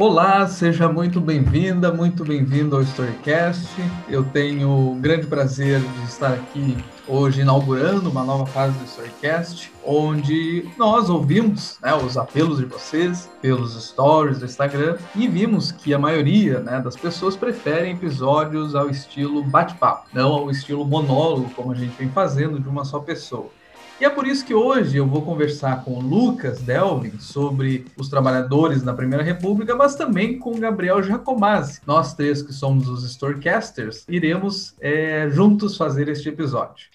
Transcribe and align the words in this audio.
Olá, 0.00 0.48
seja 0.48 0.88
muito 0.88 1.20
bem-vinda, 1.20 1.92
muito 1.92 2.24
bem-vindo 2.24 2.74
ao 2.74 2.80
Storycast. 2.80 3.68
Eu 4.08 4.24
tenho 4.24 4.92
o 4.92 4.94
grande 4.94 5.26
prazer 5.26 5.78
de 5.78 6.04
estar 6.08 6.32
aqui 6.32 6.74
hoje 7.06 7.42
inaugurando 7.42 8.08
uma 8.08 8.24
nova 8.24 8.46
fase 8.46 8.78
do 8.78 8.84
Storycast, 8.86 9.70
onde 9.84 10.66
nós 10.78 11.10
ouvimos 11.10 11.78
né, 11.82 11.94
os 11.94 12.16
apelos 12.16 12.56
de 12.56 12.64
vocês 12.64 13.28
pelos 13.42 13.74
stories 13.88 14.38
do 14.38 14.46
Instagram 14.46 14.96
e 15.14 15.28
vimos 15.28 15.70
que 15.70 15.92
a 15.92 15.98
maioria 15.98 16.60
né, 16.60 16.80
das 16.80 16.96
pessoas 16.96 17.36
preferem 17.36 17.92
episódios 17.92 18.74
ao 18.74 18.88
estilo 18.88 19.44
bate-papo, 19.44 20.08
não 20.14 20.32
ao 20.32 20.50
estilo 20.50 20.82
monólogo, 20.82 21.50
como 21.50 21.72
a 21.72 21.74
gente 21.74 21.94
vem 21.98 22.08
fazendo 22.08 22.58
de 22.58 22.70
uma 22.70 22.86
só 22.86 23.00
pessoa. 23.00 23.50
E 24.00 24.04
é 24.06 24.08
por 24.08 24.26
isso 24.26 24.46
que 24.46 24.54
hoje 24.54 24.96
eu 24.96 25.06
vou 25.06 25.20
conversar 25.20 25.84
com 25.84 25.98
o 25.98 26.00
Lucas 26.00 26.62
Delvin 26.62 27.18
sobre 27.20 27.84
os 27.98 28.08
trabalhadores 28.08 28.82
na 28.82 28.94
Primeira 28.94 29.22
República, 29.22 29.76
mas 29.76 29.94
também 29.94 30.38
com 30.38 30.52
o 30.52 30.58
Gabriel 30.58 31.02
Jacomazzi. 31.02 31.82
Nós 31.86 32.14
três 32.14 32.40
que 32.40 32.50
somos 32.50 32.88
os 32.88 33.04
Storycasters, 33.04 34.06
iremos 34.08 34.74
é, 34.80 35.28
juntos 35.28 35.76
fazer 35.76 36.08
este 36.08 36.30
episódio. 36.30 36.88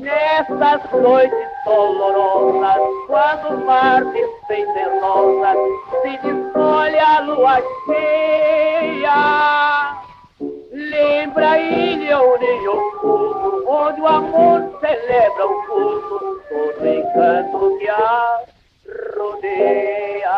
Nessas 0.00 1.02
noites 1.02 1.51
dolorosas, 1.64 2.80
quando 3.06 3.48
o 3.48 3.64
mar 3.64 4.04
despenterosa 4.04 5.54
se 6.02 6.18
descolhe 6.18 6.98
a 6.98 7.20
lua 7.20 7.62
cheia. 7.86 9.22
Lembra 10.72 11.50
a 11.52 11.58
ilha 11.58 12.20
onde 12.20 12.68
oculto, 12.68 13.64
onde 13.68 14.00
o 14.00 14.06
amor 14.06 14.78
celebra 14.80 15.46
o 15.46 15.66
culto, 15.66 16.40
todo 16.48 16.86
encanto 16.86 17.78
que 17.78 17.88
a 17.88 18.40
rodeia. 19.16 20.32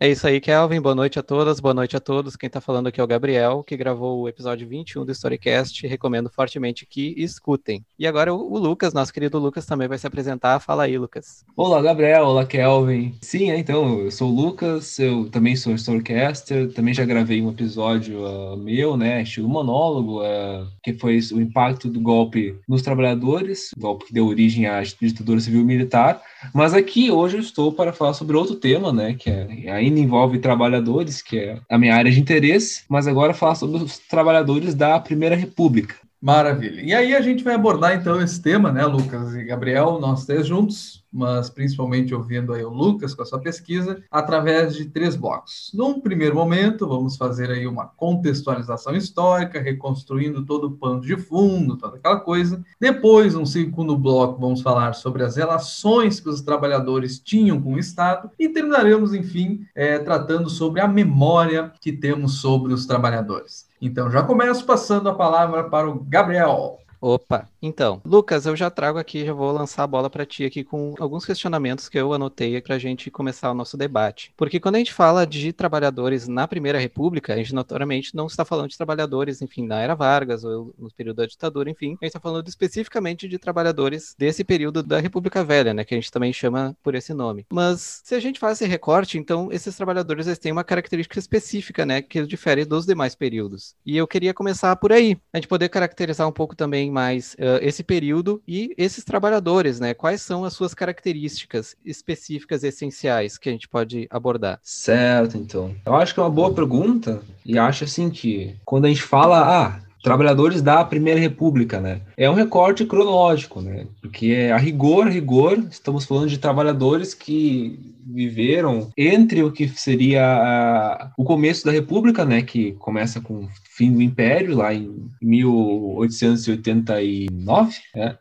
É 0.00 0.08
isso 0.08 0.28
aí, 0.28 0.40
Kelvin. 0.40 0.80
Boa 0.80 0.94
noite 0.94 1.18
a 1.18 1.24
todas, 1.24 1.58
boa 1.58 1.74
noite 1.74 1.96
a 1.96 2.00
todos. 2.00 2.36
Quem 2.36 2.46
está 2.46 2.60
falando 2.60 2.86
aqui 2.86 3.00
é 3.00 3.02
o 3.02 3.06
Gabriel, 3.06 3.64
que 3.64 3.76
gravou 3.76 4.20
o 4.20 4.28
episódio 4.28 4.68
21 4.68 5.04
do 5.04 5.10
Storycast. 5.10 5.84
Recomendo 5.88 6.30
fortemente 6.30 6.86
que 6.86 7.14
escutem. 7.16 7.84
E 7.98 8.06
agora 8.06 8.32
o, 8.32 8.58
Lucas, 8.58 8.94
nosso 8.94 9.12
querido 9.12 9.40
Lucas, 9.40 9.66
também 9.66 9.88
vai 9.88 9.98
se 9.98 10.06
apresentar. 10.06 10.60
Fala 10.60 10.84
aí, 10.84 10.96
Lucas. 10.96 11.44
Olá, 11.56 11.82
Gabriel. 11.82 12.26
Olá, 12.26 12.46
Kelvin. 12.46 13.12
Sim, 13.20 13.50
é, 13.50 13.58
então, 13.58 13.98
eu 13.98 14.10
sou 14.12 14.30
o 14.30 14.34
Lucas, 14.36 15.00
eu 15.00 15.28
também 15.30 15.56
sou 15.56 15.74
Storycaster, 15.74 16.72
também 16.72 16.94
já 16.94 17.04
gravei 17.04 17.42
um 17.42 17.50
episódio 17.50 18.24
uh, 18.24 18.56
meu, 18.56 18.96
né, 18.96 19.22
estilo 19.22 19.48
monólogo, 19.48 20.20
uh, 20.20 20.64
que 20.80 20.94
foi 20.94 21.18
o 21.32 21.40
impacto 21.40 21.88
do 21.88 22.00
golpe 22.00 22.54
nos 22.68 22.82
trabalhadores, 22.82 23.70
golpe 23.76 24.04
que 24.04 24.14
deu 24.14 24.28
origem 24.28 24.64
à 24.66 24.80
ditadura 24.80 25.40
civil-militar. 25.40 26.22
Mas 26.54 26.72
aqui 26.72 27.10
hoje 27.10 27.38
eu 27.38 27.40
estou 27.40 27.72
para 27.72 27.92
falar 27.92 28.14
sobre 28.14 28.36
outro 28.36 28.54
tema, 28.54 28.92
né, 28.92 29.14
que 29.14 29.28
é, 29.28 29.87
ainda 29.88 30.00
envolve 30.00 30.38
trabalhadores, 30.38 31.20
que 31.20 31.38
é 31.38 31.60
a 31.68 31.78
minha 31.78 31.94
área 31.94 32.10
de 32.10 32.20
interesse, 32.20 32.84
mas 32.88 33.06
agora 33.06 33.34
falar 33.34 33.54
sobre 33.54 33.82
os 33.82 33.98
trabalhadores 33.98 34.74
da 34.74 34.98
Primeira 35.00 35.34
República. 35.34 35.96
Maravilha. 36.20 36.80
E 36.80 36.92
aí 36.92 37.14
a 37.14 37.20
gente 37.20 37.44
vai 37.44 37.54
abordar 37.54 37.94
então 37.94 38.20
esse 38.20 38.42
tema, 38.42 38.72
né, 38.72 38.84
Lucas 38.84 39.36
e 39.36 39.44
Gabriel, 39.44 40.00
nós 40.00 40.26
três 40.26 40.48
juntos, 40.48 41.04
mas 41.12 41.48
principalmente 41.48 42.12
ouvindo 42.12 42.52
aí 42.52 42.64
o 42.64 42.70
Lucas 42.70 43.14
com 43.14 43.22
a 43.22 43.24
sua 43.24 43.38
pesquisa, 43.38 44.02
através 44.10 44.74
de 44.74 44.86
três 44.86 45.14
blocos. 45.14 45.70
Num 45.72 46.00
primeiro 46.00 46.34
momento, 46.34 46.88
vamos 46.88 47.16
fazer 47.16 47.52
aí 47.52 47.68
uma 47.68 47.86
contextualização 47.86 48.96
histórica, 48.96 49.60
reconstruindo 49.60 50.44
todo 50.44 50.64
o 50.64 50.72
pano 50.72 51.00
de 51.00 51.16
fundo, 51.16 51.76
toda 51.76 51.98
aquela 51.98 52.18
coisa. 52.18 52.64
Depois, 52.80 53.36
um 53.36 53.46
segundo 53.46 53.96
bloco, 53.96 54.40
vamos 54.40 54.60
falar 54.60 54.94
sobre 54.94 55.22
as 55.22 55.36
relações 55.36 56.18
que 56.18 56.28
os 56.28 56.40
trabalhadores 56.40 57.20
tinham 57.20 57.62
com 57.62 57.74
o 57.74 57.78
Estado 57.78 58.28
e 58.36 58.48
terminaremos, 58.48 59.14
enfim, 59.14 59.64
é, 59.72 60.00
tratando 60.00 60.50
sobre 60.50 60.80
a 60.80 60.88
memória 60.88 61.72
que 61.80 61.92
temos 61.92 62.40
sobre 62.40 62.72
os 62.72 62.86
trabalhadores. 62.86 63.67
Então, 63.80 64.10
já 64.10 64.22
começo 64.22 64.64
passando 64.64 65.08
a 65.08 65.14
palavra 65.14 65.64
para 65.64 65.88
o 65.88 66.00
Gabriel. 66.00 66.78
Opa, 67.00 67.46
então, 67.60 68.00
Lucas, 68.04 68.46
eu 68.46 68.54
já 68.54 68.70
trago 68.70 68.98
aqui, 68.98 69.24
já 69.24 69.32
vou 69.32 69.50
lançar 69.50 69.82
a 69.82 69.86
bola 69.86 70.08
para 70.08 70.24
ti 70.24 70.44
aqui 70.44 70.62
com 70.62 70.94
alguns 70.98 71.24
questionamentos 71.24 71.88
que 71.88 71.98
eu 71.98 72.12
anotei 72.12 72.60
para 72.60 72.76
a 72.76 72.78
gente 72.78 73.10
começar 73.10 73.50
o 73.50 73.54
nosso 73.54 73.76
debate. 73.76 74.32
Porque 74.36 74.60
quando 74.60 74.76
a 74.76 74.78
gente 74.78 74.92
fala 74.92 75.26
de 75.26 75.52
trabalhadores 75.52 76.28
na 76.28 76.46
Primeira 76.46 76.78
República, 76.78 77.34
a 77.34 77.36
gente 77.36 77.54
notoriamente 77.54 78.14
não 78.14 78.26
está 78.26 78.44
falando 78.44 78.70
de 78.70 78.76
trabalhadores, 78.76 79.42
enfim, 79.42 79.66
na 79.66 79.80
era 79.80 79.94
Vargas 79.94 80.44
ou 80.44 80.72
no 80.78 80.90
período 80.92 81.16
da 81.16 81.26
ditadura, 81.26 81.70
enfim, 81.70 81.96
a 82.00 82.04
gente 82.04 82.06
está 82.06 82.20
falando 82.20 82.46
especificamente 82.46 83.28
de 83.28 83.38
trabalhadores 83.38 84.14
desse 84.16 84.44
período 84.44 84.82
da 84.82 85.00
República 85.00 85.42
Velha, 85.42 85.74
né, 85.74 85.84
que 85.84 85.94
a 85.94 85.96
gente 85.96 86.12
também 86.12 86.32
chama 86.32 86.76
por 86.82 86.94
esse 86.94 87.12
nome. 87.12 87.44
Mas 87.52 88.00
se 88.04 88.14
a 88.14 88.20
gente 88.20 88.38
faz 88.38 88.60
esse 88.60 88.70
recorte, 88.70 89.18
então 89.18 89.50
esses 89.50 89.76
trabalhadores 89.76 90.26
eles 90.26 90.38
têm 90.38 90.52
uma 90.52 90.64
característica 90.64 91.18
específica, 91.18 91.84
né, 91.84 92.02
que 92.02 92.24
difere 92.24 92.64
dos 92.64 92.86
demais 92.86 93.14
períodos. 93.14 93.74
E 93.84 93.96
eu 93.96 94.06
queria 94.06 94.32
começar 94.32 94.76
por 94.76 94.92
aí, 94.92 95.18
a 95.32 95.38
gente 95.38 95.48
poder 95.48 95.68
caracterizar 95.68 96.28
um 96.28 96.32
pouco 96.32 96.54
também 96.54 96.90
mais 96.90 97.34
uh, 97.34 97.47
esse 97.56 97.82
período 97.82 98.42
e 98.46 98.74
esses 98.76 99.04
trabalhadores, 99.04 99.80
né? 99.80 99.94
Quais 99.94 100.22
são 100.22 100.44
as 100.44 100.52
suas 100.52 100.74
características 100.74 101.76
específicas 101.84 102.62
essenciais 102.62 103.38
que 103.38 103.48
a 103.48 103.52
gente 103.52 103.68
pode 103.68 104.06
abordar? 104.10 104.60
Certo, 104.62 105.36
então. 105.36 105.74
Eu 105.84 105.94
acho 105.94 106.14
que 106.14 106.20
é 106.20 106.22
uma 106.22 106.30
boa 106.30 106.52
pergunta 106.52 107.20
e 107.44 107.58
acho 107.58 107.84
assim 107.84 108.10
que 108.10 108.56
quando 108.64 108.84
a 108.84 108.88
gente 108.88 109.02
fala, 109.02 109.40
ah, 109.40 109.87
trabalhadores 110.02 110.60
da 110.62 110.82
Primeira 110.84 111.20
República, 111.20 111.80
né? 111.80 112.00
É 112.16 112.28
um 112.30 112.34
recorte 112.34 112.84
cronológico, 112.84 113.60
né? 113.60 113.86
Porque 114.00 114.50
a 114.52 114.56
rigor, 114.56 115.06
a 115.06 115.10
rigor, 115.10 115.58
estamos 115.70 116.04
falando 116.04 116.28
de 116.28 116.38
trabalhadores 116.38 117.14
que 117.14 117.78
viveram 118.06 118.90
entre 118.96 119.42
o 119.42 119.50
que 119.52 119.68
seria 119.68 121.12
o 121.16 121.24
começo 121.24 121.64
da 121.64 121.72
República, 121.72 122.24
né? 122.24 122.42
Que 122.42 122.72
começa 122.72 123.20
com 123.20 123.44
o 123.44 123.48
fim 123.76 123.92
do 123.92 124.00
Império, 124.00 124.56
lá 124.56 124.72
em 124.72 125.10
1889, 125.20 127.76
né? 127.94 128.16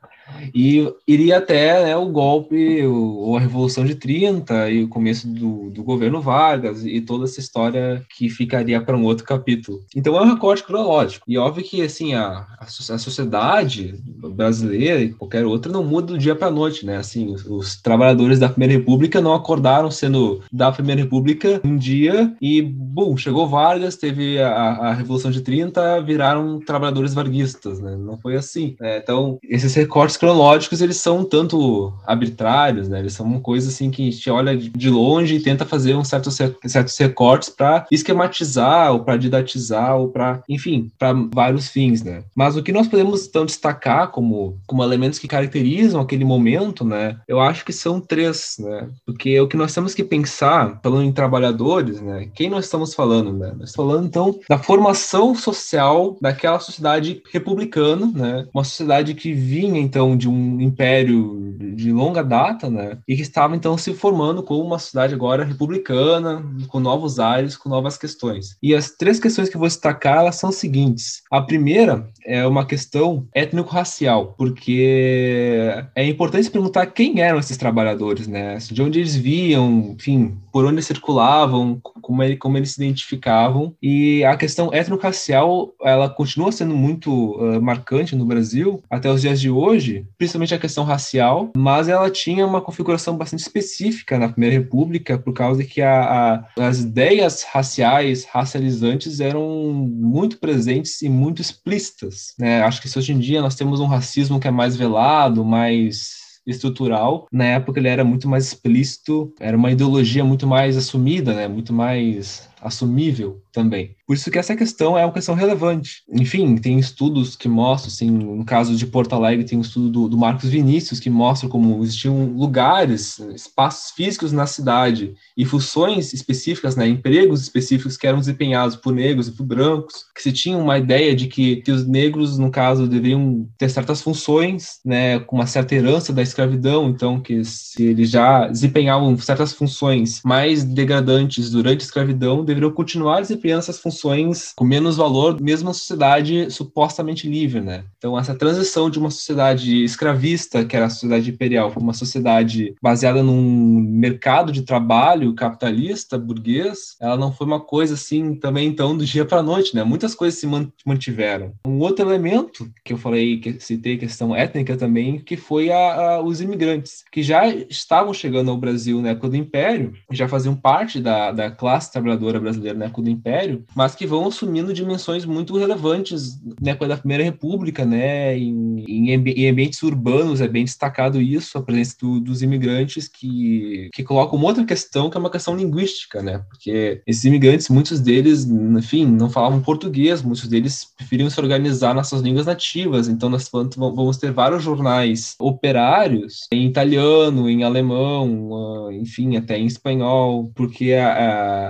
E 0.54 0.92
iria 1.08 1.38
até 1.38 1.86
né, 1.86 1.98
o 1.98 2.10
golpe, 2.10 2.86
o, 2.86 3.36
a 3.36 3.40
Revolução 3.40 3.86
de 3.86 3.96
30 3.96 4.70
e 4.70 4.84
o 4.84 4.88
começo 4.88 5.28
do, 5.28 5.70
do 5.70 5.84
governo 5.84 6.22
Vargas 6.22 6.86
e 6.86 7.02
toda 7.02 7.26
essa 7.26 7.40
história 7.40 8.06
que 8.16 8.30
ficaria 8.30 8.82
para 8.82 8.98
um 8.98 9.04
outro 9.04 9.24
capítulo. 9.24 9.84
Então 9.96 10.18
é 10.18 10.22
um 10.22 10.34
recorte 10.34 10.64
cronológico. 10.64 11.26
E 11.28 11.38
óbvio 11.38 11.64
que 11.64 11.82
assim 11.82 12.14
a, 12.14 12.46
a, 12.60 12.68
sociedade 12.68 13.96
brasileira 14.36 15.02
e 15.02 15.14
qualquer 15.14 15.46
outra 15.46 15.72
não 15.72 15.84
muda 15.84 16.08
do 16.08 16.18
dia 16.18 16.36
para 16.36 16.48
a 16.48 16.52
noite, 16.52 16.86
né? 16.86 16.98
Assim, 16.98 17.34
os, 17.34 17.46
os, 17.46 17.82
trabalhadores 17.82 18.40
da 18.40 18.50
Primeira 18.50 18.74
República 18.74 19.22
não 19.22 19.34
acordaram 19.34 19.90
sendo 19.92 20.42
da 20.52 20.72
Primeira 20.72 21.02
República 21.02 21.62
um 21.64 21.78
dia 21.78 22.36
e, 22.42 22.62
bum, 22.62 23.16
chegou 23.16 23.48
Vargas, 23.48 23.96
teve 23.96 24.40
a, 24.40 24.50
a 24.50 24.94
Revolução 24.94 25.32
de 25.32 25.42
30, 25.42 26.02
viraram 26.02 26.60
trabalhadores 26.60 27.14
varguistas, 27.14 27.80
né? 27.80 27.96
Não 27.96 28.18
foi 28.18 28.36
assim. 28.36 28.76
Né? 28.80 28.98
Então, 28.98 29.38
esses 29.44 29.74
recortes 29.74 30.17
cronológicos, 30.18 30.82
eles 30.82 30.98
são 30.98 31.24
tanto 31.24 31.94
arbitrários, 32.06 32.88
né? 32.88 33.00
Eles 33.00 33.14
são 33.14 33.26
uma 33.26 33.40
coisa 33.40 33.70
assim 33.70 33.90
que 33.90 34.08
a 34.08 34.12
gente 34.12 34.30
olha 34.30 34.56
de 34.56 34.90
longe 34.90 35.36
e 35.36 35.42
tenta 35.42 35.66
fazer 35.66 35.96
um 35.96 36.04
certo, 36.04 36.30
certos 36.32 36.98
recortes 36.98 37.50
para 37.50 37.86
esquematizar 37.92 38.92
ou 38.92 39.04
para 39.04 39.18
didatizar 39.18 39.98
ou 39.98 40.10
para, 40.10 40.42
enfim, 40.48 40.92
para 40.98 41.14
vários 41.34 41.70
fins, 41.70 42.04
né? 42.04 42.24
Mas 42.36 42.56
o 42.56 42.64
que 42.64 42.72
nós 42.72 42.88
podemos 42.88 43.26
então 43.26 43.46
destacar 43.46 44.10
como, 44.10 44.58
como 44.66 44.84
elementos 44.84 45.20
que 45.20 45.28
caracterizam 45.28 46.02
aquele 46.02 46.26
momento, 46.26 46.84
né? 46.84 47.18
Eu 47.28 47.40
acho 47.40 47.66
que 47.66 47.74
são 47.74 48.00
três, 48.00 48.58
né? 48.60 48.90
Porque 49.06 49.40
o 49.40 49.48
que 49.48 49.58
nós 49.58 49.74
temos 49.74 49.94
que 49.94 50.04
pensar, 50.04 50.80
falando 50.82 51.04
em 51.04 51.12
trabalhadores, 51.12 52.02
né? 52.02 52.30
Quem 52.34 52.50
nós 52.50 52.66
estamos 52.66 52.94
falando, 52.94 53.34
né? 53.34 53.54
Nós 53.58 53.70
estamos 53.70 53.92
falando 53.92 54.08
então 54.08 54.40
da 54.50 54.58
formação 54.58 55.36
social 55.36 56.18
daquela 56.22 56.60
sociedade 56.60 57.22
republicana, 57.32 58.12
né? 58.14 58.48
Uma 58.54 58.64
sociedade 58.64 59.14
que 59.14 59.34
vinha 59.34 59.80
então 59.80 60.07
então 60.08 60.16
de 60.16 60.30
um 60.30 60.62
império 60.62 61.56
de 61.76 61.92
longa 61.92 62.24
data, 62.24 62.70
né? 62.70 62.98
E 63.08 63.16
que 63.16 63.22
estava 63.22 63.56
então 63.56 63.78
se 63.78 63.94
formando 63.94 64.44
como 64.44 64.64
uma 64.64 64.80
cidade 64.80 65.14
agora 65.14 65.44
republicana, 65.44 66.44
com 66.68 66.80
novos 66.80 67.20
ares, 67.20 67.58
com 67.58 67.70
novas 67.70 67.98
questões. 67.98 68.58
E 68.62 68.74
as 68.76 68.92
três 68.92 69.20
questões 69.20 69.50
que 69.50 69.58
vou 69.58 69.68
destacar 69.68 70.20
elas 70.20 70.36
são 70.36 70.50
as 70.50 70.56
seguintes. 70.56 71.24
A 71.32 71.42
primeira 71.42 72.10
é 72.26 72.46
uma 72.46 72.66
questão 72.66 73.28
étnico-racial, 73.34 74.36
porque 74.38 75.72
é 75.96 76.06
importante 76.06 76.50
perguntar 76.50 76.86
quem 76.88 77.22
eram 77.22 77.40
esses 77.40 77.58
trabalhadores, 77.58 78.28
né? 78.28 78.58
De 78.58 78.82
onde 78.82 79.00
eles 79.00 79.16
viam, 79.16 79.96
enfim, 79.98 80.38
por 80.52 80.66
onde 80.66 80.82
circulavam, 80.82 81.80
como, 82.02 82.24
ele, 82.24 82.38
como 82.38 82.58
eles 82.58 82.72
se 82.72 82.84
identificavam. 82.84 83.74
E 83.82 84.24
a 84.24 84.36
questão 84.36 84.74
étnico-racial, 84.74 85.74
ela 85.82 86.10
continua 86.10 86.52
sendo 86.52 86.76
muito 86.76 87.12
uh, 87.12 87.62
marcante 87.62 88.16
no 88.16 88.26
Brasil 88.26 88.82
até 88.90 89.12
os 89.12 89.22
dias 89.22 89.40
de 89.40 89.50
hoje, 89.50 89.97
principalmente 90.18 90.54
a 90.54 90.60
questão 90.60 90.84
racial, 90.84 91.52
mas 91.56 91.88
ela 91.88 92.10
tinha 92.10 92.46
uma 92.46 92.62
configuração 92.62 93.18
bastante 93.18 93.42
específica 93.42 94.18
na 94.18 94.30
Primeira 94.30 94.56
República, 94.56 95.18
por 95.18 95.34
causa 95.34 95.64
que 95.64 95.82
a, 95.82 96.46
a, 96.58 96.68
as 96.68 96.80
ideias 96.80 97.44
raciais, 97.44 98.26
racializantes, 98.26 99.20
eram 99.20 99.74
muito 99.74 100.40
presentes 100.40 101.02
e 101.02 101.10
muito 101.10 101.42
explícitas. 101.42 102.34
Né? 102.38 102.62
Acho 102.62 102.82
que 102.82 102.90
se 102.90 102.98
hoje 102.98 103.14
em 103.14 103.20
dia 103.20 103.42
nós 103.42 103.56
temos 103.56 103.80
um 103.80 103.86
racismo 103.86 104.40
que 104.40 104.48
é 104.48 104.52
mais 104.52 104.76
velado, 104.76 105.44
mais 105.44 106.28
estrutural. 106.48 107.28
Na 107.32 107.44
época 107.44 107.80
ele 107.80 107.90
era 107.90 108.04
muito 108.04 108.28
mais 108.28 108.48
explícito, 108.48 109.34
era 109.40 109.58
uma 109.58 109.70
ideologia 109.70 110.24
muito 110.24 110.48
mais 110.48 110.78
assumida, 110.78 111.34
né? 111.34 111.48
Muito 111.48 111.74
mais 111.74 112.48
assumível 112.62 113.42
também. 113.52 113.96
Por 114.06 114.16
isso 114.16 114.32
que 114.32 114.38
essa 114.38 114.56
questão 114.56 114.98
é 114.98 115.04
uma 115.04 115.14
questão 115.14 115.36
relevante. 115.36 116.04
Enfim, 116.10 116.56
tem 116.56 116.80
estudos 116.80 117.36
que 117.36 117.50
mostram, 117.50 117.92
assim, 117.92 118.10
no 118.10 118.46
caso 118.46 118.76
de 118.76 118.86
Porto 118.86 119.14
Alegre, 119.14 119.46
tem 119.46 119.58
um 119.58 119.62
estudo 119.62 119.90
do, 119.90 120.08
do 120.08 120.18
Marcos 120.18 120.50
Vinícius 120.50 121.00
que 121.00 121.10
mostra 121.10 121.50
como 121.50 121.84
existiam 121.84 122.26
lugares, 122.38 123.20
espaços 123.36 123.92
físicos 123.92 124.32
na 124.32 124.48
cidade 124.48 125.14
e 125.36 125.44
funções 125.44 126.14
específicas, 126.14 126.76
né, 126.76 126.88
empregos 126.88 127.42
específicos 127.42 127.98
que 127.98 128.08
eram 128.08 128.20
desempenhados 128.20 128.76
por 128.76 128.94
negros 128.94 129.28
e 129.28 129.32
por 129.32 129.46
brancos, 129.46 130.06
que 130.16 130.22
se 130.24 130.32
tinha 130.32 130.58
uma 130.58 130.78
ideia 130.78 131.16
de 131.16 131.28
que, 131.28 131.58
que 131.58 131.72
os 131.72 131.86
negros, 131.86 132.38
no 132.38 132.50
caso, 132.50 132.88
deveriam 132.88 133.48
ter 133.58 133.70
certas 133.70 134.02
funções, 134.02 134.80
né, 134.86 135.20
com 135.20 135.36
uma 135.36 135.48
certa 135.48 135.76
herança 135.76 136.14
da 136.14 136.22
escravidão, 136.22 136.90
então 136.90 137.20
que 137.20 137.44
se 137.44 137.84
eles 137.84 138.10
já 138.10 138.48
desempenhavam 138.48 139.18
certas 139.18 139.52
funções 139.52 140.22
mais 140.24 140.64
degradantes 140.64 141.52
durante 141.52 141.82
a 141.82 141.86
escravidão, 141.86 142.46
deveriam 142.46 142.57
continuar 142.72 143.22
desempenhando 143.22 143.60
essas 143.60 143.80
funções 143.80 144.54
com 144.56 144.66
menos 144.66 144.98
valor, 144.98 145.40
mesmo 145.42 145.68
na 145.68 145.74
sociedade 145.74 146.50
supostamente 146.52 147.30
livre, 147.30 147.62
né? 147.62 147.84
Então, 147.98 148.18
essa 148.18 148.36
transição 148.36 148.90
de 148.90 149.00
uma 149.00 149.10
sociedade 149.10 149.84
escravista, 149.84 150.66
que 150.66 150.76
era 150.76 150.86
a 150.86 150.90
sociedade 150.90 151.30
imperial, 151.30 151.72
para 151.72 151.82
uma 151.82 151.94
sociedade 151.94 152.76
baseada 152.82 153.24
num 153.24 153.80
mercado 153.80 154.52
de 154.52 154.62
trabalho 154.62 155.34
capitalista, 155.34 156.18
burguês, 156.18 156.96
ela 157.00 157.18
não 157.18 157.32
foi 157.32 157.48
uma 157.48 157.60
coisa 157.60 157.94
assim 157.94 158.36
também, 158.36 158.68
então, 158.68 158.98
do 158.98 159.06
dia 159.06 159.26
para 159.26 159.40
a 159.40 159.44
noite, 159.44 159.76
né? 159.76 159.84
Muitas 159.84 160.16
coisas 160.16 160.40
se 160.40 160.48
mantiveram. 160.86 161.54
Um 161.66 161.80
outro 161.80 162.06
elemento 162.06 162.70
que 162.84 162.94
eu 162.94 162.98
falei, 162.98 163.40
que 163.40 163.60
citei 163.60 163.98
questão 163.98 164.36
étnica 164.36 164.78
também, 164.78 165.20
que 165.20 165.38
foi 165.38 165.72
a, 165.72 165.78
a, 165.78 166.22
os 166.22 166.42
imigrantes, 166.42 167.04
que 167.12 167.22
já 167.22 167.48
estavam 167.48 168.14
chegando 168.14 168.52
ao 168.52 168.58
Brasil 168.58 169.02
na 169.02 169.10
época 169.10 169.30
do 169.30 169.36
Império, 169.36 169.94
já 170.12 170.28
faziam 170.28 170.56
parte 170.56 171.00
da, 171.00 171.32
da 171.32 171.52
classe 171.52 171.92
trabalhadora 171.92 172.37
brasileira 172.40 172.78
na 172.78 172.86
época 172.86 173.02
do 173.02 173.10
Império, 173.10 173.64
mas 173.76 173.96
que 173.96 174.06
vão 174.06 174.28
assumindo 174.28 174.74
dimensões 174.74 175.26
muito 175.26 175.58
relevantes 175.58 176.40
na 176.62 176.72
época 176.72 176.88
da 176.88 176.98
Primeira 176.98 177.24
República, 177.24 177.86
né? 177.86 178.38
Em, 178.38 178.84
em, 178.88 179.12
em 179.12 179.50
ambientes 179.50 179.82
urbanos 179.84 180.42
é 180.42 180.48
bem 180.48 180.64
destacado 180.64 181.22
isso, 181.22 181.58
a 181.58 181.62
presença 181.62 181.96
do, 182.02 182.20
dos 182.20 182.42
imigrantes 182.42 183.08
que, 183.08 183.90
que 183.94 184.04
colocam 184.04 184.38
uma 184.38 184.48
outra 184.48 184.66
questão, 184.66 185.10
que 185.10 185.18
é 185.18 185.20
uma 185.20 185.30
questão 185.30 185.56
linguística, 185.56 186.22
né? 186.22 186.44
Porque 186.50 187.02
esses 187.06 187.24
imigrantes, 187.24 187.70
muitos 187.70 188.00
deles, 188.00 188.46
enfim, 188.46 189.06
não 189.06 189.30
falavam 189.30 189.62
português, 189.62 190.22
muitos 190.22 190.48
deles 190.48 190.88
preferiam 190.98 191.30
se 191.30 191.40
organizar 191.40 191.94
nas 191.94 192.08
suas 192.08 192.22
línguas 192.22 192.46
nativas, 192.46 193.08
então 193.08 193.30
nós 193.30 193.50
vamos 193.50 194.18
ter 194.18 194.32
vários 194.32 194.64
jornais 194.64 195.36
operários 195.40 196.48
em 196.52 196.68
italiano, 196.68 197.50
em 197.50 197.64
alemão, 197.64 198.88
ah, 198.88 198.94
enfim, 198.94 199.36
até 199.36 199.58
em 199.58 199.66
espanhol, 199.66 200.52
porque 200.56 200.94
a, 200.94 201.08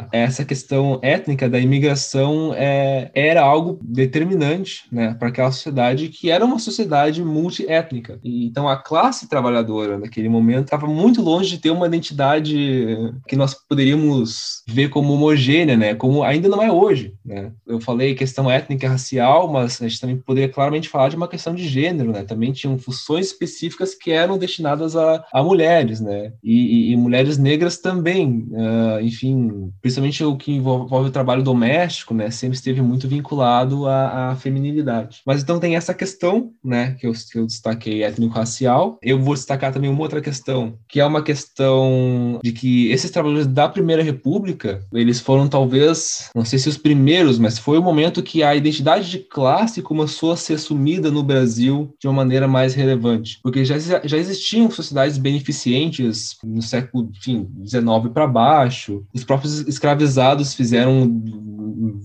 a, 0.02 0.08
essa 0.12 0.46
questão 0.46 0.57
questão 0.58 1.00
étnica 1.04 1.48
da 1.48 1.60
imigração 1.60 2.52
é, 2.56 3.12
era 3.14 3.44
algo 3.44 3.80
determinante 3.84 4.86
né, 4.92 5.14
para 5.14 5.28
aquela 5.28 5.52
sociedade 5.52 6.10
que 6.10 6.32
era 6.32 6.44
uma 6.44 6.58
sociedade 6.58 7.24
multiétnica. 7.24 8.20
Então 8.24 8.68
a 8.68 8.76
classe 8.76 9.30
trabalhadora 9.30 10.00
naquele 10.00 10.28
momento 10.28 10.66
estava 10.66 10.88
muito 10.88 11.22
longe 11.22 11.52
de 11.52 11.60
ter 11.60 11.70
uma 11.70 11.86
identidade 11.86 12.98
que 13.28 13.36
nós 13.36 13.54
poderíamos 13.54 14.64
ver 14.68 14.90
como 14.90 15.14
homogênea, 15.14 15.78
né, 15.78 15.94
como 15.94 16.24
ainda 16.24 16.50
não 16.50 16.62
é 16.62 16.72
hoje. 16.72 17.14
Né? 17.24 17.52
Eu 17.68 17.80
falei 17.80 18.16
questão 18.16 18.50
étnica 18.50 18.90
racial, 18.90 19.52
mas 19.52 19.80
a 19.80 19.88
gente 19.88 20.02
também 20.02 20.18
poderia 20.18 20.50
claramente 20.50 20.90
falar 20.90 21.10
de 21.10 21.16
uma 21.16 21.28
questão 21.28 21.54
de 21.54 21.68
gênero. 21.68 22.12
Né? 22.12 22.24
Também 22.24 22.52
tinham 22.52 22.78
funções 22.80 23.28
específicas 23.28 23.94
que 23.94 24.12
eram 24.12 24.38
destinadas 24.38 24.96
a, 24.96 25.24
a 25.32 25.44
mulheres, 25.44 26.00
né? 26.00 26.32
E, 26.44 26.90
e, 26.90 26.92
e 26.92 26.96
mulheres 26.96 27.38
negras 27.38 27.78
também, 27.78 28.48
uh, 28.52 29.02
enfim, 29.02 29.72
principalmente 29.82 30.24
o 30.24 30.36
que 30.36 30.47
que 30.48 30.54
envolve 30.54 31.10
o 31.10 31.12
trabalho 31.12 31.44
doméstico, 31.44 32.14
né, 32.14 32.32
sempre 32.32 32.56
esteve 32.56 32.82
muito 32.82 33.06
vinculado 33.06 33.86
à, 33.86 34.30
à 34.30 34.36
feminilidade. 34.38 35.20
Mas 35.26 35.44
então 35.44 35.60
tem 35.60 35.76
essa 35.76 35.94
questão, 35.94 36.52
né, 36.64 36.96
que 36.98 37.06
eu, 37.06 37.12
que 37.12 37.38
eu 37.38 37.46
destaquei 37.46 38.02
étnico-racial. 38.02 38.98
Eu 39.02 39.22
vou 39.22 39.34
destacar 39.34 39.74
também 39.74 39.90
uma 39.90 40.00
outra 40.00 40.22
questão, 40.22 40.80
que 40.88 41.02
é 41.02 41.06
uma 41.06 41.22
questão 41.22 42.40
de 42.42 42.54
que 42.54 42.90
esses 42.92 43.12
trabalhadores 43.12 43.46
da 43.46 43.68
Primeira 43.68 44.02
República, 44.02 44.80
eles 44.94 45.20
foram 45.20 45.50
talvez, 45.50 46.30
não 46.34 46.46
sei 46.46 46.58
se 46.58 46.70
os 46.70 46.78
primeiros, 46.78 47.38
mas 47.38 47.60
foi 47.60 47.78
o 47.78 47.84
momento 47.84 48.24
que 48.24 48.42
a 48.42 48.56
identidade 48.56 49.12
de 49.12 49.20
classe 49.20 49.82
começou 49.82 50.32
a 50.32 50.38
ser 50.38 50.54
assumida 50.54 51.12
no 51.12 51.24
Brasil 51.24 51.94
de 52.00 52.08
uma 52.08 52.14
maneira 52.14 52.48
mais 52.48 52.74
relevante, 52.74 53.38
porque 53.44 53.66
já, 53.66 53.78
já 53.78 54.18
existiam 54.18 54.72
sociedades 54.72 55.18
beneficentes 55.18 56.38
no 56.42 56.62
século, 56.62 57.12
enfim, 57.14 57.50
19 57.52 58.12
para 58.12 58.26
baixo, 58.26 59.04
os 59.14 59.26
próprios 59.26 59.68
escravizados 59.68 60.37
fizeram 60.54 61.22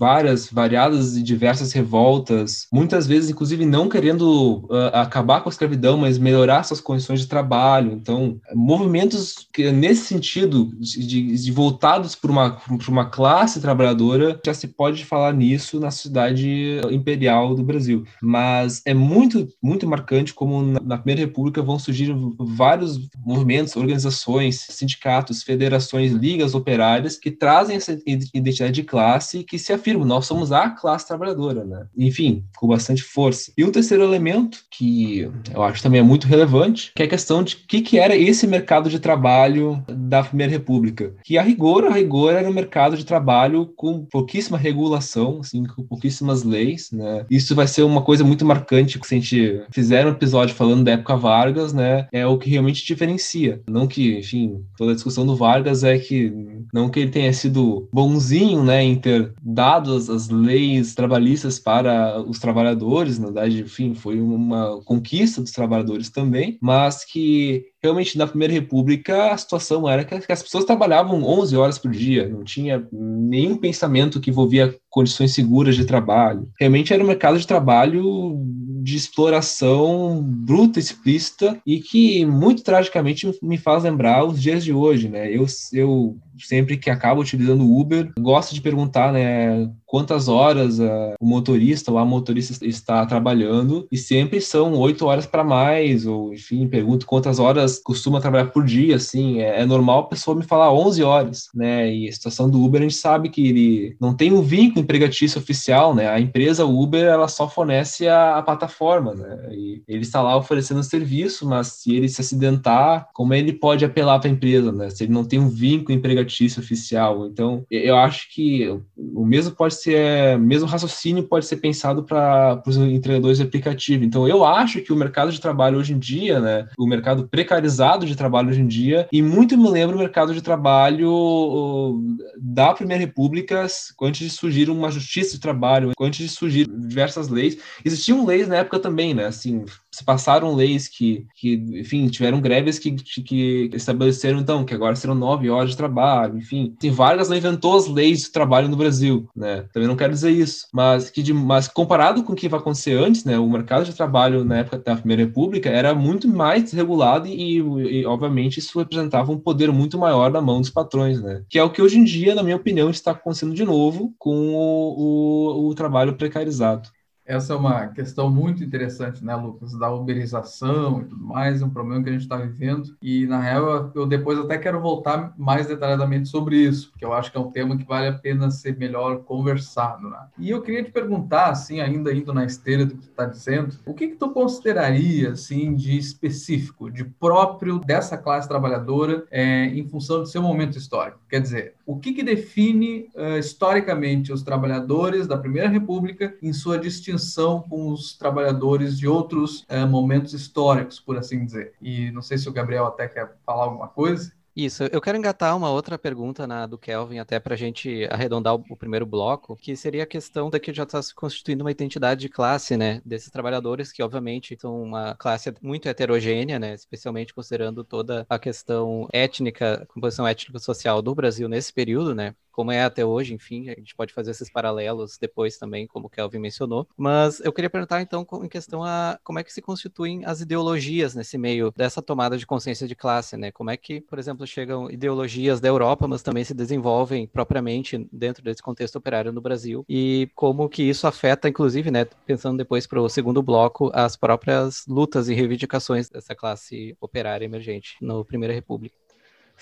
várias, 0.02 0.48
variadas 0.50 1.16
e 1.16 1.22
diversas 1.22 1.72
revoltas, 1.72 2.66
muitas 2.72 3.06
vezes, 3.06 3.30
inclusive, 3.30 3.64
não 3.64 3.88
querendo 3.88 4.66
uh, 4.70 4.90
acabar 4.92 5.40
com 5.40 5.48
a 5.48 5.52
escravidão, 5.52 5.96
mas 5.96 6.18
melhorar 6.18 6.62
suas 6.62 6.80
condições 6.80 7.20
de 7.20 7.26
trabalho. 7.26 7.92
Então, 7.92 8.40
movimentos 8.54 9.46
que, 9.52 9.70
nesse 9.70 10.06
sentido, 10.06 10.72
de, 10.78 11.36
de 11.36 11.52
voltados 11.52 12.14
para 12.14 12.30
uma, 12.30 12.58
uma 12.88 13.04
classe 13.06 13.60
trabalhadora, 13.60 14.40
já 14.44 14.54
se 14.54 14.68
pode 14.68 15.04
falar 15.04 15.32
nisso 15.32 15.80
na 15.80 15.90
sociedade 15.90 16.80
imperial 16.90 17.54
do 17.54 17.62
Brasil. 17.62 18.04
Mas 18.20 18.82
é 18.84 18.94
muito, 18.94 19.48
muito 19.62 19.86
marcante 19.86 20.34
como 20.34 20.62
na, 20.62 20.80
na 20.80 20.98
Primeira 20.98 21.22
República 21.22 21.62
vão 21.62 21.78
surgir 21.78 22.14
vários 22.38 22.98
movimentos, 23.24 23.76
organizações, 23.76 24.66
sindicatos, 24.68 25.42
federações, 25.42 26.12
ligas 26.12 26.54
operárias 26.54 27.16
que 27.16 27.30
trazem 27.30 27.76
essa 27.76 27.96
identidade 28.34 28.72
de 28.72 28.82
classe 28.82 29.44
que 29.44 29.58
se 29.58 29.72
afirma, 29.72 30.04
nós 30.04 30.26
somos 30.26 30.52
a 30.52 30.70
classe 30.70 31.06
trabalhadora, 31.06 31.64
né? 31.64 31.86
Enfim, 31.96 32.44
com 32.56 32.66
bastante 32.66 33.02
força. 33.02 33.52
E 33.56 33.64
o 33.64 33.72
terceiro 33.72 34.02
elemento, 34.02 34.58
que 34.70 35.30
eu 35.52 35.62
acho 35.62 35.82
também 35.82 36.00
é 36.00 36.04
muito 36.04 36.26
relevante, 36.26 36.92
que 36.94 37.02
é 37.02 37.06
a 37.06 37.08
questão 37.08 37.42
de 37.42 37.54
o 37.54 37.58
que, 37.66 37.80
que 37.80 37.98
era 37.98 38.16
esse 38.16 38.46
mercado 38.46 38.88
de 38.88 38.98
trabalho 38.98 39.82
da 40.12 40.22
Primeira 40.22 40.52
República. 40.52 41.14
Que 41.24 41.38
a 41.38 41.42
rigor, 41.42 41.86
a 41.86 41.90
rigor 41.90 42.34
era 42.34 42.46
um 42.46 42.52
mercado 42.52 42.98
de 42.98 43.06
trabalho 43.06 43.72
com 43.74 44.04
pouquíssima 44.04 44.58
regulação, 44.58 45.38
assim, 45.40 45.64
com 45.64 45.82
pouquíssimas 45.82 46.42
leis, 46.42 46.90
né? 46.92 47.24
Isso 47.30 47.54
vai 47.54 47.66
ser 47.66 47.82
uma 47.82 48.02
coisa 48.02 48.22
muito 48.22 48.44
marcante, 48.44 49.00
se 49.02 49.14
a 49.14 49.18
gente 49.18 49.62
fizer 49.70 50.06
um 50.06 50.10
episódio 50.10 50.54
falando 50.54 50.84
da 50.84 50.92
época 50.92 51.16
Vargas, 51.16 51.72
né? 51.72 52.08
É 52.12 52.26
o 52.26 52.36
que 52.36 52.50
realmente 52.50 52.84
diferencia. 52.84 53.62
Não 53.66 53.86
que, 53.86 54.18
enfim, 54.18 54.62
toda 54.76 54.92
a 54.92 54.94
discussão 54.94 55.24
do 55.24 55.34
Vargas 55.34 55.82
é 55.82 55.98
que, 55.98 56.30
não 56.74 56.90
que 56.90 57.00
ele 57.00 57.10
tenha 57.10 57.32
sido 57.32 57.88
bonzinho, 57.90 58.62
né, 58.62 58.82
em 58.82 58.96
ter 58.96 59.32
dado 59.42 59.94
as, 59.94 60.10
as 60.10 60.28
leis 60.28 60.94
trabalhistas 60.94 61.58
para 61.58 62.20
os 62.20 62.38
trabalhadores, 62.38 63.18
na 63.18 63.26
verdade, 63.26 63.62
enfim, 63.62 63.94
foi 63.94 64.20
uma 64.20 64.78
conquista 64.84 65.40
dos 65.40 65.52
trabalhadores 65.52 66.10
também, 66.10 66.58
mas 66.60 67.02
que 67.02 67.71
realmente 67.82 68.16
na 68.16 68.26
Primeira 68.26 68.54
República 68.54 69.32
a 69.32 69.36
situação 69.36 69.88
era 69.88 70.04
que 70.04 70.32
as 70.32 70.42
pessoas 70.42 70.64
trabalhavam 70.64 71.24
11 71.24 71.56
horas 71.56 71.78
por 71.78 71.90
dia, 71.90 72.28
não 72.28 72.44
tinha 72.44 72.86
nenhum 72.92 73.56
pensamento 73.56 74.20
que 74.20 74.30
envolvia 74.30 74.74
condições 74.88 75.34
seguras 75.34 75.74
de 75.74 75.84
trabalho. 75.84 76.48
Realmente 76.60 76.92
era 76.92 77.02
um 77.02 77.06
mercado 77.06 77.38
de 77.38 77.46
trabalho 77.46 78.38
de 78.82 78.96
exploração 78.96 80.20
bruta, 80.22 80.78
explícita 80.78 81.60
e 81.66 81.80
que 81.80 82.26
muito 82.26 82.62
tragicamente 82.62 83.30
me 83.42 83.56
faz 83.56 83.84
lembrar 83.84 84.24
os 84.24 84.40
dias 84.40 84.64
de 84.64 84.72
hoje, 84.72 85.08
né? 85.08 85.30
Eu, 85.30 85.46
eu 85.72 86.16
sempre 86.46 86.76
que 86.76 86.90
acabo 86.90 87.20
utilizando 87.20 87.64
o 87.64 87.80
Uber, 87.80 88.12
gosto 88.18 88.54
de 88.54 88.60
perguntar, 88.60 89.12
né, 89.12 89.68
quantas 89.92 90.26
horas 90.26 90.78
uh, 90.78 91.14
o 91.20 91.26
motorista 91.26 91.92
ou 91.92 91.98
a 91.98 92.04
motorista 92.04 92.64
está 92.64 93.04
trabalhando 93.04 93.86
e 93.92 93.98
sempre 93.98 94.40
são 94.40 94.72
oito 94.78 95.04
horas 95.04 95.26
para 95.26 95.44
mais, 95.44 96.06
ou 96.06 96.32
enfim, 96.32 96.66
pergunto 96.66 97.04
quantas 97.04 97.38
horas 97.38 97.78
costuma 97.78 98.18
trabalhar 98.18 98.46
por 98.46 98.64
dia, 98.64 98.96
assim, 98.96 99.40
é, 99.40 99.60
é, 99.60 99.66
normal 99.66 100.00
a 100.00 100.06
pessoa 100.06 100.34
me 100.34 100.44
falar 100.44 100.72
11 100.72 101.02
horas, 101.02 101.48
né, 101.54 101.94
e 101.94 102.08
a 102.08 102.12
situação 102.12 102.48
do 102.48 102.64
Uber 102.64 102.80
a 102.80 102.84
gente 102.84 102.94
sabe 102.94 103.28
que 103.28 103.46
ele 103.46 103.96
não 104.00 104.14
tem 104.14 104.32
um 104.32 104.40
vínculo 104.40 104.80
empregatício 104.80 105.38
oficial, 105.38 105.94
né, 105.94 106.08
a 106.08 106.18
empresa 106.18 106.64
Uber, 106.64 107.04
ela 107.04 107.28
só 107.28 107.46
fornece 107.46 108.08
a, 108.08 108.38
a 108.38 108.42
plataforma, 108.42 109.14
né, 109.14 109.48
e 109.52 109.82
ele 109.86 110.00
está 110.02 110.22
lá 110.22 110.34
oferecendo 110.38 110.82
serviço, 110.82 111.46
mas 111.46 111.66
se 111.66 111.94
ele 111.94 112.08
se 112.08 112.22
acidentar, 112.22 113.08
como 113.12 113.34
ele 113.34 113.52
pode 113.52 113.84
apelar 113.84 114.18
para 114.18 114.30
a 114.30 114.32
empresa, 114.32 114.72
né, 114.72 114.88
se 114.88 115.04
ele 115.04 115.12
não 115.12 115.24
tem 115.24 115.38
um 115.38 115.50
vínculo 115.50 115.96
empregatício 115.96 116.31
notícia 116.32 116.60
oficial. 116.60 117.26
Então, 117.26 117.64
eu 117.70 117.96
acho 117.96 118.32
que 118.32 118.66
o 118.96 119.24
mesmo 119.24 119.54
pode 119.54 119.74
ser, 119.74 120.38
mesmo 120.38 120.66
raciocínio 120.66 121.24
pode 121.24 121.44
ser 121.44 121.58
pensado 121.58 122.02
para 122.02 122.62
os 122.66 122.76
entregadores 122.76 123.38
de 123.38 123.44
aplicativo. 123.44 124.04
Então, 124.04 124.26
eu 124.26 124.44
acho 124.44 124.80
que 124.80 124.92
o 124.92 124.96
mercado 124.96 125.30
de 125.30 125.40
trabalho 125.40 125.78
hoje 125.78 125.92
em 125.92 125.98
dia, 125.98 126.40
né, 126.40 126.66
o 126.78 126.86
mercado 126.86 127.28
precarizado 127.28 128.06
de 128.06 128.16
trabalho 128.16 128.48
hoje 128.48 128.62
em 128.62 128.66
dia, 128.66 129.06
e 129.12 129.20
muito 129.20 129.56
me 129.58 129.68
lembra 129.68 129.94
o 129.94 129.98
mercado 129.98 130.32
de 130.32 130.40
trabalho 130.40 132.00
da 132.38 132.72
Primeira 132.72 133.00
República, 133.00 133.66
antes 134.00 134.20
de 134.20 134.30
surgir 134.30 134.70
uma 134.70 134.90
justiça 134.90 135.34
de 135.34 135.40
trabalho, 135.40 135.92
antes 136.00 136.26
de 136.26 136.28
surgir 136.28 136.66
diversas 136.66 137.28
leis. 137.28 137.58
Existiam 137.84 138.24
leis 138.24 138.48
na 138.48 138.56
época 138.56 138.78
também, 138.78 139.12
né? 139.12 139.26
Assim, 139.26 139.64
se 139.90 140.04
passaram 140.04 140.54
leis 140.54 140.88
que, 140.88 141.26
que 141.34 141.54
enfim, 141.74 142.08
tiveram 142.08 142.40
greves 142.40 142.78
que, 142.78 142.92
que 142.92 143.70
estabeleceram, 143.74 144.38
então, 144.38 144.64
que 144.64 144.74
agora 144.74 144.96
serão 144.96 145.14
nove 145.14 145.50
horas 145.50 145.70
de 145.70 145.76
trabalho, 145.76 146.11
enfim. 146.34 146.74
Tem 146.78 146.90
Vargas 146.90 147.28
não 147.28 147.36
inventou 147.36 147.76
as 147.76 147.86
leis 147.86 148.22
de 148.22 148.32
trabalho 148.32 148.68
no 148.68 148.76
Brasil, 148.76 149.28
né? 149.34 149.64
Também 149.72 149.88
não 149.88 149.96
quero 149.96 150.12
dizer 150.12 150.30
isso, 150.30 150.66
mas 150.72 151.10
que 151.10 151.22
de, 151.22 151.32
mas 151.32 151.68
comparado 151.68 152.22
com 152.22 152.32
o 152.32 152.36
que 152.36 152.48
vai 152.48 152.60
acontecer 152.60 152.98
antes, 152.98 153.24
né? 153.24 153.38
O 153.38 153.48
mercado 153.48 153.84
de 153.84 153.94
trabalho 153.94 154.44
na 154.44 154.58
época 154.58 154.78
da 154.78 154.96
Primeira 154.96 155.22
República 155.22 155.68
era 155.68 155.94
muito 155.94 156.28
mais 156.28 156.64
desregulado 156.64 157.26
e, 157.26 157.56
e 157.56 158.06
obviamente, 158.06 158.58
isso 158.58 158.78
representava 158.78 159.32
um 159.32 159.38
poder 159.38 159.70
muito 159.72 159.98
maior 159.98 160.30
na 160.30 160.40
mão 160.40 160.60
dos 160.60 160.70
patrões, 160.70 161.20
né? 161.22 161.42
Que 161.48 161.58
é 161.58 161.64
o 161.64 161.70
que 161.70 161.82
hoje 161.82 161.98
em 161.98 162.04
dia, 162.04 162.34
na 162.34 162.42
minha 162.42 162.56
opinião, 162.56 162.90
está 162.90 163.12
acontecendo 163.12 163.54
de 163.54 163.64
novo 163.64 164.14
com 164.18 164.54
o, 164.54 165.66
o, 165.66 165.68
o 165.68 165.74
trabalho 165.74 166.14
precarizado. 166.16 166.88
Essa 167.32 167.54
é 167.54 167.56
uma 167.56 167.88
questão 167.88 168.28
muito 168.28 168.62
interessante, 168.62 169.24
né, 169.24 169.34
Lucas, 169.34 169.72
da 169.72 169.90
uberização 169.90 171.00
e 171.00 171.04
tudo 171.06 171.24
mais, 171.24 171.62
é 171.62 171.64
um 171.64 171.70
problema 171.70 172.02
que 172.02 172.10
a 172.10 172.12
gente 172.12 172.24
está 172.24 172.36
vivendo. 172.36 172.94
E, 173.00 173.26
na 173.26 173.40
real, 173.40 173.90
eu 173.94 174.04
depois 174.04 174.38
até 174.38 174.58
quero 174.58 174.78
voltar 174.82 175.32
mais 175.38 175.66
detalhadamente 175.66 176.28
sobre 176.28 176.56
isso, 176.56 176.90
porque 176.90 177.06
eu 177.06 177.14
acho 177.14 177.32
que 177.32 177.38
é 177.38 177.40
um 177.40 177.50
tema 177.50 177.74
que 177.74 177.86
vale 177.86 178.08
a 178.08 178.12
pena 178.12 178.50
ser 178.50 178.76
melhor 178.76 179.20
conversado. 179.20 180.10
Né? 180.10 180.18
E 180.38 180.50
eu 180.50 180.60
queria 180.60 180.84
te 180.84 180.90
perguntar, 180.90 181.48
assim, 181.48 181.80
ainda 181.80 182.12
indo 182.12 182.34
na 182.34 182.44
esteira 182.44 182.84
do 182.84 182.96
que 182.96 183.00
tu 183.00 183.08
está 183.08 183.24
dizendo, 183.24 183.78
o 183.86 183.94
que, 183.94 184.08
que 184.08 184.16
tu 184.16 184.28
consideraria, 184.28 185.30
assim, 185.30 185.74
de 185.74 185.96
específico, 185.96 186.90
de 186.90 187.02
próprio 187.02 187.78
dessa 187.78 188.18
classe 188.18 188.46
trabalhadora 188.46 189.24
é, 189.30 189.68
em 189.68 189.88
função 189.88 190.18
do 190.18 190.26
seu 190.26 190.42
momento 190.42 190.76
histórico? 190.76 191.18
Quer 191.30 191.40
dizer, 191.40 191.74
o 191.86 191.98
que, 191.98 192.12
que 192.12 192.22
define 192.22 193.08
uh, 193.14 193.38
historicamente 193.38 194.34
os 194.34 194.42
trabalhadores 194.42 195.26
da 195.26 195.38
Primeira 195.38 195.70
República 195.70 196.36
em 196.42 196.52
sua 196.52 196.78
distinção 196.78 197.21
com 197.62 197.92
os 197.92 198.16
trabalhadores 198.16 198.98
de 198.98 199.06
outros 199.06 199.62
uh, 199.62 199.86
momentos 199.88 200.32
históricos, 200.34 201.00
por 201.00 201.16
assim 201.16 201.44
dizer. 201.44 201.74
E 201.80 202.10
não 202.10 202.22
sei 202.22 202.38
se 202.38 202.48
o 202.48 202.52
Gabriel 202.52 202.86
até 202.86 203.08
quer 203.08 203.36
falar 203.44 203.64
alguma 203.64 203.88
coisa. 203.88 204.32
Isso, 204.54 204.84
eu 204.84 205.00
quero 205.00 205.16
engatar 205.16 205.56
uma 205.56 205.70
outra 205.70 205.98
pergunta 205.98 206.46
na 206.46 206.66
do 206.66 206.76
Kelvin, 206.76 207.18
até 207.18 207.40
para 207.40 207.54
a 207.54 207.56
gente 207.56 208.06
arredondar 208.10 208.54
o, 208.54 208.62
o, 208.68 208.76
primeiro 208.76 209.06
bloco, 209.06 209.56
que 209.56 209.74
seria 209.74 210.02
a 210.02 210.06
questão 210.06 210.50
da 210.50 210.60
que 210.60 210.74
já 210.74 210.82
está 210.82 211.00
se 211.00 211.14
constituindo 211.14 211.64
uma 211.64 211.70
identidade 211.70 212.20
de 212.20 212.28
classe, 212.28 212.76
né, 212.76 213.00
desses 213.02 213.30
trabalhadores, 213.30 213.90
que 213.90 214.02
obviamente 214.02 214.54
são 214.60 214.82
uma 214.82 215.14
classe 215.14 215.54
muito 215.62 215.88
heterogênea, 215.88 216.58
né, 216.58 216.74
especialmente 216.74 217.32
considerando 217.32 217.82
toda 217.82 218.26
a 218.28 218.38
questão 218.38 219.08
étnica, 219.10 219.86
composição 219.88 220.28
étnico-social 220.28 221.00
do 221.00 221.14
Brasil 221.14 221.48
nesse 221.48 221.72
período, 221.72 222.14
né, 222.14 222.34
como 222.52 222.70
é 222.70 222.84
até 222.84 223.04
hoje, 223.04 223.34
enfim, 223.34 223.70
a 223.70 223.74
gente 223.74 223.96
pode 223.96 224.12
fazer 224.12 224.30
esses 224.30 224.50
paralelos 224.50 225.16
depois 225.18 225.56
também, 225.56 225.86
como 225.86 226.06
o 226.06 226.10
Kelvin 226.10 226.38
mencionou. 226.38 226.86
Mas 226.96 227.40
eu 227.40 227.52
queria 227.52 227.70
perguntar, 227.70 228.02
então, 228.02 228.26
em 228.44 228.48
questão 228.48 228.84
a 228.84 229.18
como 229.24 229.38
é 229.38 229.42
que 229.42 229.52
se 229.52 229.62
constituem 229.62 230.24
as 230.24 230.42
ideologias 230.42 231.14
nesse 231.14 231.38
meio 231.38 231.72
dessa 231.74 232.02
tomada 232.02 232.36
de 232.36 232.46
consciência 232.46 232.86
de 232.86 232.94
classe, 232.94 233.36
né? 233.36 233.50
Como 233.50 233.70
é 233.70 233.76
que, 233.76 234.02
por 234.02 234.18
exemplo, 234.18 234.41
chegam 234.50 234.90
ideologias 234.90 235.60
da 235.60 235.68
Europa, 235.68 236.06
mas 236.08 236.22
também 236.22 236.44
se 236.44 236.54
desenvolvem 236.54 237.26
propriamente 237.26 238.08
dentro 238.12 238.42
desse 238.42 238.62
contexto 238.62 238.96
operário 238.96 239.32
no 239.32 239.40
Brasil, 239.40 239.84
e 239.88 240.28
como 240.34 240.68
que 240.68 240.82
isso 240.82 241.06
afeta, 241.06 241.48
inclusive, 241.48 241.90
né, 241.90 242.04
pensando 242.26 242.58
depois 242.58 242.86
para 242.86 243.00
o 243.00 243.08
segundo 243.08 243.42
bloco, 243.42 243.90
as 243.94 244.16
próprias 244.16 244.84
lutas 244.88 245.28
e 245.28 245.34
reivindicações 245.34 246.08
dessa 246.08 246.34
classe 246.34 246.96
operária 247.00 247.44
emergente 247.44 247.96
no 248.00 248.24
Primeira 248.24 248.54
República. 248.54 249.01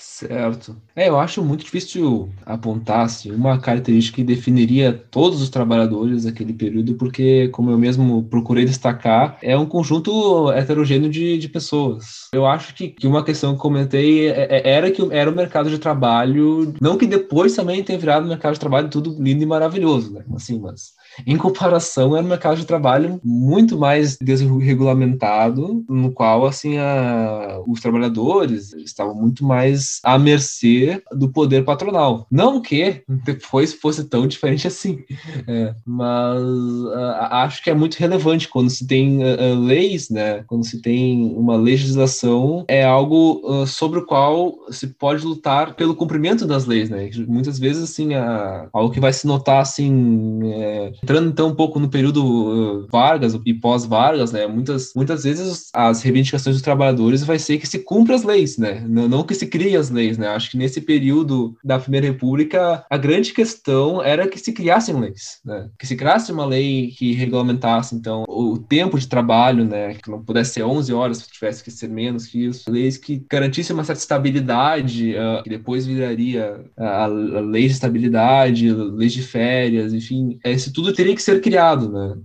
Certo. 0.00 0.75
É, 0.97 1.11
eu 1.11 1.19
acho 1.21 1.45
muito 1.45 1.62
difícil 1.62 2.30
apontar 2.47 3.00
assim, 3.00 3.30
uma 3.30 3.61
característica 3.61 4.16
que 4.16 4.25
definiria 4.25 4.92
todos 5.11 5.42
os 5.42 5.50
trabalhadores 5.50 6.25
daquele 6.25 6.54
período, 6.54 6.95
porque, 6.95 7.49
como 7.49 7.71
eu 7.71 7.76
mesmo 7.76 8.25
procurei 8.25 8.64
destacar, 8.64 9.37
é 9.42 9.57
um 9.57 9.66
conjunto 9.66 10.50
heterogêneo 10.52 11.11
de, 11.11 11.37
de 11.37 11.49
pessoas. 11.49 12.28
Eu 12.33 12.47
acho 12.47 12.75
que, 12.75 12.88
que 12.88 13.07
uma 13.07 13.23
questão 13.23 13.54
que 13.54 13.61
comentei 13.61 14.28
é, 14.30 14.47
é, 14.50 14.71
era 14.71 14.90
que 14.90 15.07
era 15.12 15.30
o 15.30 15.37
mercado 15.37 15.69
de 15.69 15.78
trabalho, 15.78 16.75
não 16.80 16.97
que 16.97 17.07
depois 17.07 17.54
também 17.54 17.85
tenha 17.85 17.99
virado 17.99 18.26
mercado 18.26 18.54
de 18.54 18.61
trabalho 18.61 18.88
tudo 18.88 19.14
lindo 19.23 19.42
e 19.42 19.47
maravilhoso, 19.47 20.14
né? 20.14 20.25
Assim, 20.35 20.59
mas 20.59 20.95
em 21.26 21.36
comparação, 21.36 22.16
era 22.16 22.24
um 22.24 22.28
mercado 22.28 22.58
de 22.58 22.66
trabalho 22.66 23.20
muito 23.24 23.78
mais 23.78 24.16
desregulamentado, 24.20 25.84
no 25.88 26.12
qual, 26.12 26.46
assim, 26.46 26.78
a, 26.78 27.60
os 27.66 27.80
trabalhadores 27.80 28.72
estavam 28.74 29.14
muito 29.14 29.44
mais 29.44 30.00
à 30.04 30.18
mercê 30.18 31.02
do 31.12 31.28
poder 31.28 31.64
patronal. 31.64 32.26
Não 32.30 32.60
que 32.60 33.02
depois 33.24 33.72
fosse 33.72 34.04
tão 34.04 34.26
diferente 34.26 34.66
assim, 34.66 35.00
é, 35.46 35.74
mas 35.86 36.42
uh, 36.42 37.28
acho 37.30 37.62
que 37.62 37.70
é 37.70 37.74
muito 37.74 37.96
relevante 37.96 38.48
quando 38.48 38.70
se 38.70 38.86
tem 38.86 39.22
uh, 39.22 39.58
leis, 39.60 40.10
né? 40.10 40.44
Quando 40.46 40.64
se 40.64 40.80
tem 40.80 41.34
uma 41.36 41.56
legislação, 41.56 42.64
é 42.68 42.84
algo 42.84 43.40
uh, 43.44 43.66
sobre 43.66 43.98
o 43.98 44.06
qual 44.06 44.54
se 44.70 44.86
pode 44.86 45.24
lutar 45.24 45.74
pelo 45.74 45.94
cumprimento 45.94 46.46
das 46.46 46.66
leis, 46.66 46.90
né? 46.90 47.10
Muitas 47.26 47.58
vezes, 47.58 47.82
assim, 47.82 48.14
a, 48.14 48.68
algo 48.72 48.92
que 48.92 49.00
vai 49.00 49.12
se 49.12 49.26
notar, 49.26 49.60
assim, 49.60 50.40
é, 50.52 50.92
entrando 51.02 51.30
então 51.30 51.49
um 51.49 51.54
pouco 51.54 51.78
no 51.78 51.88
período 51.88 52.25
uh, 52.25 52.87
Vargas 52.90 53.38
e 53.45 53.54
pós-Vargas, 53.54 54.33
né, 54.33 54.47
muitas, 54.47 54.92
muitas 54.95 55.25
vezes 55.25 55.69
as 55.73 56.02
reivindicações 56.02 56.57
dos 56.57 56.62
trabalhadores 56.62 57.23
vai 57.25 57.38
ser 57.38 57.59
que 57.59 57.66
se 57.66 57.80
cumpra 57.80 58.14
as 58.14 58.23
leis, 58.23 58.59
né, 58.59 58.85
não, 58.87 59.23
que 59.23 59.35
se 59.35 59.47
crie 59.47 59.76
as 59.76 59.90
leis, 59.90 60.19
né, 60.19 60.28
acho 60.28 60.50
que 60.50 60.57
nesse 60.57 60.80
período 60.80 61.57
da 61.64 61.78
Primeira 61.78 62.07
República 62.07 62.85
a 62.88 62.97
grande 62.97 63.33
questão 63.33 64.02
era 64.02 64.28
que 64.28 64.38
se 64.38 64.52
criassem 64.52 64.99
leis, 64.99 65.40
né, 65.45 65.69
que 65.78 65.87
se 65.87 65.97
criasse 65.97 66.33
uma 66.33 66.45
lei 66.45 66.92
que 66.97 67.12
regulamentasse, 67.12 67.95
então, 67.95 68.25
o 68.28 68.59
tempo 68.59 68.99
de 68.99 69.07
trabalho, 69.07 69.64
né, 69.64 69.95
que 69.95 70.11
não 70.11 70.23
pudesse 70.23 70.54
ser 70.54 70.62
11 70.62 70.92
horas, 70.92 71.26
tivesse 71.26 71.62
que 71.62 71.71
ser 71.71 71.88
menos 71.88 72.26
que 72.26 72.45
isso, 72.45 72.71
leis 72.71 72.97
que 72.97 73.25
garantissem 73.30 73.75
uma 73.75 73.85
certa 73.85 74.00
estabilidade, 74.00 75.14
uh, 75.14 75.42
que 75.42 75.50
depois 75.50 75.87
viraria 75.87 76.64
a, 76.76 77.04
a 77.04 77.07
lei 77.07 77.66
de 77.66 77.73
estabilidade, 77.73 78.73
leis 78.73 79.12
de 79.12 79.23
férias, 79.23 79.92
enfim, 79.92 80.38
esse 80.45 80.73
tudo 80.73 80.89
teria 80.94 81.14
que 81.14 81.23
ser 81.23 81.40
criado, 81.40 81.90
né? 81.90 82.16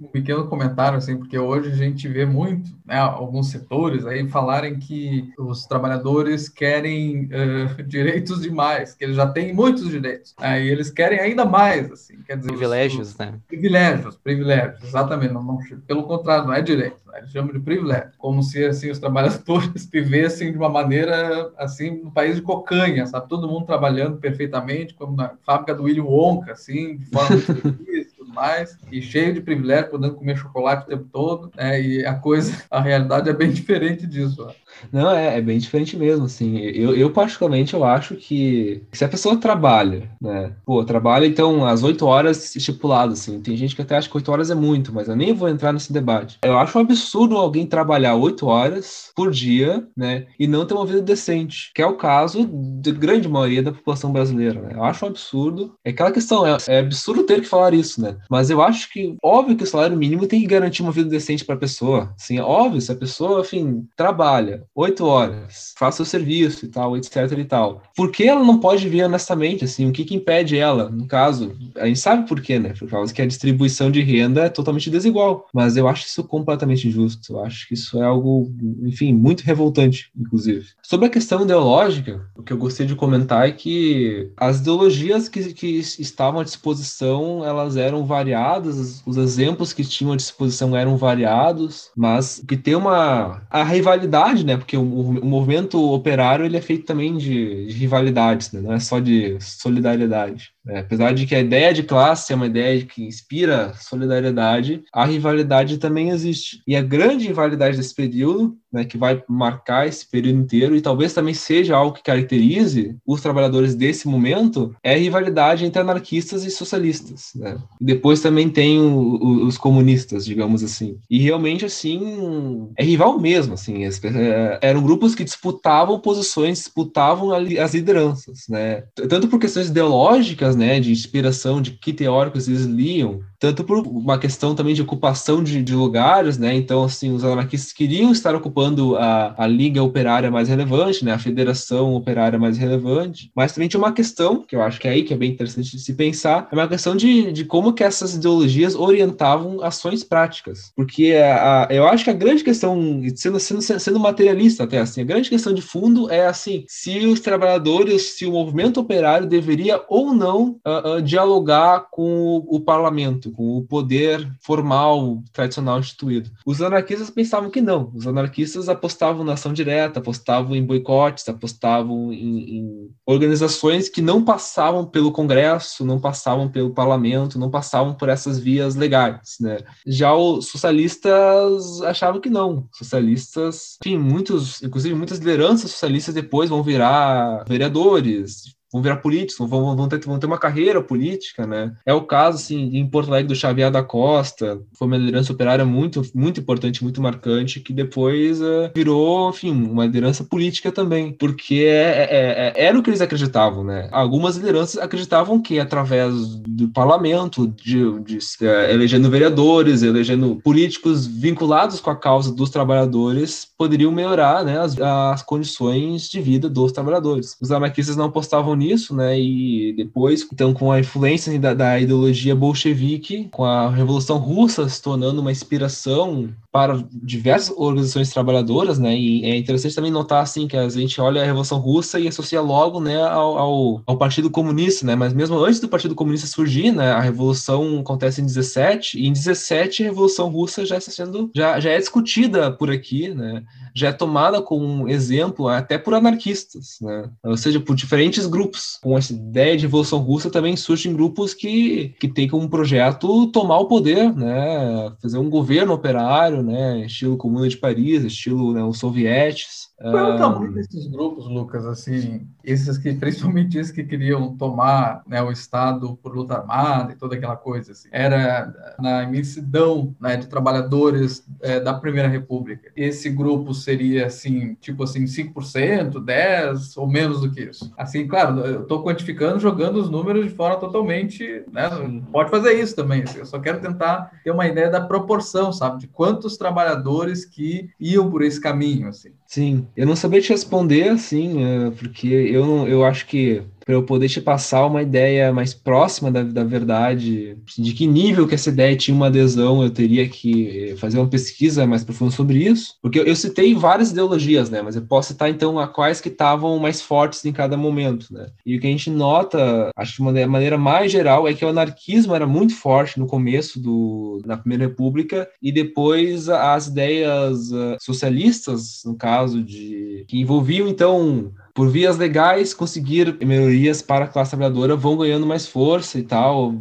Um 0.00 0.08
pequeno 0.08 0.48
comentário, 0.48 0.98
assim, 0.98 1.16
porque 1.16 1.38
hoje 1.38 1.70
a 1.70 1.76
gente 1.76 2.08
vê 2.08 2.26
muito, 2.26 2.68
né, 2.84 2.98
alguns 2.98 3.50
setores 3.50 4.04
aí 4.04 4.28
falarem 4.28 4.76
que 4.76 5.32
os 5.38 5.66
trabalhadores 5.66 6.48
querem 6.48 7.26
uh, 7.26 7.80
direitos 7.86 8.42
demais, 8.42 8.92
que 8.94 9.04
eles 9.04 9.14
já 9.14 9.26
têm 9.28 9.54
muitos 9.54 9.88
direitos, 9.88 10.34
aí 10.38 10.68
eles 10.68 10.90
querem 10.90 11.20
ainda 11.20 11.44
mais, 11.44 11.92
assim, 11.92 12.16
quer 12.26 12.36
dizer... 12.36 12.48
Privilégios, 12.48 13.10
os, 13.10 13.18
né? 13.18 13.34
Privilégios, 13.46 14.16
privilégios, 14.16 14.82
exatamente, 14.82 15.32
não, 15.32 15.44
não, 15.44 15.58
pelo 15.86 16.02
contrário, 16.02 16.46
não 16.46 16.54
é 16.54 16.60
direito, 16.60 16.96
né, 17.06 17.18
eles 17.18 17.30
chamam 17.30 17.52
de 17.52 17.60
privilégio, 17.60 18.10
como 18.18 18.42
se, 18.42 18.64
assim, 18.64 18.90
os 18.90 18.98
trabalhadores 19.00 19.86
vivessem 19.86 20.50
de 20.50 20.58
uma 20.58 20.68
maneira, 20.68 21.52
assim, 21.56 22.02
no 22.02 22.10
país 22.10 22.34
de 22.34 22.42
cocanha, 22.42 23.06
sabe, 23.06 23.28
todo 23.28 23.46
mundo 23.46 23.64
trabalhando 23.64 24.16
perfeitamente, 24.16 24.92
como 24.92 25.14
na 25.14 25.36
fábrica 25.46 25.72
do 25.72 25.84
William 25.84 26.02
Wonka, 26.02 26.50
assim, 26.50 26.96
de 26.96 27.06
forma 27.06 27.36
muito 27.62 28.13
mais, 28.34 28.76
e 28.90 29.00
cheio 29.00 29.32
de 29.32 29.40
privilégio, 29.40 29.90
podendo 29.90 30.14
comer 30.14 30.36
chocolate 30.36 30.84
o 30.84 30.88
tempo 30.88 31.08
todo, 31.12 31.50
né? 31.56 31.80
E 31.80 32.04
a 32.04 32.14
coisa, 32.14 32.52
a 32.70 32.80
realidade 32.80 33.30
é 33.30 33.32
bem 33.32 33.50
diferente 33.52 34.06
disso. 34.06 34.44
Né? 34.44 34.54
Não, 34.92 35.10
é, 35.10 35.38
é, 35.38 35.40
bem 35.40 35.58
diferente 35.58 35.96
mesmo, 35.96 36.26
assim. 36.26 36.58
Eu, 36.58 36.94
eu, 36.94 37.10
particularmente, 37.10 37.74
eu 37.74 37.84
acho 37.84 38.16
que 38.16 38.82
se 38.92 39.04
a 39.04 39.08
pessoa 39.08 39.36
trabalha, 39.36 40.10
né? 40.20 40.54
Pô, 40.64 40.84
trabalha, 40.84 41.26
então, 41.26 41.64
às 41.64 41.82
8 41.82 42.06
horas 42.06 42.54
estipulado, 42.54 43.12
assim. 43.12 43.40
Tem 43.40 43.56
gente 43.56 43.74
que 43.74 43.82
até 43.82 43.96
acha 43.96 44.08
que 44.08 44.16
8 44.16 44.30
horas 44.30 44.50
é 44.50 44.54
muito, 44.54 44.92
mas 44.92 45.08
eu 45.08 45.16
nem 45.16 45.32
vou 45.34 45.48
entrar 45.48 45.72
nesse 45.72 45.92
debate. 45.92 46.38
Eu 46.42 46.58
acho 46.58 46.76
um 46.78 46.80
absurdo 46.80 47.36
alguém 47.36 47.66
trabalhar 47.66 48.14
8 48.14 48.46
horas 48.46 49.10
por 49.14 49.30
dia, 49.30 49.86
né? 49.96 50.26
E 50.38 50.46
não 50.46 50.66
ter 50.66 50.74
uma 50.74 50.86
vida 50.86 51.02
decente, 51.02 51.70
que 51.74 51.82
é 51.82 51.86
o 51.86 51.96
caso 51.96 52.48
de 52.80 52.92
grande 52.92 53.28
maioria 53.28 53.62
da 53.62 53.72
população 53.72 54.12
brasileira, 54.12 54.60
né? 54.60 54.70
Eu 54.74 54.84
acho 54.84 55.04
um 55.04 55.08
absurdo. 55.08 55.74
É 55.84 55.90
aquela 55.90 56.12
questão, 56.12 56.46
é, 56.46 56.56
é 56.68 56.78
absurdo 56.78 57.24
ter 57.24 57.40
que 57.40 57.48
falar 57.48 57.74
isso, 57.74 58.00
né? 58.00 58.16
Mas 58.30 58.50
eu 58.50 58.62
acho 58.62 58.92
que, 58.92 59.16
óbvio 59.22 59.56
que 59.56 59.64
o 59.64 59.66
salário 59.66 59.96
mínimo 59.96 60.26
tem 60.26 60.40
que 60.40 60.46
garantir 60.46 60.82
uma 60.82 60.92
vida 60.92 61.08
decente 61.08 61.44
para 61.44 61.54
a 61.54 61.58
pessoa. 61.58 62.14
Sim, 62.16 62.38
é 62.38 62.42
óbvio, 62.42 62.80
se 62.80 62.92
a 62.92 62.96
pessoa, 62.96 63.40
enfim, 63.40 63.86
trabalha 63.96 64.63
oito 64.74 65.04
horas, 65.04 65.74
faz 65.76 65.94
seu 65.94 66.04
serviço 66.04 66.64
e 66.64 66.68
tal, 66.68 66.96
etc 66.96 67.32
e 67.38 67.44
tal. 67.44 67.82
Por 67.96 68.10
que 68.10 68.24
ela 68.24 68.44
não 68.44 68.58
pode 68.58 68.84
viver 68.84 69.04
honestamente, 69.04 69.64
assim? 69.64 69.88
O 69.88 69.92
que 69.92 70.04
que 70.04 70.14
impede 70.14 70.56
ela? 70.56 70.88
No 70.88 71.06
caso, 71.06 71.56
a 71.76 71.86
gente 71.86 71.98
sabe 71.98 72.28
por 72.28 72.40
quê, 72.40 72.58
né? 72.58 72.74
Por 72.78 72.88
causa 72.88 73.12
que 73.12 73.22
a 73.22 73.26
distribuição 73.26 73.90
de 73.90 74.02
renda 74.02 74.44
é 74.44 74.48
totalmente 74.48 74.90
desigual. 74.90 75.46
Mas 75.52 75.76
eu 75.76 75.88
acho 75.88 76.06
isso 76.06 76.24
completamente 76.24 76.88
injusto. 76.88 77.34
Eu 77.34 77.44
acho 77.44 77.68
que 77.68 77.74
isso 77.74 78.02
é 78.02 78.04
algo, 78.04 78.52
enfim, 78.82 79.12
muito 79.12 79.42
revoltante, 79.42 80.10
inclusive. 80.16 80.66
Sobre 80.82 81.06
a 81.06 81.10
questão 81.10 81.42
ideológica, 81.42 82.26
o 82.36 82.42
que 82.42 82.52
eu 82.52 82.58
gostei 82.58 82.86
de 82.86 82.94
comentar 82.94 83.48
é 83.48 83.52
que 83.52 84.30
as 84.36 84.58
ideologias 84.58 85.28
que, 85.28 85.52
que 85.52 85.78
estavam 85.98 86.40
à 86.40 86.44
disposição, 86.44 87.44
elas 87.44 87.76
eram 87.76 88.04
variadas, 88.04 89.02
os 89.06 89.16
exemplos 89.16 89.72
que 89.72 89.84
tinham 89.84 90.12
à 90.12 90.16
disposição 90.16 90.76
eram 90.76 90.96
variados, 90.96 91.90
mas 91.96 92.42
que 92.46 92.56
tem 92.56 92.74
uma 92.74 93.42
a 93.50 93.62
rivalidade, 93.62 94.44
né? 94.44 94.53
Porque 94.56 94.76
o, 94.76 94.82
o 94.82 95.26
movimento 95.26 95.78
operário 95.92 96.44
ele 96.44 96.56
é 96.56 96.62
feito 96.62 96.84
também 96.84 97.16
de, 97.16 97.66
de 97.66 97.72
rivalidades, 97.74 98.52
né? 98.52 98.60
Não 98.60 98.72
é 98.72 98.80
só 98.80 99.00
de 99.00 99.38
solidariedade. 99.40 100.53
É, 100.66 100.78
apesar 100.78 101.12
de 101.12 101.26
que 101.26 101.34
a 101.34 101.40
ideia 101.40 101.72
de 101.74 101.82
classe 101.82 102.32
é 102.32 102.36
uma 102.36 102.46
ideia 102.46 102.84
que 102.84 103.04
inspira 103.04 103.74
solidariedade, 103.74 104.82
a 104.92 105.04
rivalidade 105.04 105.78
também 105.78 106.10
existe. 106.10 106.62
E 106.66 106.74
a 106.74 106.82
grande 106.82 107.26
rivalidade 107.26 107.76
desse 107.76 107.94
período, 107.94 108.56
né, 108.72 108.84
que 108.84 108.96
vai 108.96 109.22
marcar 109.28 109.86
esse 109.86 110.08
período 110.08 110.40
inteiro, 110.40 110.74
e 110.74 110.80
talvez 110.80 111.12
também 111.12 111.34
seja 111.34 111.76
algo 111.76 111.94
que 111.94 112.02
caracterize 112.02 112.96
os 113.06 113.20
trabalhadores 113.20 113.74
desse 113.74 114.08
momento, 114.08 114.74
é 114.82 114.94
a 114.94 114.98
rivalidade 114.98 115.64
entre 115.64 115.80
anarquistas 115.80 116.44
e 116.44 116.50
socialistas. 116.50 117.32
Né? 117.36 117.58
E 117.80 117.84
depois 117.84 118.20
também 118.20 118.48
tem 118.48 118.80
o, 118.80 118.98
o, 118.98 119.46
os 119.46 119.58
comunistas, 119.58 120.24
digamos 120.24 120.64
assim. 120.64 120.96
E 121.10 121.18
realmente, 121.18 121.64
assim, 121.64 122.68
é 122.76 122.84
rival 122.84 123.20
mesmo. 123.20 123.54
Assim, 123.54 123.84
é, 123.84 124.58
eram 124.62 124.82
grupos 124.82 125.14
que 125.14 125.24
disputavam 125.24 126.00
posições, 126.00 126.58
disputavam 126.58 127.32
as 127.32 127.74
lideranças. 127.74 128.46
Né? 128.48 128.84
Tanto 129.08 129.28
por 129.28 129.38
questões 129.38 129.68
ideológicas, 129.68 130.53
né, 130.54 130.80
de 130.80 130.92
inspiração, 130.92 131.60
de 131.60 131.72
que 131.72 131.92
teóricos 131.92 132.48
eles 132.48 132.64
liam, 132.64 133.20
tanto 133.38 133.62
por 133.62 133.86
uma 133.86 134.18
questão 134.18 134.54
também 134.54 134.74
de 134.74 134.82
ocupação 134.82 135.42
de, 135.42 135.62
de 135.62 135.74
lugares, 135.74 136.38
né? 136.38 136.54
Então, 136.54 136.84
assim, 136.84 137.12
os 137.12 137.24
anarquistas 137.24 137.72
queriam 137.72 138.10
estar 138.10 138.34
ocupando 138.34 138.96
a, 138.96 139.34
a 139.36 139.46
liga 139.46 139.82
operária 139.82 140.30
mais 140.30 140.48
relevante, 140.48 141.04
né? 141.04 141.12
A 141.12 141.18
federação 141.18 141.94
operária 141.94 142.38
mais 142.38 142.56
relevante, 142.56 143.30
mas 143.34 143.52
também 143.52 143.68
tinha 143.68 143.80
uma 143.80 143.92
questão, 143.92 144.42
que 144.42 144.56
eu 144.56 144.62
acho 144.62 144.80
que 144.80 144.88
é 144.88 144.92
aí 144.92 145.02
que 145.02 145.12
é 145.12 145.16
bem 145.16 145.30
interessante 145.30 145.70
de 145.70 145.78
se 145.78 145.92
pensar, 145.94 146.48
é 146.50 146.54
uma 146.54 146.68
questão 146.68 146.96
de, 146.96 147.32
de 147.32 147.44
como 147.44 147.72
que 147.72 147.84
essas 147.84 148.14
ideologias 148.14 148.74
orientavam 148.74 149.62
ações 149.62 150.02
práticas. 150.02 150.72
Porque 150.74 151.12
a, 151.12 151.64
a, 151.64 151.68
eu 151.70 151.86
acho 151.86 152.04
que 152.04 152.10
a 152.10 152.14
grande 152.14 152.42
questão, 152.42 153.02
sendo, 153.14 153.38
sendo, 153.38 153.60
sendo 153.60 154.00
materialista 154.00 154.64
até, 154.64 154.78
assim, 154.78 155.02
a 155.02 155.04
grande 155.04 155.28
questão 155.28 155.52
de 155.52 155.60
fundo 155.62 156.10
é, 156.10 156.26
assim, 156.26 156.64
se 156.66 157.06
os 157.06 157.20
trabalhadores, 157.20 158.16
se 158.16 158.24
o 158.24 158.32
movimento 158.32 158.80
operário 158.80 159.26
deveria 159.26 159.82
ou 159.88 160.14
não 160.14 160.43
uh, 160.50 160.96
uh, 160.96 161.02
dialogar 161.02 161.88
com 161.90 162.42
o, 162.48 162.56
o 162.56 162.60
parlamento, 162.60 163.30
com 163.30 163.56
o 163.56 163.62
poder 163.62 164.30
formal, 164.40 165.22
tradicional 165.32 165.78
instituído. 165.78 166.30
Os 166.44 166.60
anarquistas 166.60 167.10
pensavam 167.10 167.50
que 167.50 167.60
não. 167.60 167.90
Os 167.94 168.06
anarquistas 168.06 168.68
apostavam 168.68 169.24
na 169.24 169.34
ação 169.34 169.52
direta, 169.52 169.98
apostavam 170.00 170.54
em 170.54 170.64
boicotes, 170.64 171.28
apostavam 171.28 172.12
em, 172.12 172.58
em 172.58 172.90
organizações 173.06 173.88
que 173.88 174.02
não 174.02 174.24
passavam 174.24 174.84
pelo 174.84 175.12
Congresso, 175.12 175.84
não 175.84 176.00
passavam 176.00 176.48
pelo 176.48 176.70
parlamento, 176.70 177.38
não 177.38 177.50
passavam 177.50 177.94
por 177.94 178.08
essas 178.08 178.38
vias 178.38 178.74
legais. 178.74 179.36
Né? 179.40 179.58
Já 179.86 180.14
os 180.14 180.48
socialistas 180.48 181.80
achavam 181.82 182.20
que 182.20 182.30
não. 182.30 182.68
Socialistas, 182.72 183.76
enfim, 183.84 183.98
muitos, 183.98 184.62
inclusive 184.62 184.94
muitas 184.94 185.18
lideranças 185.18 185.70
socialistas 185.70 186.14
depois 186.14 186.50
vão 186.50 186.62
virar 186.62 187.44
vereadores, 187.46 188.53
vão 188.74 188.82
virar 188.82 188.96
políticos, 188.96 189.48
vão, 189.48 189.76
vão, 189.76 189.88
ter, 189.88 190.00
vão 190.00 190.18
ter 190.18 190.26
uma 190.26 190.36
carreira 190.36 190.82
política, 190.82 191.46
né? 191.46 191.72
É 191.86 191.94
o 191.94 192.02
caso, 192.02 192.38
assim, 192.38 192.76
em 192.76 192.84
Porto 192.84 193.08
Alegre 193.08 193.28
do 193.28 193.36
Xavier 193.36 193.70
da 193.70 193.84
Costa, 193.84 194.60
foi 194.76 194.88
uma 194.88 194.96
liderança 194.96 195.32
operária 195.32 195.64
muito, 195.64 196.02
muito 196.12 196.40
importante, 196.40 196.82
muito 196.82 197.00
marcante, 197.00 197.60
que 197.60 197.72
depois 197.72 198.40
uh, 198.40 198.72
virou, 198.74 199.30
enfim, 199.30 199.52
uma 199.52 199.86
liderança 199.86 200.24
política 200.24 200.72
também, 200.72 201.12
porque 201.12 201.66
é, 201.68 202.08
é, 202.10 202.52
é, 202.56 202.66
era 202.66 202.76
o 202.76 202.82
que 202.82 202.90
eles 202.90 203.00
acreditavam, 203.00 203.62
né? 203.62 203.88
Algumas 203.92 204.36
lideranças 204.36 204.82
acreditavam 204.82 205.40
que 205.40 205.60
através 205.60 206.12
do 206.38 206.66
parlamento, 206.70 207.46
de, 207.46 208.00
de 208.00 208.18
uh, 208.18 208.70
elegendo 208.70 209.08
vereadores, 209.08 209.84
elegendo 209.84 210.40
políticos 210.42 211.06
vinculados 211.06 211.78
com 211.78 211.90
a 211.90 211.96
causa 211.96 212.34
dos 212.34 212.50
trabalhadores, 212.50 213.46
poderiam 213.56 213.92
melhorar, 213.92 214.44
né, 214.44 214.58
as, 214.58 214.76
as 214.80 215.22
condições 215.22 216.08
de 216.08 216.20
vida 216.20 216.48
dos 216.48 216.72
trabalhadores. 216.72 217.36
Os 217.40 217.52
anarquistas 217.52 217.94
não 217.94 218.06
apostavam 218.06 218.63
nisso, 218.64 218.94
né? 218.94 219.18
E 219.18 219.72
depois, 219.76 220.26
então, 220.32 220.54
com 220.54 220.72
a 220.72 220.80
influência 220.80 221.38
da, 221.38 221.54
da 221.54 221.80
ideologia 221.80 222.34
bolchevique, 222.34 223.28
com 223.30 223.44
a 223.44 223.70
Revolução 223.70 224.18
Russa 224.18 224.68
se 224.68 224.80
tornando 224.80 225.20
uma 225.20 225.32
inspiração 225.32 226.28
para 226.54 226.84
diversas 226.92 227.52
organizações 227.56 228.10
trabalhadoras, 228.10 228.78
né? 228.78 228.96
E 228.96 229.24
é 229.24 229.36
interessante 229.36 229.74
também 229.74 229.90
notar 229.90 230.22
assim 230.22 230.46
que 230.46 230.56
a 230.56 230.68
gente 230.68 231.00
olha 231.00 231.20
a 231.20 231.24
Revolução 231.24 231.58
Russa 231.58 231.98
e 231.98 232.06
associa 232.06 232.40
logo, 232.40 232.80
né, 232.80 233.02
ao, 233.02 233.36
ao, 233.36 233.82
ao, 233.84 233.98
Partido 233.98 234.30
Comunista, 234.30 234.86
né? 234.86 234.94
Mas 234.94 235.12
mesmo 235.12 235.36
antes 235.36 235.58
do 235.58 235.68
Partido 235.68 235.96
Comunista 235.96 236.28
surgir, 236.28 236.70
né, 236.70 236.92
a 236.92 237.00
Revolução 237.00 237.80
acontece 237.80 238.20
em 238.20 238.26
17 238.26 239.00
e 239.00 239.08
em 239.08 239.12
17 239.12 239.82
a 239.82 239.86
Revolução 239.86 240.28
Russa 240.28 240.64
já 240.64 240.78
está 240.78 240.92
sendo 240.92 241.28
já, 241.34 241.58
já 241.58 241.70
é 241.70 241.78
discutida 241.78 242.52
por 242.52 242.70
aqui, 242.70 243.08
né? 243.08 243.42
Já 243.74 243.88
é 243.88 243.92
tomada 243.92 244.40
como 244.40 244.88
exemplo 244.88 245.48
até 245.48 245.76
por 245.76 245.94
anarquistas, 245.94 246.78
né? 246.80 247.10
Ou 247.24 247.36
seja, 247.36 247.58
por 247.60 247.74
diferentes 247.74 248.26
grupos. 248.26 248.78
Com 248.82 248.96
essa 248.96 249.12
ideia 249.12 249.56
de 249.56 249.64
Revolução 249.64 249.98
Russa 249.98 250.30
também 250.30 250.56
surgem 250.56 250.94
grupos 250.94 251.34
que 251.34 251.94
que 251.98 252.08
têm 252.08 252.28
como 252.28 252.48
projeto 252.48 253.26
tomar 253.28 253.58
o 253.58 253.66
poder, 253.66 254.14
né? 254.14 254.92
Fazer 255.02 255.18
um 255.18 255.30
governo 255.30 255.72
operário 255.72 256.42
né? 256.42 256.84
Estilo 256.86 257.16
Comuna 257.16 257.48
de 257.48 257.56
Paris, 257.56 258.04
estilo 258.04 258.52
né, 258.52 258.62
os 258.62 258.78
sovietes. 258.78 259.68
Qual 259.90 260.12
é 260.12 260.14
o 260.14 260.18
tamanho 260.18 260.52
desses 260.52 260.86
grupos, 260.86 261.26
Lucas? 261.26 261.66
Assim, 261.66 262.26
esses 262.42 262.78
que, 262.78 262.92
principalmente 262.94 263.58
esses 263.58 263.70
que 263.70 263.84
queriam 263.84 264.34
tomar 264.34 265.02
né, 265.06 265.22
o 265.22 265.30
Estado 265.30 265.98
por 266.02 266.16
luta 266.16 266.34
armada 266.34 266.92
e 266.92 266.96
toda 266.96 267.14
aquela 267.14 267.36
coisa. 267.36 267.72
Assim. 267.72 267.88
Era 267.92 268.74
na 268.78 269.02
imensidão 269.02 269.94
né, 270.00 270.16
de 270.16 270.26
trabalhadores 270.26 271.26
é, 271.42 271.60
da 271.60 271.74
Primeira 271.74 272.08
República. 272.08 272.70
Esse 272.74 273.10
grupo 273.10 273.52
seria, 273.52 274.06
assim, 274.06 274.54
tipo 274.54 274.84
assim, 274.84 275.04
5%, 275.04 275.92
10% 275.92 276.76
ou 276.76 276.88
menos 276.88 277.20
do 277.20 277.30
que 277.30 277.42
isso. 277.42 277.70
Assim, 277.76 278.08
claro, 278.08 278.40
eu 278.40 278.62
estou 278.62 278.82
quantificando, 278.82 279.38
jogando 279.38 279.76
os 279.76 279.90
números 279.90 280.24
de 280.24 280.34
forma 280.34 280.56
totalmente. 280.56 281.44
Né, 281.52 281.68
pode 282.10 282.30
fazer 282.30 282.54
isso 282.54 282.74
também. 282.74 283.02
Assim, 283.02 283.18
eu 283.18 283.26
só 283.26 283.38
quero 283.38 283.60
tentar 283.60 284.20
ter 284.24 284.30
uma 284.30 284.46
ideia 284.46 284.70
da 284.70 284.80
proporção, 284.80 285.52
sabe? 285.52 285.80
De 285.80 285.88
quantos 285.88 286.38
trabalhadores 286.38 287.24
que 287.26 287.68
iam 287.78 288.10
por 288.10 288.22
esse 288.22 288.40
caminho, 288.40 288.88
assim. 288.88 289.12
Sim, 289.34 289.66
eu 289.76 289.84
não 289.84 289.96
sabia 289.96 290.20
te 290.20 290.28
responder 290.30 290.90
assim, 290.90 291.42
é, 291.42 291.70
porque 291.72 292.06
eu, 292.06 292.68
eu 292.68 292.84
acho 292.84 293.04
que 293.04 293.42
para 293.64 293.74
eu 293.74 293.82
poder 293.82 294.08
te 294.08 294.20
passar 294.20 294.66
uma 294.66 294.82
ideia 294.82 295.32
mais 295.32 295.54
próxima 295.54 296.10
da, 296.10 296.22
da 296.22 296.44
verdade, 296.44 297.36
de 297.58 297.72
que 297.72 297.86
nível 297.86 298.26
que 298.26 298.34
essa 298.34 298.50
ideia 298.50 298.76
tinha 298.76 298.94
uma 298.94 299.06
adesão, 299.06 299.62
eu 299.62 299.70
teria 299.70 300.08
que 300.08 300.74
fazer 300.78 300.98
uma 300.98 301.08
pesquisa 301.08 301.66
mais 301.66 301.82
profunda 301.82 302.10
sobre 302.10 302.38
isso, 302.38 302.74
porque 302.82 302.98
eu, 302.98 303.04
eu 303.04 303.16
citei 303.16 303.54
várias 303.54 303.90
ideologias, 303.90 304.50
né, 304.50 304.60
mas 304.62 304.76
eu 304.76 304.82
posso 304.82 305.08
citar 305.08 305.30
então 305.30 305.58
a 305.58 305.66
quais 305.66 306.00
que 306.00 306.08
estavam 306.08 306.58
mais 306.58 306.82
fortes 306.82 307.24
em 307.24 307.32
cada 307.32 307.56
momento, 307.56 308.12
né, 308.12 308.26
e 308.44 308.56
o 308.56 308.60
que 308.60 308.66
a 308.66 308.70
gente 308.70 308.90
nota, 308.90 309.70
acho 309.76 309.96
que 309.96 310.02
uma 310.02 310.12
maneira 310.26 310.58
mais 310.58 310.92
geral, 310.92 311.26
é 311.26 311.34
que 311.34 311.44
o 311.44 311.48
anarquismo 311.48 312.14
era 312.14 312.26
muito 312.26 312.54
forte 312.54 312.98
no 312.98 313.06
começo 313.06 313.60
do, 313.60 314.20
da 314.24 314.36
Primeira 314.36 314.66
República, 314.66 315.28
e 315.42 315.50
depois 315.50 316.28
as 316.28 316.66
ideias 316.66 317.50
uh, 317.50 317.76
socialistas, 317.80 318.82
no 318.84 318.96
caso 318.96 319.42
de, 319.42 320.04
que 320.08 320.18
envolviam 320.18 320.68
então 320.68 321.32
por 321.54 321.70
vias 321.70 321.96
legais, 321.96 322.52
conseguir 322.52 323.16
melhorias 323.24 323.80
para 323.80 324.06
a 324.06 324.08
classe 324.08 324.32
trabalhadora 324.32 324.74
vão 324.74 324.96
ganhando 324.96 325.24
mais 325.24 325.46
força 325.46 326.00
e 326.00 326.02
tal, 326.02 326.52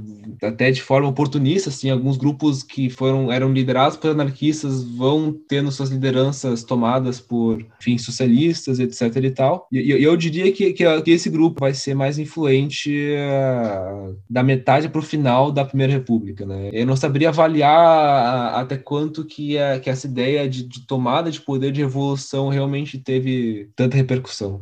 até 0.41 0.69
de 0.69 0.83
forma 0.83 1.09
oportunista, 1.09 1.69
assim, 1.69 1.89
alguns 1.89 2.15
grupos 2.15 2.61
que 2.61 2.91
foram 2.91 3.31
eram 3.31 3.51
liderados 3.51 3.97
por 3.97 4.11
anarquistas 4.11 4.83
vão 4.83 5.35
tendo 5.47 5.71
suas 5.71 5.89
lideranças 5.89 6.63
tomadas 6.63 7.19
por, 7.19 7.65
enfim, 7.79 7.97
socialistas, 7.97 8.79
etc 8.79 9.15
e 9.15 9.31
tal. 9.31 9.67
E, 9.71 9.79
e 9.79 10.03
eu 10.03 10.15
diria 10.15 10.51
que, 10.51 10.71
que, 10.73 11.01
que, 11.01 11.11
esse 11.11 11.29
grupo 11.29 11.61
vai 11.61 11.73
ser 11.73 11.95
mais 11.95 12.19
influente 12.19 12.91
uh, 12.91 14.15
da 14.29 14.43
metade 14.43 14.89
para 14.89 14.99
o 14.99 15.03
final 15.03 15.51
da 15.51 15.65
Primeira 15.65 15.93
República, 15.93 16.45
né? 16.45 16.69
Eu 16.71 16.85
não 16.85 16.95
saberia 16.95 17.29
avaliar 17.29 18.53
até 18.59 18.77
quanto 18.77 19.25
que, 19.25 19.57
a, 19.57 19.79
que 19.79 19.89
essa 19.89 20.05
ideia 20.05 20.47
de, 20.47 20.67
de 20.67 20.85
tomada 20.85 21.31
de 21.31 21.41
poder 21.41 21.71
de 21.71 21.81
revolução 21.81 22.49
realmente 22.49 22.99
teve 22.99 23.69
tanta 23.75 23.97
repercussão. 23.97 24.61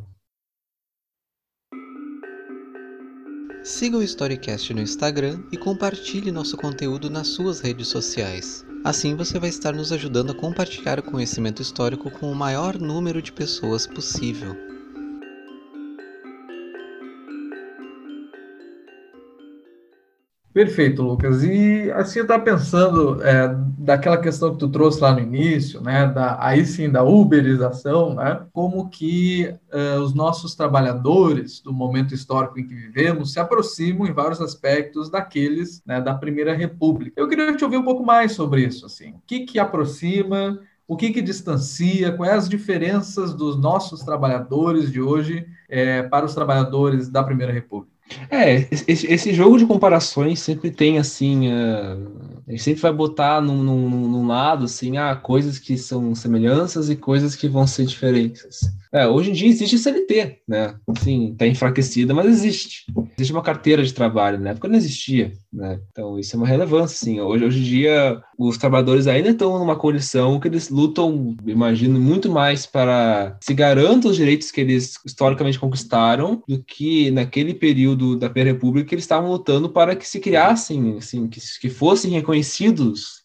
Siga 3.71 3.97
o 3.97 4.03
Storycast 4.03 4.73
no 4.73 4.81
Instagram 4.81 5.39
e 5.49 5.55
compartilhe 5.55 6.29
nosso 6.29 6.57
conteúdo 6.57 7.09
nas 7.09 7.29
suas 7.29 7.61
redes 7.61 7.87
sociais. 7.87 8.65
Assim 8.83 9.15
você 9.15 9.39
vai 9.39 9.47
estar 9.47 9.71
nos 9.71 9.93
ajudando 9.93 10.33
a 10.33 10.35
compartilhar 10.35 10.99
o 10.99 11.03
conhecimento 11.03 11.61
histórico 11.61 12.11
com 12.11 12.29
o 12.29 12.35
maior 12.35 12.77
número 12.77 13.21
de 13.21 13.31
pessoas 13.31 13.87
possível. 13.87 14.70
Perfeito, 20.53 21.01
Lucas. 21.01 21.43
E 21.43 21.89
assim 21.91 22.19
eu 22.19 22.23
estava 22.23 22.43
pensando 22.43 23.23
é, 23.23 23.55
daquela 23.77 24.17
questão 24.17 24.51
que 24.51 24.59
tu 24.59 24.67
trouxe 24.67 24.99
lá 24.99 25.13
no 25.13 25.21
início, 25.21 25.79
né? 25.81 26.07
Da, 26.07 26.37
aí 26.43 26.65
sim 26.65 26.89
da 26.89 27.03
uberização, 27.03 28.15
né? 28.15 28.45
Como 28.51 28.89
que 28.89 29.53
uh, 29.71 30.01
os 30.01 30.13
nossos 30.13 30.53
trabalhadores 30.53 31.61
do 31.61 31.71
momento 31.71 32.13
histórico 32.13 32.59
em 32.59 32.67
que 32.67 32.75
vivemos 32.75 33.31
se 33.31 33.39
aproximam 33.39 34.05
em 34.05 34.11
vários 34.11 34.41
aspectos 34.41 35.09
daqueles 35.09 35.81
né, 35.85 36.01
da 36.01 36.13
Primeira 36.13 36.53
República. 36.53 37.13
Eu 37.15 37.29
queria 37.29 37.55
te 37.55 37.63
ouvir 37.63 37.77
um 37.77 37.83
pouco 37.83 38.05
mais 38.05 38.33
sobre 38.33 38.65
isso, 38.65 38.85
assim. 38.85 39.11
O 39.11 39.21
que 39.25 39.41
que 39.41 39.57
aproxima? 39.57 40.59
O 40.85 40.97
que 40.97 41.11
que 41.11 41.21
distancia? 41.21 42.11
Quais 42.11 42.33
as 42.33 42.49
diferenças 42.49 43.33
dos 43.33 43.57
nossos 43.57 44.01
trabalhadores 44.01 44.91
de 44.91 44.99
hoje 44.99 45.47
é, 45.69 46.03
para 46.03 46.25
os 46.25 46.35
trabalhadores 46.35 47.07
da 47.07 47.23
Primeira 47.23 47.53
República? 47.53 48.00
É, 48.29 48.67
esse, 48.71 49.07
esse, 49.07 49.33
jogo 49.33 49.57
de 49.57 49.65
comparações 49.65 50.39
sempre 50.39 50.71
tem 50.71 50.97
assim. 50.97 51.49
Uh, 51.51 52.40
a 52.51 52.53
gente 52.53 52.63
sempre 52.63 52.81
vai 52.81 52.91
botar 52.91 53.39
num, 53.39 53.63
num, 53.63 54.09
num, 54.09 54.27
lado 54.27 54.65
assim, 54.65 54.97
ah, 54.97 55.15
coisas 55.15 55.57
que 55.57 55.77
são 55.77 56.13
semelhanças 56.13 56.89
e 56.89 56.97
coisas 56.97 57.33
que 57.33 57.47
vão 57.47 57.65
ser 57.65 57.85
diferentes. 57.85 58.69
É, 58.93 59.07
hoje 59.07 59.29
em 59.29 59.33
dia 59.33 59.47
existe 59.47 59.77
CLT, 59.77 60.39
né? 60.45 60.75
Assim, 60.85 61.33
tá 61.37 61.47
enfraquecida, 61.47 62.13
mas 62.13 62.25
existe. 62.25 62.83
Existe 63.17 63.31
uma 63.31 63.41
carteira 63.41 63.81
de 63.81 63.93
trabalho, 63.93 64.37
na 64.37 64.49
época 64.49 64.67
não 64.67 64.75
existia, 64.75 65.31
né? 65.51 65.79
Então 65.91 66.19
isso 66.19 66.35
é 66.35 66.37
uma 66.37 66.47
relevância, 66.47 66.97
sim. 66.97 67.21
Hoje, 67.21 67.45
hoje 67.45 67.59
em 67.59 67.63
dia 67.63 68.21
os 68.37 68.57
trabalhadores 68.57 69.07
ainda 69.07 69.29
estão 69.29 69.57
numa 69.57 69.77
condição 69.77 70.37
que 70.37 70.49
eles 70.49 70.69
lutam, 70.69 71.37
imagino, 71.45 72.01
muito 72.01 72.29
mais 72.29 72.65
para 72.65 73.37
se 73.39 73.53
garantam 73.53 74.11
os 74.11 74.17
direitos 74.17 74.51
que 74.51 74.59
eles 74.59 74.95
historicamente 75.05 75.59
conquistaram 75.59 76.43
do 76.45 76.61
que 76.61 77.11
naquele 77.11 77.53
período 77.53 78.17
da 78.17 78.27
República 78.27 78.89
que 78.89 78.95
eles 78.95 79.05
estavam 79.05 79.31
lutando 79.31 79.69
para 79.69 79.95
que 79.95 80.07
se 80.07 80.19
criassem, 80.19 80.97
assim, 80.97 81.29
que, 81.29 81.39
que 81.61 81.69
fossem 81.69 82.11
reconhecidos 82.11 82.40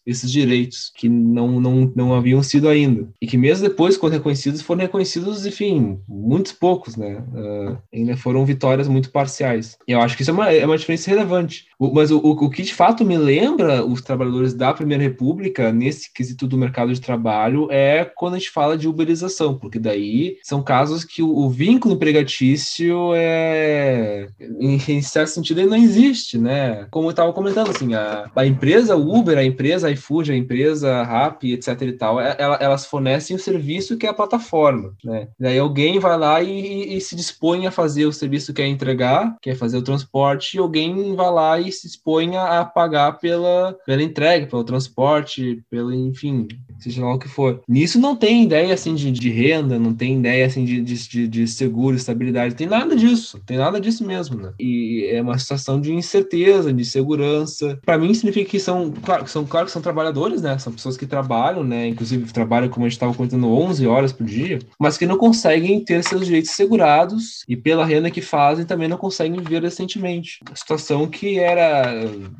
esses 0.05 0.31
direitos 0.31 0.91
que 0.95 1.07
não, 1.09 1.59
não, 1.59 1.91
não 1.95 2.13
haviam 2.13 2.41
sido 2.41 2.67
ainda. 2.67 3.09
E 3.21 3.27
que 3.27 3.37
mesmo 3.37 3.67
depois, 3.67 3.97
quando 3.97 4.13
reconhecidos, 4.13 4.61
foram 4.61 4.81
reconhecidos, 4.81 5.45
enfim, 5.45 5.99
muitos 6.07 6.51
poucos, 6.51 6.95
né? 6.95 7.23
Uh, 7.33 7.77
ainda 7.93 8.17
foram 8.17 8.45
vitórias 8.45 8.87
muito 8.87 9.11
parciais. 9.11 9.77
E 9.87 9.91
eu 9.91 10.01
acho 10.01 10.15
que 10.15 10.21
isso 10.21 10.31
é 10.31 10.33
uma, 10.33 10.51
é 10.51 10.65
uma 10.65 10.77
diferença 10.77 11.09
relevante. 11.09 11.66
Mas 11.79 12.11
o, 12.11 12.17
o, 12.17 12.49
que 12.49 12.63
de 12.63 12.73
fato 12.73 13.05
me 13.05 13.17
lembra 13.17 13.85
os 13.85 14.01
trabalhadores 14.01 14.53
da 14.53 14.73
Primeira 14.73 15.03
República, 15.03 15.71
nesse 15.71 16.11
quesito 16.11 16.47
do 16.47 16.57
mercado 16.57 16.93
de 16.93 16.99
trabalho, 16.99 17.67
é 17.71 18.03
quando 18.03 18.35
a 18.35 18.39
gente 18.39 18.49
fala 18.49 18.77
de 18.77 18.87
uberização, 18.87 19.57
porque 19.57 19.77
daí 19.77 20.37
são 20.43 20.63
casos 20.63 21.03
que 21.03 21.21
o, 21.21 21.29
o 21.29 21.49
vínculo 21.49 21.93
empregatício 21.93 23.13
é, 23.15 24.27
em, 24.59 24.81
em, 24.87 25.01
certo 25.01 25.29
sentido, 25.29 25.59
ele 25.59 25.69
não 25.69 25.77
existe, 25.77 26.37
né? 26.37 26.87
Como 26.89 27.07
eu 27.07 27.11
estava 27.11 27.31
comentando, 27.31 27.69
assim, 27.69 27.93
a, 27.93 28.29
a 28.35 28.45
empresa 28.45 28.95
Uber, 28.95 29.37
a 29.37 29.43
empresa 29.43 29.91
iFood, 29.91 30.31
a 30.31 30.35
empresa 30.35 31.03
Rappi, 31.03 31.53
etc 31.53 31.81
e 31.81 31.91
tal, 31.93 32.19
é, 32.19 32.35
ela, 32.39 32.55
elas 32.55 32.85
fornecem 32.85 33.35
o 33.35 33.39
serviço 33.39 33.97
que 33.97 34.05
é 34.05 34.09
a 34.09 34.13
plataforma, 34.13 34.93
né? 35.03 35.27
Daí 35.39 35.59
alguém 35.59 35.99
vai 35.99 36.17
lá 36.17 36.41
e, 36.41 36.97
e, 36.97 37.01
se 37.01 37.15
dispõe 37.15 37.67
a 37.67 37.71
fazer 37.71 38.05
o 38.05 38.13
serviço 38.13 38.53
que 38.53 38.61
quer 38.61 38.67
entregar, 38.67 39.35
quer 39.41 39.55
fazer 39.55 39.77
o 39.77 39.83
transporte, 39.83 40.57
e 40.57 40.59
alguém 40.59 41.15
vai 41.15 41.31
lá 41.31 41.59
e 41.59 41.66
se 41.71 41.87
dispõe 41.87 42.37
a 42.37 42.63
pagar 42.65 43.13
pela, 43.13 43.75
pela 43.85 44.03
entrega, 44.03 44.47
pelo 44.47 44.63
transporte, 44.63 45.63
pelo, 45.69 45.93
enfim, 45.93 46.47
seja 46.79 47.03
lá 47.03 47.13
o 47.13 47.19
que 47.19 47.27
for. 47.27 47.61
Nisso 47.67 47.99
não 47.99 48.15
tem 48.15 48.43
ideia, 48.43 48.73
assim, 48.73 48.95
de, 48.95 49.11
de 49.11 49.29
renda, 49.29 49.79
não 49.79 49.93
tem 49.93 50.17
ideia, 50.17 50.45
assim, 50.45 50.65
de, 50.65 50.81
de, 50.81 51.27
de 51.27 51.47
seguro, 51.47 51.95
estabilidade, 51.95 52.55
tem 52.55 52.67
nada 52.67 52.95
disso, 52.95 53.39
tem 53.45 53.57
nada 53.57 53.79
disso 53.79 54.05
mesmo, 54.05 54.37
né? 54.37 54.53
E 54.59 55.09
é 55.11 55.21
uma 55.21 55.37
situação 55.37 55.79
de 55.79 55.93
incerteza, 55.93 56.73
de 56.73 56.85
segurança. 56.85 57.79
Para 57.85 57.97
mim 57.97 58.13
significa 58.13 58.49
que 58.49 58.59
são, 58.59 58.91
claro, 58.91 59.27
são, 59.27 59.45
claro 59.45 59.65
que 59.65 59.71
são 59.71 59.81
trabalhadores, 59.81 60.41
né? 60.41 60.57
São 60.57 60.73
pessoas 60.73 60.97
que 60.97 61.05
trabalham, 61.05 61.63
né? 61.63 61.87
Inclusive 61.87 62.31
trabalham, 62.31 62.69
como 62.69 62.85
a 62.85 62.89
gente 62.89 62.97
estava 62.97 63.13
contando, 63.13 63.47
11 63.47 63.87
horas 63.87 64.13
por 64.13 64.25
dia, 64.25 64.59
mas 64.79 64.97
que 64.97 65.05
não 65.05 65.17
conseguem 65.17 65.83
ter 65.83 66.03
seus 66.03 66.25
direitos 66.25 66.51
segurados 66.51 67.43
e 67.47 67.55
pela 67.55 67.85
renda 67.85 68.11
que 68.11 68.21
fazem 68.21 68.65
também 68.65 68.87
não 68.87 68.97
conseguem 68.97 69.39
viver 69.39 69.61
decentemente. 69.61 70.39
Uma 70.47 70.55
situação 70.55 71.07
que 71.07 71.39
era 71.39 71.56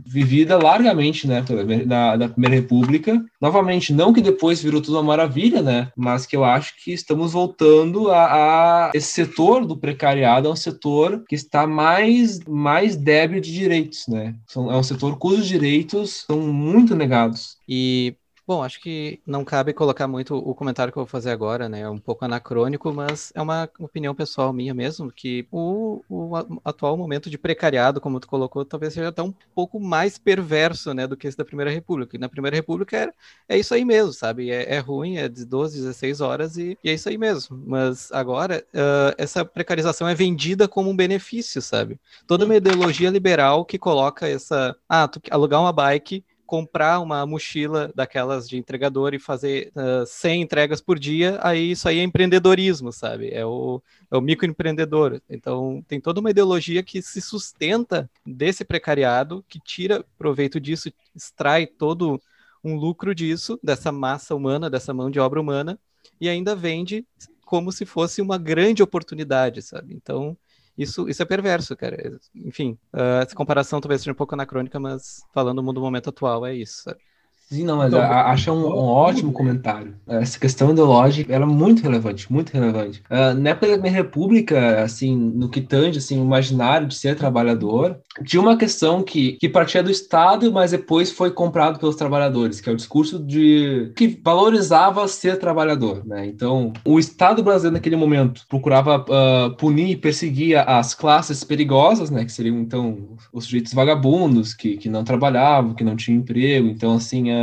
vivida 0.05 0.57
largamente, 0.57 1.27
né? 1.27 1.43
Da, 1.85 2.15
da 2.15 2.29
Primeira 2.29 2.55
República. 2.55 3.23
Novamente, 3.41 3.93
não 3.93 4.13
que 4.13 4.21
depois 4.21 4.61
virou 4.61 4.81
tudo 4.81 4.97
uma 4.97 5.03
maravilha, 5.03 5.61
né? 5.61 5.91
Mas 5.95 6.25
que 6.25 6.35
eu 6.35 6.43
acho 6.43 6.73
que 6.83 6.91
estamos 6.91 7.33
voltando 7.33 8.09
a, 8.11 8.87
a 8.87 8.91
esse 8.93 9.07
setor 9.07 9.65
do 9.65 9.77
precariado 9.77 10.47
é 10.47 10.51
um 10.51 10.55
setor 10.55 11.23
que 11.27 11.35
está 11.35 11.67
mais, 11.67 12.39
mais 12.47 12.95
débil 12.95 13.41
de 13.41 13.53
direitos, 13.53 14.05
né? 14.07 14.35
São, 14.47 14.71
é 14.71 14.75
um 14.75 14.83
setor 14.83 15.17
cujos 15.17 15.47
direitos 15.47 16.25
são 16.27 16.41
muito 16.41 16.95
negados 16.95 17.57
e 17.67 18.15
Bom, 18.47 18.63
acho 18.63 18.79
que 18.79 19.19
não 19.27 19.43
cabe 19.43 19.73
colocar 19.73 20.07
muito 20.07 20.33
o 20.37 20.55
comentário 20.55 20.93
que 20.93 20.97
eu 20.97 21.03
vou 21.03 21.09
fazer 21.09 21.31
agora, 21.31 21.67
né? 21.67 21.81
É 21.81 21.89
um 21.89 21.99
pouco 21.99 22.23
anacrônico, 22.23 22.93
mas 22.93 23.29
é 23.35 23.41
uma 23.41 23.69
opinião 23.77 24.15
pessoal 24.15 24.53
minha 24.53 24.73
mesmo, 24.73 25.11
que 25.11 25.45
o, 25.51 26.01
o 26.09 26.33
atual 26.63 26.95
momento 26.95 27.29
de 27.29 27.37
precariado, 27.37 27.99
como 27.99 28.21
tu 28.21 28.27
colocou, 28.29 28.63
talvez 28.63 28.93
seja 28.93 29.09
até 29.09 29.21
um 29.21 29.33
pouco 29.53 29.81
mais 29.81 30.17
perverso, 30.17 30.93
né, 30.93 31.05
do 31.05 31.17
que 31.17 31.27
esse 31.27 31.37
da 31.37 31.43
Primeira 31.43 31.69
República. 31.69 32.15
E 32.15 32.19
na 32.19 32.29
Primeira 32.29 32.55
República 32.55 32.95
era, 32.95 33.13
é 33.49 33.57
isso 33.57 33.73
aí 33.73 33.83
mesmo, 33.83 34.13
sabe? 34.13 34.49
É, 34.49 34.75
é 34.75 34.79
ruim, 34.79 35.17
é 35.17 35.27
de 35.27 35.43
12, 35.43 35.79
16 35.79 36.21
horas 36.21 36.55
e, 36.55 36.77
e, 36.81 36.89
é 36.89 36.93
isso 36.93 37.09
aí 37.09 37.17
mesmo. 37.17 37.61
Mas 37.67 38.09
agora, 38.13 38.65
uh, 38.73 39.13
essa 39.17 39.43
precarização 39.43 40.07
é 40.07 40.15
vendida 40.15 40.69
como 40.69 40.89
um 40.89 40.95
benefício, 40.95 41.61
sabe? 41.61 41.99
Toda 42.25 42.45
uma 42.45 42.55
ideologia 42.55 43.09
liberal 43.09 43.65
que 43.65 43.77
coloca 43.77 44.25
essa, 44.25 44.73
ah, 44.87 45.05
tu 45.05 45.19
alugar 45.29 45.59
uma 45.59 45.73
bike 45.73 46.23
comprar 46.47 47.01
uma 47.01 47.25
mochila 47.25 47.91
daquelas 47.93 48.47
de 48.47 48.57
entregador 48.57 49.13
e 49.13 49.19
fazer 49.19 49.71
uh, 49.75 50.05
100 50.05 50.41
entregas 50.41 50.81
por 50.81 50.97
dia, 50.97 51.37
aí 51.43 51.71
isso 51.71 51.87
aí 51.89 51.99
é 51.99 52.03
empreendedorismo, 52.03 52.91
sabe? 52.91 53.29
É 53.29 53.45
o, 53.45 53.81
é 54.09 54.17
o 54.17 54.21
microempreendedor. 54.21 55.21
Então, 55.29 55.83
tem 55.87 55.99
toda 55.99 56.21
uma 56.21 56.31
ideologia 56.31 56.81
que 56.81 57.01
se 57.01 57.21
sustenta 57.21 58.09
desse 58.25 58.63
precariado, 58.63 59.43
que 59.47 59.59
tira 59.59 60.05
proveito 60.17 60.59
disso, 60.59 60.91
extrai 61.13 61.67
todo 61.67 62.19
um 62.63 62.75
lucro 62.75 63.13
disso, 63.13 63.59
dessa 63.61 63.91
massa 63.91 64.33
humana, 64.33 64.69
dessa 64.69 64.93
mão 64.93 65.11
de 65.11 65.19
obra 65.19 65.41
humana, 65.41 65.77
e 66.19 66.29
ainda 66.29 66.55
vende 66.55 67.05
como 67.45 67.71
se 67.71 67.85
fosse 67.85 68.21
uma 68.21 68.37
grande 68.37 68.81
oportunidade, 68.81 69.61
sabe? 69.61 69.93
Então, 69.93 70.37
isso, 70.77 71.09
isso 71.09 71.21
é 71.23 71.25
perverso, 71.25 71.75
cara. 71.75 72.19
Enfim, 72.35 72.77
uh, 72.93 73.21
essa 73.23 73.35
comparação 73.35 73.81
talvez 73.81 74.01
seja 74.01 74.11
um 74.11 74.15
pouco 74.15 74.35
anacrônica, 74.35 74.79
mas 74.79 75.25
falando 75.33 75.57
do 75.57 75.63
mundo 75.63 75.75
do 75.75 75.81
momento 75.81 76.09
atual, 76.09 76.45
é 76.45 76.55
isso, 76.55 76.83
sabe? 76.83 77.01
Sim, 77.49 77.63
não, 77.63 77.77
mas 77.77 77.93
então, 77.93 78.01
acho 78.01 78.51
um, 78.51 78.65
um, 78.65 78.87
ótimo 78.87 79.31
comentário. 79.31 79.95
Essa 80.05 80.37
questão 80.37 80.71
ideológica 80.71 81.33
era 81.33 81.45
é 81.45 81.47
muito 81.47 81.81
relevante, 81.81 82.31
muito 82.31 82.51
relevante. 82.51 83.01
Uh, 83.09 83.33
na 83.39 83.51
época 83.51 83.77
da 83.77 83.89
República, 83.89 84.81
assim, 84.81 85.15
no 85.15 85.47
que 85.47 85.61
tange, 85.61 85.97
assim, 85.97 86.19
o 86.19 86.25
imaginário 86.25 86.85
de 86.87 86.95
ser 86.95 87.15
trabalhador, 87.15 87.99
tinha 88.25 88.41
uma 88.41 88.57
questão 88.57 89.01
que, 89.01 89.33
que 89.33 89.47
partia 89.47 89.81
do 89.81 89.89
Estado, 89.89 90.51
mas 90.51 90.71
depois 90.71 91.09
foi 91.09 91.31
comprado 91.31 91.79
pelos 91.79 91.95
trabalhadores, 91.95 92.59
que 92.59 92.69
é 92.69 92.73
o 92.73 92.75
discurso 92.75 93.17
de 93.17 93.93
que 93.95 94.19
valorizava 94.21 95.07
ser 95.07 95.39
trabalhador, 95.39 96.05
né? 96.05 96.25
Então, 96.25 96.73
o 96.83 96.99
Estado 96.99 97.41
brasileiro 97.41 97.75
naquele 97.75 97.95
momento 97.95 98.41
procurava 98.49 98.97
uh, 98.97 99.55
punir 99.55 99.91
e 99.91 99.95
perseguir 99.95 100.57
as 100.57 100.93
classes 100.93 101.45
perigosas, 101.45 102.09
né? 102.09 102.25
Que 102.25 102.31
seriam, 102.31 102.57
então, 102.59 103.15
os 103.31 103.45
sujeitos 103.45 103.71
vagabundos, 103.71 104.53
que, 104.53 104.75
que 104.75 104.89
não 104.89 105.05
trabalhavam, 105.05 105.73
que 105.73 105.83
não 105.83 105.95
tinham 105.95 106.19
emprego. 106.19 106.67
Então, 106.67 106.95
assim, 106.95 107.31
uh, 107.31 107.36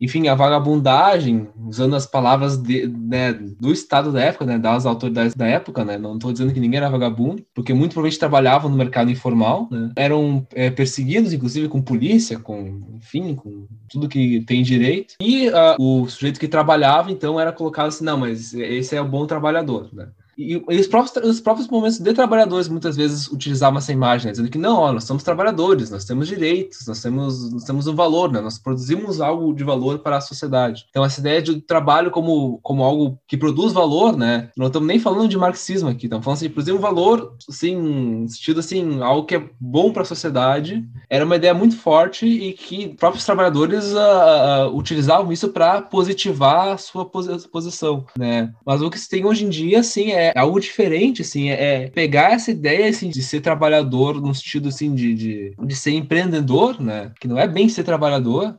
enfim, 0.00 0.28
a 0.28 0.34
vagabundagem, 0.34 1.48
usando 1.66 1.96
as 1.96 2.06
palavras 2.06 2.56
de, 2.56 2.86
né, 2.86 3.32
do 3.32 3.72
Estado 3.72 4.12
da 4.12 4.20
época, 4.20 4.44
né, 4.44 4.58
das 4.58 4.86
autoridades 4.86 5.34
da 5.34 5.46
época, 5.46 5.84
né, 5.84 5.98
não 5.98 6.14
estou 6.14 6.32
dizendo 6.32 6.52
que 6.52 6.60
ninguém 6.60 6.78
era 6.78 6.90
vagabundo, 6.90 7.44
porque 7.54 7.72
muito 7.72 7.92
provavelmente 7.92 8.18
trabalhavam 8.18 8.70
no 8.70 8.76
mercado 8.76 9.10
informal, 9.10 9.68
né, 9.70 9.90
eram 9.96 10.46
é, 10.54 10.70
perseguidos, 10.70 11.32
inclusive, 11.32 11.68
com 11.68 11.82
polícia, 11.82 12.38
com, 12.38 12.80
enfim, 12.96 13.34
com 13.34 13.66
tudo 13.88 14.08
que 14.08 14.40
tem 14.42 14.62
direito, 14.62 15.14
e 15.20 15.48
uh, 15.48 15.76
o 15.78 16.08
sujeito 16.08 16.40
que 16.40 16.48
trabalhava, 16.48 17.10
então, 17.10 17.38
era 17.38 17.52
colocado 17.52 17.88
assim, 17.88 18.04
não, 18.04 18.18
mas 18.18 18.54
esse 18.54 18.94
é 18.96 19.00
o 19.00 19.08
bom 19.08 19.26
trabalhador, 19.26 19.88
né. 19.92 20.08
E, 20.40 20.80
os, 20.80 20.86
próprios, 20.86 21.28
os 21.28 21.40
próprios 21.40 21.68
movimentos 21.68 21.98
de 21.98 22.14
trabalhadores 22.14 22.68
muitas 22.68 22.96
vezes 22.96 23.28
utilizavam 23.28 23.78
essa 23.78 23.92
imagem, 23.92 24.26
né, 24.26 24.32
dizendo 24.32 24.50
que 24.50 24.56
não, 24.56 24.78
ó, 24.78 24.92
nós 24.92 25.04
somos 25.04 25.22
trabalhadores, 25.22 25.90
nós 25.90 26.04
temos 26.04 26.26
direitos, 26.26 26.86
nós 26.86 27.02
temos, 27.02 27.52
nós 27.52 27.64
temos 27.64 27.86
um 27.86 27.94
valor, 27.94 28.32
né, 28.32 28.40
nós 28.40 28.58
produzimos 28.58 29.20
algo 29.20 29.52
de 29.52 29.62
valor 29.62 29.98
para 29.98 30.16
a 30.16 30.20
sociedade. 30.20 30.86
Então, 30.88 31.04
essa 31.04 31.20
ideia 31.20 31.42
de 31.42 31.60
trabalho 31.60 32.10
como, 32.10 32.58
como 32.62 32.82
algo 32.82 33.18
que 33.28 33.36
produz 33.36 33.72
valor, 33.72 34.16
né, 34.16 34.48
não 34.56 34.68
estamos 34.68 34.88
nem 34.88 34.98
falando 34.98 35.28
de 35.28 35.36
marxismo 35.36 35.90
aqui, 35.90 36.06
estamos 36.06 36.24
falando 36.24 36.36
assim, 36.38 36.48
de 36.48 36.54
produzir 36.54 36.72
um 36.72 36.78
valor, 36.78 37.36
assim, 37.48 38.26
sentido 38.28 38.60
assim, 38.60 39.02
algo 39.02 39.26
que 39.26 39.34
é 39.34 39.50
bom 39.60 39.92
para 39.92 40.02
a 40.02 40.06
sociedade, 40.06 40.84
era 41.10 41.24
uma 41.24 41.36
ideia 41.36 41.52
muito 41.52 41.76
forte 41.76 42.26
e 42.26 42.52
que 42.54 42.88
próprios 42.96 43.26
trabalhadores 43.26 43.92
uh, 43.92 44.68
uh, 44.68 44.76
utilizavam 44.76 45.30
isso 45.32 45.50
para 45.50 45.82
positivar 45.82 46.68
a 46.68 46.78
sua 46.78 47.04
posição, 47.04 48.06
né? 48.16 48.52
Mas 48.64 48.80
o 48.80 48.90
que 48.90 48.98
se 48.98 49.08
tem 49.08 49.24
hoje 49.24 49.44
em 49.44 49.48
dia, 49.48 49.80
assim, 49.80 50.12
é 50.12 50.29
algo 50.36 50.60
diferente, 50.60 51.22
assim, 51.22 51.50
é, 51.50 51.84
é 51.84 51.90
pegar 51.90 52.32
essa 52.32 52.50
ideia, 52.50 52.88
assim, 52.88 53.08
de 53.08 53.22
ser 53.22 53.40
trabalhador 53.40 54.20
no 54.20 54.34
sentido, 54.34 54.68
assim, 54.68 54.94
de, 54.94 55.14
de, 55.14 55.54
de 55.58 55.76
ser 55.76 55.92
empreendedor, 55.92 56.80
né? 56.80 57.12
Que 57.20 57.28
não 57.28 57.38
é 57.38 57.48
bem 57.48 57.68
ser 57.68 57.84
trabalhador, 57.84 58.58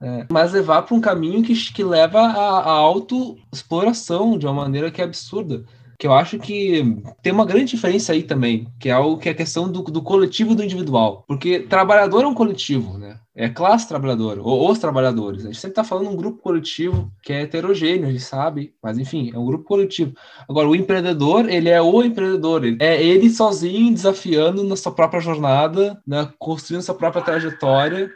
é, 0.00 0.26
mas 0.30 0.52
levar 0.52 0.82
para 0.82 0.94
um 0.94 1.00
caminho 1.00 1.42
que, 1.42 1.54
que 1.72 1.84
leva 1.84 2.20
à 2.20 2.70
autoexploração 2.70 4.38
de 4.38 4.46
uma 4.46 4.54
maneira 4.54 4.90
que 4.90 5.00
é 5.00 5.04
absurda 5.04 5.64
que 6.02 6.06
eu 6.08 6.12
acho 6.12 6.36
que 6.36 7.00
tem 7.22 7.32
uma 7.32 7.46
grande 7.46 7.66
diferença 7.66 8.12
aí 8.12 8.24
também, 8.24 8.66
que 8.80 8.88
é 8.88 8.98
o 8.98 9.16
que 9.16 9.28
é 9.28 9.32
a 9.32 9.36
questão 9.36 9.70
do, 9.70 9.84
do 9.84 10.02
coletivo 10.02 10.50
e 10.50 10.56
do 10.56 10.64
individual. 10.64 11.22
Porque 11.28 11.60
trabalhador 11.60 12.24
é 12.24 12.26
um 12.26 12.34
coletivo, 12.34 12.98
né? 12.98 13.20
É 13.34 13.48
classe 13.48 13.88
trabalhadora, 13.88 14.42
ou 14.42 14.70
os 14.70 14.78
trabalhadores. 14.78 15.42
A 15.42 15.46
gente 15.46 15.58
sempre 15.58 15.72
está 15.72 15.84
falando 15.84 16.10
um 16.10 16.16
grupo 16.16 16.42
coletivo 16.42 17.10
que 17.22 17.32
é 17.32 17.42
heterogêneo, 17.42 18.08
a 18.08 18.10
gente 18.10 18.22
sabe, 18.22 18.74
mas 18.82 18.98
enfim, 18.98 19.30
é 19.34 19.38
um 19.38 19.46
grupo 19.46 19.64
coletivo. 19.64 20.14
Agora, 20.48 20.68
o 20.68 20.76
empreendedor, 20.76 21.48
ele 21.48 21.68
é 21.68 21.80
o 21.80 22.02
empreendedor, 22.02 22.64
ele 22.64 22.76
é 22.80 23.02
ele 23.02 23.30
sozinho 23.30 23.92
desafiando 23.92 24.62
na 24.62 24.76
sua 24.76 24.92
própria 24.92 25.20
jornada, 25.20 26.00
né, 26.06 26.28
construindo 26.38 26.82
sua 26.82 26.94
própria 26.94 27.22
trajetória. 27.22 28.10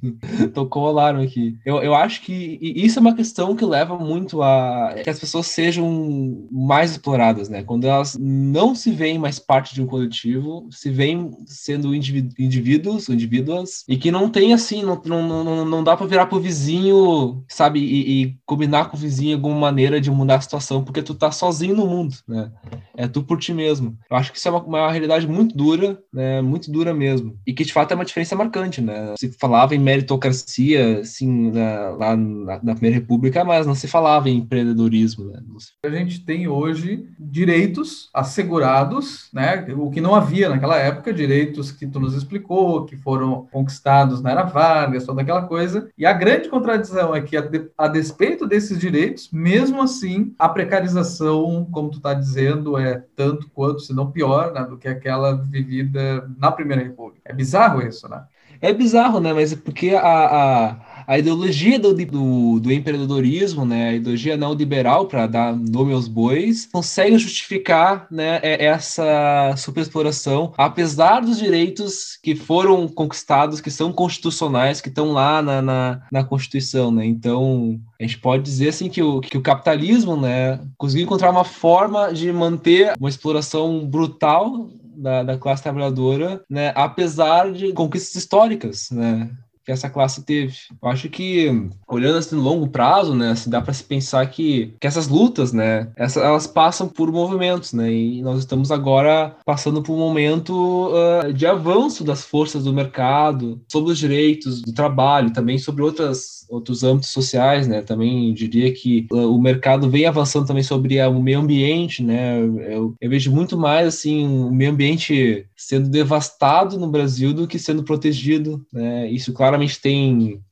Tocou 0.54 0.84
o 0.84 0.88
alarme 0.88 1.24
aqui. 1.24 1.58
Eu, 1.64 1.82
eu 1.82 1.94
acho 1.94 2.22
que 2.22 2.58
isso 2.60 2.98
é 2.98 3.02
uma 3.02 3.14
questão 3.14 3.54
que 3.54 3.64
leva 3.64 3.98
muito 3.98 4.42
a 4.42 4.94
que 5.02 5.10
as 5.10 5.18
pessoas 5.18 5.46
sejam 5.46 6.48
mais 6.50 6.92
exploradas, 6.92 7.48
né? 7.48 7.62
Quando 7.62 7.86
elas 7.86 8.16
não 8.18 8.74
se 8.74 8.90
veem 8.90 9.18
mais 9.18 9.38
parte 9.38 9.74
de 9.74 9.82
um 9.82 9.86
coletivo, 9.86 10.66
se 10.70 10.90
veem 10.90 11.30
sendo 11.46 11.94
indivíduos, 11.94 13.08
indivíduas, 13.08 13.84
e 13.88 13.96
que 13.96 14.10
não 14.10 14.28
tem 14.28 14.52
assim, 14.62 14.82
não, 14.82 15.00
não, 15.04 15.44
não, 15.44 15.64
não 15.64 15.84
dá 15.84 15.96
para 15.96 16.06
virar 16.06 16.26
pro 16.26 16.40
vizinho, 16.40 17.44
sabe, 17.48 17.80
e, 17.80 18.22
e, 18.22 18.36
combinar 18.46 18.86
com 18.86 18.96
o 18.96 19.00
vizinho 19.00 19.36
alguma 19.36 19.56
maneira 19.56 20.00
de 20.00 20.10
mudar 20.10 20.36
a 20.36 20.40
situação, 20.40 20.84
porque 20.84 21.02
tu 21.02 21.14
tá 21.14 21.30
sozinho 21.30 21.74
no 21.74 21.86
mundo, 21.86 22.14
né? 22.26 22.50
É 22.96 23.08
tu 23.08 23.22
por 23.22 23.38
ti 23.38 23.52
mesmo. 23.52 23.96
Eu 24.10 24.16
acho 24.16 24.32
que 24.32 24.38
isso 24.38 24.48
é 24.48 24.50
uma, 24.50 24.62
uma 24.62 24.90
realidade 24.90 25.26
muito 25.26 25.56
dura, 25.56 25.98
né? 26.12 26.42
Muito 26.42 26.70
dura 26.70 26.92
mesmo. 26.92 27.38
E 27.46 27.52
que 27.52 27.64
de 27.64 27.72
fato 27.72 27.92
é 27.92 27.94
uma 27.94 28.04
diferença 28.04 28.36
marcante, 28.36 28.80
né? 28.80 29.14
Se 29.18 29.32
falava 29.32 29.74
em 29.74 29.78
meritocracia, 29.78 31.00
assim, 31.00 31.50
na, 31.50 31.90
lá 31.90 32.16
na, 32.16 32.60
na, 32.62 32.74
Primeira 32.74 32.96
República, 32.96 33.44
mas 33.44 33.66
não 33.66 33.74
se 33.74 33.88
falava 33.88 34.28
em 34.28 34.38
empreendedorismo, 34.38 35.24
né? 35.24 35.40
A 35.84 35.90
gente 35.90 36.20
tem 36.20 36.46
hoje 36.48 37.06
direitos 37.18 38.08
assegurados, 38.12 39.28
né? 39.32 39.66
O 39.76 39.90
que 39.90 40.00
não 40.00 40.14
havia 40.14 40.48
naquela 40.48 40.76
época, 40.76 41.12
direitos 41.12 41.72
que 41.72 41.86
tu 41.86 41.98
nos 41.98 42.14
explicou, 42.14 42.84
que 42.84 42.96
foram 42.96 43.46
conquistados 43.50 44.20
na 44.20 44.30
era 44.30 44.44
Vargas, 44.52 45.04
toda 45.04 45.22
aquela 45.22 45.42
coisa. 45.42 45.88
E 45.96 46.04
a 46.04 46.12
grande 46.12 46.48
contradição 46.48 47.14
é 47.14 47.20
que, 47.20 47.36
a, 47.36 47.40
de, 47.40 47.70
a 47.76 47.88
despeito 47.88 48.46
desses 48.46 48.78
direitos, 48.78 49.30
mesmo 49.32 49.82
assim, 49.82 50.34
a 50.38 50.48
precarização, 50.48 51.66
como 51.70 51.90
tu 51.90 51.96
está 51.96 52.14
dizendo, 52.14 52.76
é 52.78 53.04
tanto 53.16 53.48
quanto, 53.50 53.80
se 53.80 53.94
não 53.94 54.10
pior, 54.10 54.52
né, 54.52 54.64
do 54.64 54.76
que 54.76 54.88
aquela 54.88 55.34
vivida 55.34 56.28
na 56.38 56.52
Primeira 56.52 56.82
República. 56.82 57.22
É 57.24 57.32
bizarro 57.32 57.82
isso, 57.82 58.08
né? 58.08 58.24
É 58.62 58.72
bizarro, 58.72 59.20
né? 59.20 59.32
Mas 59.34 59.52
é 59.52 59.56
porque 59.56 59.90
a, 59.90 60.00
a 60.00 60.76
a 61.06 61.18
ideologia 61.18 61.78
do, 61.78 61.94
do, 61.94 62.60
do 62.60 62.72
empreendedorismo, 62.72 63.64
né, 63.64 63.90
a 63.90 63.94
ideologia 63.94 64.36
neoliberal, 64.36 65.06
para 65.06 65.26
dar 65.26 65.54
nome 65.54 65.92
aos 65.92 66.08
bois, 66.08 66.68
consegue 66.72 67.18
justificar 67.18 68.06
né, 68.10 68.40
essa 68.42 69.54
superexploração, 69.56 70.52
apesar 70.56 71.20
dos 71.20 71.38
direitos 71.38 72.18
que 72.22 72.34
foram 72.34 72.88
conquistados, 72.88 73.60
que 73.60 73.70
são 73.70 73.92
constitucionais, 73.92 74.80
que 74.80 74.88
estão 74.88 75.12
lá 75.12 75.42
na, 75.42 75.62
na, 75.62 76.02
na 76.10 76.24
Constituição. 76.24 76.90
Né? 76.90 77.06
Então, 77.06 77.80
a 78.00 78.02
gente 78.02 78.18
pode 78.18 78.42
dizer 78.42 78.68
assim 78.68 78.88
que 78.88 79.02
o, 79.02 79.20
que 79.20 79.36
o 79.36 79.42
capitalismo 79.42 80.16
né, 80.16 80.60
conseguiu 80.76 81.04
encontrar 81.04 81.30
uma 81.30 81.44
forma 81.44 82.12
de 82.12 82.32
manter 82.32 82.94
uma 82.98 83.08
exploração 83.08 83.86
brutal 83.86 84.70
da, 84.94 85.22
da, 85.22 85.38
classe 85.38 85.62
trabalhadora, 85.62 86.42
né, 86.48 86.72
apesar 86.74 87.52
de 87.52 87.72
conquistas 87.72 88.14
históricas, 88.14 88.90
né, 88.90 89.30
que 89.64 89.70
essa 89.70 89.88
classe 89.88 90.24
teve. 90.24 90.54
Eu 90.82 90.88
acho 90.88 91.08
que, 91.08 91.68
olhando 91.86 92.18
assim 92.18 92.34
no 92.34 92.42
longo 92.42 92.68
prazo, 92.68 93.14
né, 93.14 93.30
assim, 93.30 93.48
dá 93.48 93.60
para 93.60 93.72
se 93.72 93.84
pensar 93.84 94.26
que, 94.26 94.74
que 94.80 94.86
essas 94.86 95.08
lutas, 95.08 95.52
né, 95.52 95.90
essas, 95.96 96.22
elas 96.22 96.46
passam 96.46 96.88
por 96.88 97.10
movimentos, 97.12 97.72
né, 97.72 97.90
e 97.92 98.22
nós 98.22 98.40
estamos 98.40 98.70
agora 98.70 99.36
passando 99.44 99.82
por 99.82 99.94
um 99.94 99.98
momento 99.98 100.90
uh, 100.90 101.32
de 101.32 101.46
avanço 101.46 102.04
das 102.04 102.24
forças 102.24 102.64
do 102.64 102.72
mercado, 102.72 103.60
sobre 103.70 103.92
os 103.92 103.98
direitos 103.98 104.62
do 104.62 104.72
trabalho, 104.72 105.32
também 105.32 105.58
sobre 105.58 105.82
outras, 105.82 106.41
outros 106.52 106.84
âmbitos 106.84 107.10
sociais, 107.10 107.66
né, 107.66 107.80
também 107.80 108.34
diria 108.34 108.70
que 108.72 109.06
uh, 109.10 109.34
o 109.34 109.40
mercado 109.40 109.88
vem 109.88 110.04
avançando 110.04 110.46
também 110.46 110.62
sobre 110.62 111.00
o 111.02 111.18
meio 111.18 111.40
ambiente, 111.40 112.02
né, 112.02 112.38
eu, 112.38 112.94
eu 113.00 113.10
vejo 113.10 113.32
muito 113.32 113.56
mais, 113.56 113.86
assim, 113.86 114.26
o 114.26 114.50
meio 114.50 114.70
ambiente 114.70 115.46
sendo 115.56 115.88
devastado 115.88 116.78
no 116.78 116.90
Brasil 116.90 117.32
do 117.32 117.48
que 117.48 117.58
sendo 117.58 117.82
protegido, 117.82 118.64
né, 118.70 119.10
isso, 119.10 119.32
claramente 119.32 119.80
tem 119.80 120.42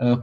uh, 0.00 0.22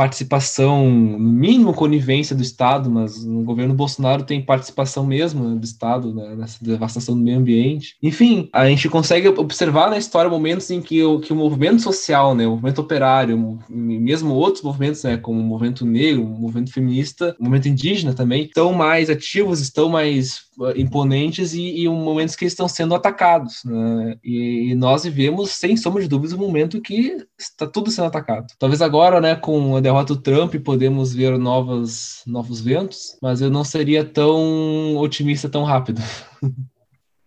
participação, 0.00 0.90
no 0.90 1.18
mínimo 1.18 1.74
conivência 1.74 2.34
do 2.34 2.40
Estado, 2.40 2.90
mas 2.90 3.22
no 3.22 3.42
governo 3.42 3.74
Bolsonaro 3.74 4.22
tem 4.22 4.40
participação 4.40 5.04
mesmo 5.04 5.46
né, 5.46 5.56
do 5.56 5.64
Estado 5.64 6.14
né, 6.14 6.34
nessa 6.36 6.56
devastação 6.64 7.14
do 7.14 7.22
meio 7.22 7.36
ambiente. 7.36 7.96
Enfim, 8.02 8.48
a 8.50 8.66
gente 8.66 8.88
consegue 8.88 9.28
observar 9.28 9.90
na 9.90 9.98
história 9.98 10.30
momentos 10.30 10.70
em 10.70 10.80
que 10.80 11.02
o, 11.02 11.20
que 11.20 11.34
o 11.34 11.36
movimento 11.36 11.82
social, 11.82 12.34
né, 12.34 12.46
o 12.46 12.52
movimento 12.52 12.80
operário, 12.80 13.58
mesmo 13.68 14.32
outros 14.32 14.64
movimentos, 14.64 15.02
né, 15.02 15.18
como 15.18 15.38
o 15.38 15.42
movimento 15.44 15.84
negro, 15.84 16.24
o 16.24 16.26
movimento 16.26 16.72
feminista, 16.72 17.36
o 17.38 17.44
movimento 17.44 17.68
indígena 17.68 18.14
também, 18.14 18.44
estão 18.44 18.72
mais 18.72 19.10
ativos, 19.10 19.60
estão 19.60 19.90
mais 19.90 20.48
imponentes 20.76 21.52
e, 21.54 21.82
e 21.82 21.88
momentos 21.88 22.36
que 22.36 22.44
estão 22.44 22.68
sendo 22.68 22.94
atacados. 22.94 23.62
Né? 23.64 24.16
E, 24.22 24.70
e, 24.70 24.74
nós 24.74 25.04
vivemos, 25.04 25.50
sem 25.50 25.76
sombra 25.76 26.02
de 26.02 26.08
dúvidas, 26.08 26.32
um 26.32 26.38
momento 26.38 26.80
que 26.80 27.26
está 27.38 27.66
tudo 27.66 27.90
sendo 27.90 28.06
atacado. 28.06 28.46
Talvez 28.58 28.82
agora, 28.82 29.20
né, 29.20 29.34
com 29.34 29.76
a 29.76 29.80
derrota 29.80 30.14
do 30.14 30.20
Trump, 30.20 30.54
podemos 30.56 31.14
ver 31.14 31.38
novas, 31.38 32.22
novos 32.26 32.60
ventos, 32.60 33.16
mas 33.22 33.40
eu 33.40 33.50
não 33.50 33.64
seria 33.64 34.04
tão 34.04 34.96
otimista 34.96 35.48
tão 35.48 35.64
rápido. 35.64 36.00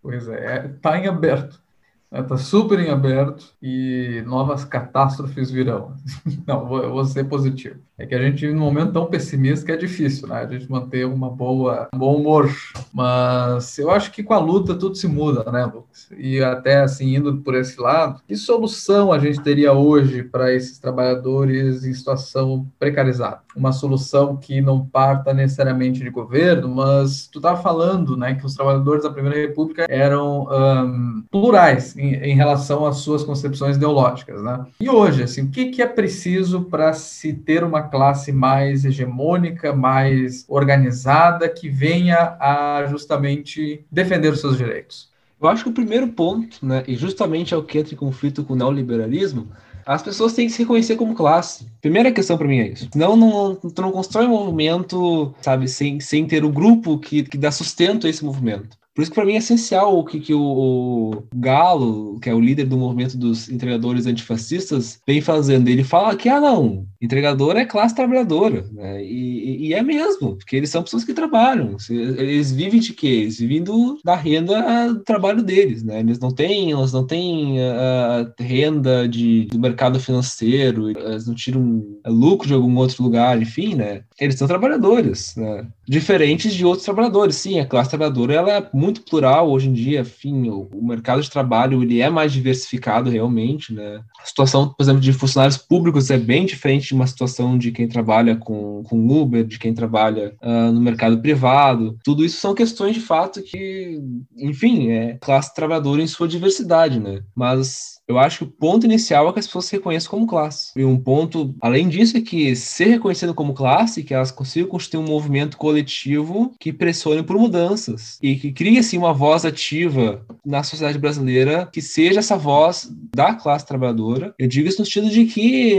Pois 0.04 0.28
é, 0.28 0.66
está 0.66 1.00
em 1.00 1.08
aberto. 1.08 1.64
Está 2.12 2.38
super 2.38 2.78
em 2.80 2.90
aberto 2.90 3.56
e 3.60 4.22
novas 4.28 4.64
catástrofes 4.64 5.50
virão. 5.50 5.96
Não, 6.46 6.84
eu 6.84 6.92
vou 6.92 7.06
ser 7.06 7.24
positivo. 7.24 7.80
É 7.98 8.08
que 8.08 8.16
a 8.16 8.22
gente 8.22 8.48
num 8.48 8.60
momento 8.60 8.92
tão 8.92 9.06
pessimista 9.06 9.66
que 9.66 9.72
é 9.72 9.78
difícil, 9.78 10.28
né? 10.28 10.38
A 10.38 10.48
gente 10.48 10.70
manter 10.70 11.06
uma 11.06 11.30
boa, 11.30 11.88
um 11.94 11.98
bom 11.98 12.16
humor. 12.16 12.50
Mas 12.92 13.78
eu 13.78 13.92
acho 13.92 14.12
que 14.12 14.24
com 14.24 14.34
a 14.34 14.40
luta 14.40 14.74
tudo 14.74 14.96
se 14.96 15.08
muda, 15.08 15.50
né, 15.52 15.66
Lucas? 15.66 16.10
E 16.18 16.42
até 16.44 16.82
assim, 16.82 17.16
indo 17.16 17.38
por 17.38 17.54
esse 17.54 17.80
lado, 17.80 18.22
que 18.28 18.36
solução 18.36 19.12
a 19.12 19.20
gente 19.20 19.42
teria 19.42 19.74
hoje 19.74 20.24
para 20.24 20.52
esses 20.54 20.80
trabalhadores 20.80 21.86
em 21.86 21.94
situação 21.94 22.68
precarizada? 22.80 23.42
Uma 23.56 23.72
solução 23.72 24.38
que 24.38 24.60
não 24.60 24.84
parta 24.86 25.32
necessariamente 25.32 26.00
de 26.00 26.10
governo, 26.10 26.68
mas 26.70 27.28
tu 27.28 27.38
estava 27.38 27.62
falando, 27.62 28.18
né, 28.18 28.34
que 28.34 28.46
os 28.46 28.56
trabalhadores 28.56 29.04
da 29.04 29.12
Primeira 29.12 29.38
República 29.38 29.86
eram 29.88 30.48
um, 30.50 31.24
plurais 31.30 31.96
em, 31.96 32.16
em, 32.16 32.36
relação 32.36 32.86
às 32.86 32.98
suas 32.98 33.24
concepções 33.24 33.78
ideológicas, 33.78 34.42
né? 34.42 34.66
E 34.80 34.90
hoje, 34.90 35.24
assim, 35.24 35.44
o 35.44 35.50
que, 35.50 35.68
que 35.68 35.82
é 35.82 35.88
preciso 35.88 36.64
para 36.64 36.94
se 36.94 37.34
ter 37.34 37.64
uma 37.64 37.83
classe 37.84 38.32
mais 38.32 38.86
hegemônica, 38.86 39.74
mais 39.74 40.46
organizada, 40.48 41.48
que 41.48 41.70
venha 41.70 42.36
a 42.40 42.86
justamente 42.90 43.86
defender 43.92 44.32
os 44.32 44.42
seus 44.42 44.58
direitos? 44.58 45.12
Eu 45.42 45.50
acho 45.50 45.64
que 45.64 45.70
o 45.70 45.74
primeiro 45.74 46.08
ponto, 46.08 46.66
né, 46.66 46.84
e 46.88 46.96
justamente 46.96 47.54
é 47.54 47.58
o 47.58 47.64
que 47.64 47.78
entra 47.78 47.94
em 47.94 47.98
conflito 47.98 48.44
com 48.44 48.54
o 48.54 48.56
neoliberalismo, 48.56 49.50
as 49.86 50.02
pessoas 50.02 50.34
têm 50.34 50.48
que 50.48 50.54
se 50.54 50.60
reconhecer 50.60 50.96
como 50.96 51.14
classe. 51.14 51.68
Primeira 51.82 52.12
questão 52.12 52.38
para 52.38 52.48
mim 52.48 52.60
é 52.60 52.70
isso. 52.70 52.90
Não, 52.96 53.16
não, 53.16 53.56
tu 53.56 53.82
não 53.82 53.92
constrói 53.92 54.26
um 54.26 54.30
movimento, 54.30 55.34
sabe, 55.42 55.68
sem, 55.68 56.00
sem 56.00 56.26
ter 56.26 56.44
o 56.44 56.48
um 56.48 56.52
grupo 56.52 56.98
que, 56.98 57.24
que 57.24 57.38
dá 57.38 57.52
sustento 57.52 58.08
a 58.08 58.10
esse 58.10 58.24
movimento. 58.24 58.78
Por 58.94 59.02
isso 59.02 59.10
que 59.10 59.16
para 59.16 59.26
mim 59.26 59.34
é 59.34 59.38
essencial 59.38 59.98
o 59.98 60.06
que, 60.06 60.20
que 60.20 60.34
o, 60.36 60.40
o, 60.40 61.24
Galo, 61.36 62.20
que 62.20 62.30
é 62.30 62.34
o 62.34 62.40
líder 62.40 62.66
do 62.66 62.78
movimento 62.78 63.18
dos 63.18 63.50
entregadores 63.50 64.06
antifascistas, 64.06 65.02
vem 65.06 65.20
fazendo. 65.20 65.68
Ele 65.68 65.84
fala 65.84 66.16
que, 66.16 66.30
ah, 66.30 66.40
não, 66.40 66.86
entregador 67.04 67.58
é 67.58 67.66
classe 67.66 67.94
trabalhadora, 67.94 68.66
né? 68.72 69.04
E, 69.04 69.68
e, 69.68 69.74
é 69.74 69.84
mesmo, 69.84 70.38
porque 70.38 70.56
eles 70.56 70.70
são 70.70 70.82
pessoas 70.82 71.04
que 71.04 71.14
trabalham. 71.14 71.76
Eles 71.90 72.52
vivem 72.52 72.80
de 72.80 72.94
quê? 72.94 73.08
Eles 73.08 73.40
vivem 73.40 73.62
do, 73.62 74.00
da 74.04 74.16
renda 74.16 74.94
do 74.94 75.04
trabalho 75.04 75.44
deles, 75.44 75.84
né? 75.84 76.00
Eles 76.00 76.18
não 76.18 76.32
têm, 76.32 76.72
eles 76.72 76.94
não 76.94 77.06
têm 77.06 77.58
uh, 77.60 78.32
renda 78.40 79.08
de, 79.08 79.48
do 79.48 79.60
mercado 79.60 80.00
financeiro, 80.00 80.90
eles 80.90 81.28
não 81.28 81.36
tiram 81.36 81.84
lucro 82.08 82.48
de 82.48 82.54
algum 82.54 82.76
outro 82.78 83.04
lugar, 83.04 83.42
enfim, 83.42 83.76
né? 83.76 84.04
Eles 84.18 84.36
são 84.36 84.48
trabalhadores, 84.48 85.36
né? 85.36 85.68
Diferentes 85.86 86.54
de 86.54 86.66
outros 86.66 86.86
trabalhadores. 86.86 87.36
Sim, 87.36 87.60
a 87.60 87.66
classe 87.66 87.90
trabalhadora 87.90 88.34
ela 88.34 88.52
é 88.52 88.70
muito 88.74 89.02
plural 89.02 89.52
hoje 89.52 89.68
em 89.68 89.74
dia, 89.74 90.02
enfim, 90.02 90.50
o, 90.50 90.70
o, 90.74 90.88
mercado 90.88 91.22
de 91.22 91.30
trabalho 91.30 91.84
ele 91.84 92.00
é 92.00 92.10
mais 92.10 92.32
diversificado 92.32 93.10
realmente, 93.10 93.74
né? 93.74 94.00
A 94.22 94.26
situação, 94.26 94.70
por 94.70 94.82
exemplo, 94.82 95.02
de 95.02 95.12
funcionários 95.12 95.58
públicos 95.58 96.10
é 96.10 96.18
bem 96.18 96.46
diferente 96.46 96.93
uma 96.94 97.08
situação 97.08 97.58
de 97.58 97.72
quem 97.72 97.88
trabalha 97.88 98.36
com, 98.36 98.84
com 98.84 99.22
Uber, 99.22 99.46
de 99.46 99.60
quem 99.60 99.74
trabalha 99.74 100.36
uh, 100.42 100.72
no 100.72 100.82
mercado 100.82 101.20
privado. 101.22 101.98
Tudo 102.04 102.24
isso 102.24 102.40
são 102.40 102.54
questões 102.54 102.96
de 102.96 103.02
fato 103.02 103.42
que, 103.42 104.00
enfim, 104.38 104.90
é 104.90 105.18
classe 105.22 105.54
trabalhadora 105.54 106.02
em 106.02 106.08
sua 106.08 106.28
diversidade, 106.28 107.00
né? 107.00 107.22
Mas 107.36 107.93
eu 108.08 108.20
acho 108.20 108.40
que 108.40 108.44
o 108.44 108.48
ponto 108.48 108.86
inicial 108.86 109.30
é 109.30 109.34
que 109.34 109.40
as 109.40 109.46
pessoas 109.46 109.66
se 109.66 109.76
reconheçam 109.76 110.12
como 110.12 110.28
classe. 110.28 110.72
E 110.76 110.84
um 110.84 111.00
ponto, 111.00 111.56
além 111.62 111.88
disso, 111.88 112.18
é 112.18 112.22
que 112.22 112.56
ser 112.56 112.86
reconhecido 112.86 113.34
como 113.34 113.54
classe, 113.54 114.04
que 114.04 114.14
elas 114.14 114.32
consigam 114.32 114.70
construir 114.70 115.04
um 115.04 115.08
movimento 115.08 115.58
coletivo 115.58 116.54
que 116.60 116.74
pressione 116.74 117.24
por 117.24 117.38
mudanças 117.38 118.18
e 118.22 118.36
que 118.36 118.52
crie, 118.52 118.78
assim, 118.78 118.98
uma 118.98 119.14
voz 119.14 119.46
ativa 119.46 120.26
na 120.46 120.64
sociedade 120.64 120.98
brasileira 120.98 121.70
que 121.72 121.82
seja 121.82 122.20
essa 122.20 122.38
voz 122.38 122.90
da 123.16 123.34
classe 123.34 123.66
trabalhadora. 123.66 124.34
Eu 124.38 124.48
digo 124.48 124.68
isso 124.68 124.80
no 124.80 124.86
sentido 124.86 125.10
de 125.10 125.26
que 125.26 125.78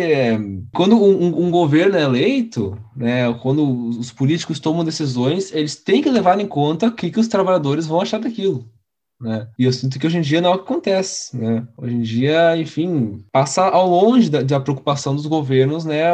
quando 0.75 0.97
um, 0.97 1.47
um 1.47 1.51
governo 1.51 1.97
é 1.97 2.03
eleito, 2.03 2.79
né, 2.97 3.33
quando 3.43 3.89
os 3.89 4.11
políticos 4.11 4.59
tomam 4.59 4.85
decisões, 4.85 5.53
eles 5.53 5.77
têm 5.77 6.01
que 6.01 6.11
levar 6.11 6.41
em 6.41 6.47
conta 6.47 6.87
o 6.87 6.93
que, 6.93 7.11
que 7.11 7.21
os 7.21 7.29
trabalhadores 7.29 7.87
vão 7.87 8.01
achar 8.01 8.19
daquilo. 8.19 8.67
Né? 9.21 9.49
E 9.59 9.65
eu 9.65 9.73
sinto 9.73 9.99
que 9.99 10.07
hoje 10.07 10.19
em 10.19 10.23
dia 10.23 10.41
não 10.41 10.51
é 10.51 10.55
o 10.55 10.59
que 10.59 10.65
acontece. 10.65 11.37
Né? 11.37 11.67
Hoje 11.77 11.95
em 11.95 12.03
dia, 12.03 12.57
enfim, 12.57 13.25
passa 13.33 13.63
ao 13.63 13.89
longe 13.89 14.29
da, 14.29 14.43
da, 14.43 14.61
preocupação 14.61 15.15
dos 15.15 15.27
governos 15.27 15.85
né, 15.85 16.05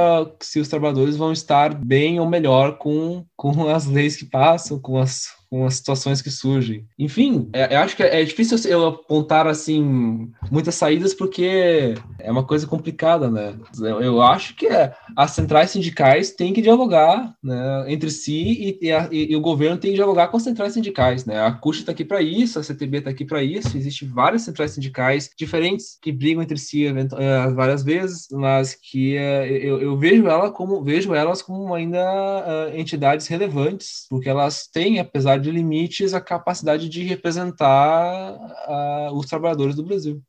se 0.41 0.61
os 0.61 0.69
trabalhadores 0.69 1.17
vão 1.17 1.33
estar 1.33 1.75
bem 1.75 2.21
ou 2.21 2.29
melhor 2.29 2.79
com, 2.79 3.25
com 3.37 3.69
as 3.69 3.87
leis 3.87 4.17
que 4.17 4.25
passam, 4.27 4.79
com 4.79 4.99
as 4.99 5.39
com 5.51 5.67
as 5.67 5.75
situações 5.75 6.23
que 6.23 6.31
surgem. 6.31 6.87
Enfim, 6.97 7.51
é, 7.53 7.75
eu 7.75 7.81
acho 7.81 7.97
que 7.97 8.05
é, 8.05 8.23
é 8.23 8.25
difícil 8.25 8.57
eu 8.71 8.87
apontar 8.87 9.49
assim 9.49 10.31
muitas 10.51 10.77
saídas 10.77 11.13
porque 11.13 11.95
é 12.21 12.31
uma 12.31 12.45
coisa 12.45 12.67
complicada, 12.69 13.29
né? 13.29 13.55
Eu, 13.81 14.01
eu 14.01 14.23
acho 14.23 14.55
que 14.55 14.67
é, 14.67 14.95
as 15.17 15.33
centrais 15.33 15.71
sindicais 15.71 16.31
têm 16.31 16.53
que 16.53 16.63
dialogar 16.63 17.35
né, 17.43 17.85
entre 17.89 18.11
si 18.11 18.79
e, 18.81 18.87
e, 18.87 18.93
a, 18.93 19.09
e, 19.11 19.35
o 19.35 19.41
governo 19.41 19.77
tem 19.77 19.91
que 19.91 19.97
dialogar 19.97 20.29
com 20.29 20.37
as 20.37 20.45
centrais 20.45 20.75
sindicais, 20.75 21.25
né? 21.25 21.45
A 21.45 21.51
CUT 21.51 21.81
está 21.81 21.91
aqui 21.91 22.05
para 22.05 22.23
isso, 22.23 22.59
a 22.59 22.63
CTB 22.63 22.99
está 22.99 23.11
aqui 23.11 23.25
para 23.25 23.43
isso. 23.43 23.77
Existem 23.77 24.09
várias 24.09 24.43
centrais 24.43 24.71
sindicais 24.71 25.29
diferentes 25.37 25.99
que 26.01 26.13
brigam 26.13 26.43
entre 26.43 26.59
si 26.59 26.87
uh, 26.87 27.55
várias 27.55 27.83
vezes, 27.83 28.29
mas 28.31 28.75
que 28.75 29.17
uh, 29.17 29.47
eu, 29.47 29.81
eu, 29.81 29.99
vejo 29.99 30.29
ela 30.29 30.51
como 30.51 30.85
vejo 30.85 31.13
elas 31.13 31.43
como 31.43 31.75
ainda 31.75 31.99
uh, 31.99 32.79
entidades 32.79 33.27
relevantes, 33.27 34.07
porque 34.09 34.29
elas 34.29 34.69
têm, 34.73 35.01
apesar 35.01 35.39
de 35.40 35.50
limites 35.50 36.14
a 36.14 36.20
capacidade 36.20 36.88
de 36.88 37.03
representar 37.03 38.35
uh, 38.68 39.14
os 39.14 39.26
trabalhadores 39.26 39.74
do 39.74 39.83
Brasil. 39.83 40.22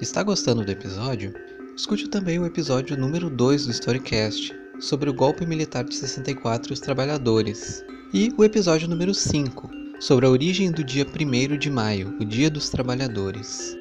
Está 0.00 0.22
gostando 0.22 0.64
do 0.64 0.70
episódio? 0.70 1.32
Escute 1.76 2.08
também 2.08 2.38
o 2.38 2.46
episódio 2.46 2.96
número 2.96 3.28
2 3.28 3.66
do 3.66 3.70
Storycast, 3.72 4.54
sobre 4.80 5.08
o 5.08 5.14
golpe 5.14 5.46
militar 5.46 5.84
de 5.84 5.94
64 5.94 6.72
e 6.72 6.74
os 6.74 6.80
trabalhadores, 6.80 7.84
e 8.12 8.32
o 8.36 8.44
episódio 8.44 8.88
número 8.88 9.14
5, 9.14 9.70
sobre 10.00 10.26
a 10.26 10.30
origem 10.30 10.70
do 10.70 10.84
dia 10.84 11.06
1 11.06 11.56
de 11.56 11.70
maio, 11.70 12.16
o 12.20 12.24
Dia 12.24 12.50
dos 12.50 12.68
Trabalhadores. 12.68 13.76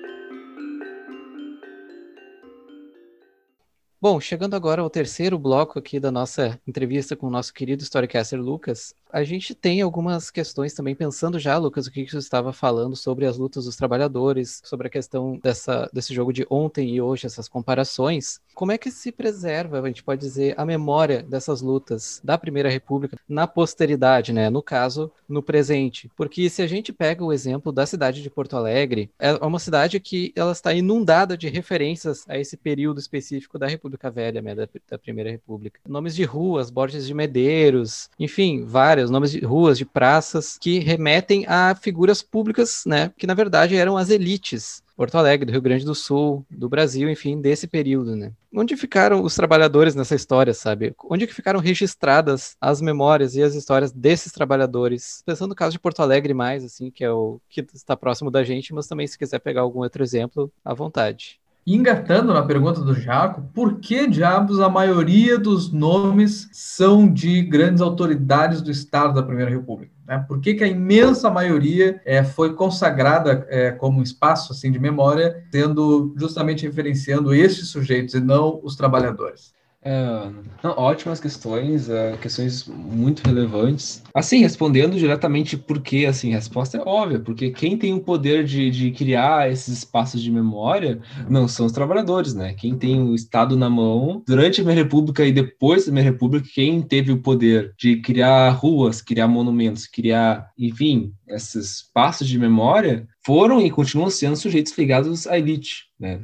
Bom, 4.03 4.19
chegando 4.19 4.53
agora 4.53 4.81
ao 4.81 4.89
terceiro 4.89 5.39
bloco 5.39 5.79
aqui 5.79 5.97
da 5.97 6.11
nossa 6.11 6.59
entrevista 6.67 7.15
com 7.15 7.27
o 7.27 7.29
nosso 7.29 7.53
querido 7.53 7.83
storycaster 7.83 8.37
Lucas, 8.37 8.93
a 9.13 9.23
gente 9.23 9.53
tem 9.53 9.79
algumas 9.79 10.31
questões 10.31 10.73
também, 10.73 10.95
pensando 10.95 11.37
já, 11.37 11.55
Lucas, 11.55 11.85
o 11.85 11.91
que 11.91 12.09
você 12.09 12.17
estava 12.17 12.51
falando 12.51 12.95
sobre 12.95 13.27
as 13.27 13.37
lutas 13.37 13.65
dos 13.65 13.75
trabalhadores, 13.75 14.59
sobre 14.65 14.87
a 14.87 14.89
questão 14.89 15.39
dessa, 15.41 15.87
desse 15.93 16.15
jogo 16.15 16.33
de 16.33 16.47
ontem 16.49 16.95
e 16.95 16.99
hoje, 16.99 17.27
essas 17.27 17.47
comparações. 17.47 18.41
Como 18.55 18.71
é 18.71 18.77
que 18.77 18.89
se 18.89 19.11
preserva, 19.11 19.79
a 19.79 19.87
gente 19.87 20.03
pode 20.03 20.19
dizer, 20.19 20.55
a 20.57 20.65
memória 20.65 21.21
dessas 21.21 21.61
lutas 21.61 22.19
da 22.23 22.39
Primeira 22.39 22.69
República 22.69 23.17
na 23.29 23.45
posteridade, 23.45 24.33
né? 24.33 24.49
No 24.49 24.63
caso, 24.63 25.11
no 25.29 25.43
presente. 25.43 26.09
Porque 26.15 26.49
se 26.49 26.61
a 26.61 26.67
gente 26.67 26.91
pega 26.91 27.23
o 27.23 27.31
exemplo 27.31 27.71
da 27.71 27.85
cidade 27.85 28.21
de 28.21 28.29
Porto 28.29 28.57
Alegre, 28.57 29.11
é 29.19 29.33
uma 29.45 29.59
cidade 29.59 29.99
que 29.99 30.33
ela 30.35 30.51
está 30.51 30.73
inundada 30.73 31.37
de 31.37 31.49
referências 31.49 32.25
a 32.27 32.37
esse 32.37 32.57
período 32.57 32.99
específico 32.99 33.59
da 33.59 33.67
República 33.67 34.09
Velha, 34.09 34.41
né? 34.41 34.55
da, 34.55 34.67
da 34.89 34.97
Primeira 34.97 35.29
República. 35.29 35.79
Nomes 35.87 36.15
de 36.15 36.23
ruas, 36.23 36.71
Borges 36.71 37.05
de 37.05 37.13
Medeiros, 37.13 38.09
enfim, 38.19 38.63
várias 38.65 39.02
os 39.03 39.11
nomes 39.11 39.31
de 39.31 39.39
ruas, 39.39 39.77
de 39.77 39.85
praças, 39.85 40.57
que 40.59 40.79
remetem 40.79 41.45
a 41.47 41.75
figuras 41.75 42.21
públicas, 42.21 42.83
né, 42.85 43.11
que 43.17 43.27
na 43.27 43.33
verdade 43.33 43.75
eram 43.75 43.97
as 43.97 44.09
elites. 44.09 44.83
Porto 44.95 45.17
Alegre, 45.17 45.47
do 45.47 45.51
Rio 45.51 45.61
Grande 45.61 45.85
do 45.85 45.95
Sul, 45.95 46.45
do 46.49 46.69
Brasil, 46.69 47.09
enfim, 47.09 47.41
desse 47.41 47.65
período, 47.65 48.15
né? 48.15 48.31
Onde 48.55 48.77
ficaram 48.77 49.23
os 49.23 49.33
trabalhadores 49.33 49.95
nessa 49.95 50.13
história, 50.13 50.53
sabe? 50.53 50.93
Onde 51.09 51.25
que 51.25 51.33
ficaram 51.33 51.59
registradas 51.59 52.55
as 52.61 52.79
memórias 52.79 53.33
e 53.35 53.41
as 53.41 53.55
histórias 53.55 53.91
desses 53.91 54.31
trabalhadores? 54.31 55.23
Pensando 55.25 55.49
no 55.49 55.55
caso 55.55 55.71
de 55.71 55.79
Porto 55.79 56.01
Alegre 56.01 56.35
mais, 56.35 56.63
assim, 56.63 56.91
que 56.91 57.03
é 57.03 57.11
o 57.11 57.41
que 57.49 57.65
está 57.73 57.97
próximo 57.97 58.29
da 58.29 58.43
gente, 58.43 58.71
mas 58.71 58.85
também 58.85 59.07
se 59.07 59.17
quiser 59.17 59.39
pegar 59.39 59.61
algum 59.61 59.79
outro 59.79 60.03
exemplo, 60.03 60.51
à 60.63 60.75
vontade. 60.75 61.39
Engatando 61.65 62.33
na 62.33 62.43
pergunta 62.43 62.81
do 62.81 62.93
Jaco, 62.93 63.41
por 63.53 63.79
que 63.79 64.05
diabos 64.05 64.59
a 64.59 64.67
maioria 64.67 65.39
dos 65.39 65.71
nomes 65.71 66.49
são 66.51 67.11
de 67.11 67.41
grandes 67.41 67.81
autoridades 67.81 68.61
do 68.61 68.69
Estado 68.69 69.13
da 69.13 69.23
Primeira 69.23 69.49
República? 69.49 69.93
Né? 70.05 70.25
Por 70.27 70.41
que, 70.41 70.55
que 70.55 70.63
a 70.63 70.67
imensa 70.67 71.29
maioria 71.29 72.01
é, 72.03 72.21
foi 72.21 72.53
consagrada 72.53 73.47
é, 73.49 73.71
como 73.71 74.03
espaço 74.03 74.51
assim, 74.51 74.71
de 74.71 74.79
memória, 74.79 75.41
tendo 75.51 76.13
justamente 76.17 76.65
referenciando 76.65 77.33
estes 77.33 77.69
sujeitos 77.69 78.13
e 78.13 78.19
não 78.19 78.59
os 78.61 78.75
trabalhadores? 78.75 79.52
É, 79.85 80.29
não, 80.63 80.71
ótimas 80.77 81.19
questões, 81.19 81.89
é, 81.89 82.15
questões 82.17 82.65
muito 82.67 83.21
relevantes. 83.25 84.01
Assim, 84.13 84.39
respondendo 84.39 84.97
diretamente 84.97 85.57
por 85.57 85.81
quê, 85.81 86.05
assim, 86.07 86.31
a 86.31 86.37
resposta 86.37 86.77
é 86.77 86.81
óbvia, 86.81 87.19
porque 87.19 87.51
quem 87.51 87.77
tem 87.77 87.93
o 87.93 87.99
poder 87.99 88.45
de, 88.45 88.69
de 88.71 88.91
criar 88.91 89.51
esses 89.51 89.79
espaços 89.79 90.21
de 90.21 90.31
memória 90.31 91.01
não 91.29 91.47
são 91.47 91.65
os 91.65 91.71
trabalhadores, 91.71 92.33
né? 92.33 92.53
Quem 92.53 92.77
tem 92.77 93.01
o 93.01 93.13
Estado 93.13 93.57
na 93.57 93.69
mão, 93.69 94.23
durante 94.25 94.61
a 94.61 94.63
minha 94.63 94.75
república 94.75 95.25
e 95.25 95.31
depois 95.31 95.85
da 95.85 95.91
minha 95.91 96.03
república, 96.03 96.47
quem 96.53 96.81
teve 96.81 97.11
o 97.11 97.21
poder 97.21 97.73
de 97.77 97.97
criar 97.97 98.49
ruas, 98.51 99.01
criar 99.01 99.27
monumentos, 99.27 99.85
criar, 99.85 100.49
enfim, 100.57 101.11
esses 101.27 101.77
espaços 101.77 102.27
de 102.27 102.37
memória, 102.37 103.07
foram 103.25 103.61
e 103.61 103.71
continuam 103.71 104.09
sendo 104.09 104.35
sujeitos 104.35 104.77
ligados 104.77 105.27
à 105.27 105.37
elite. 105.37 105.85
Né? 105.99 106.21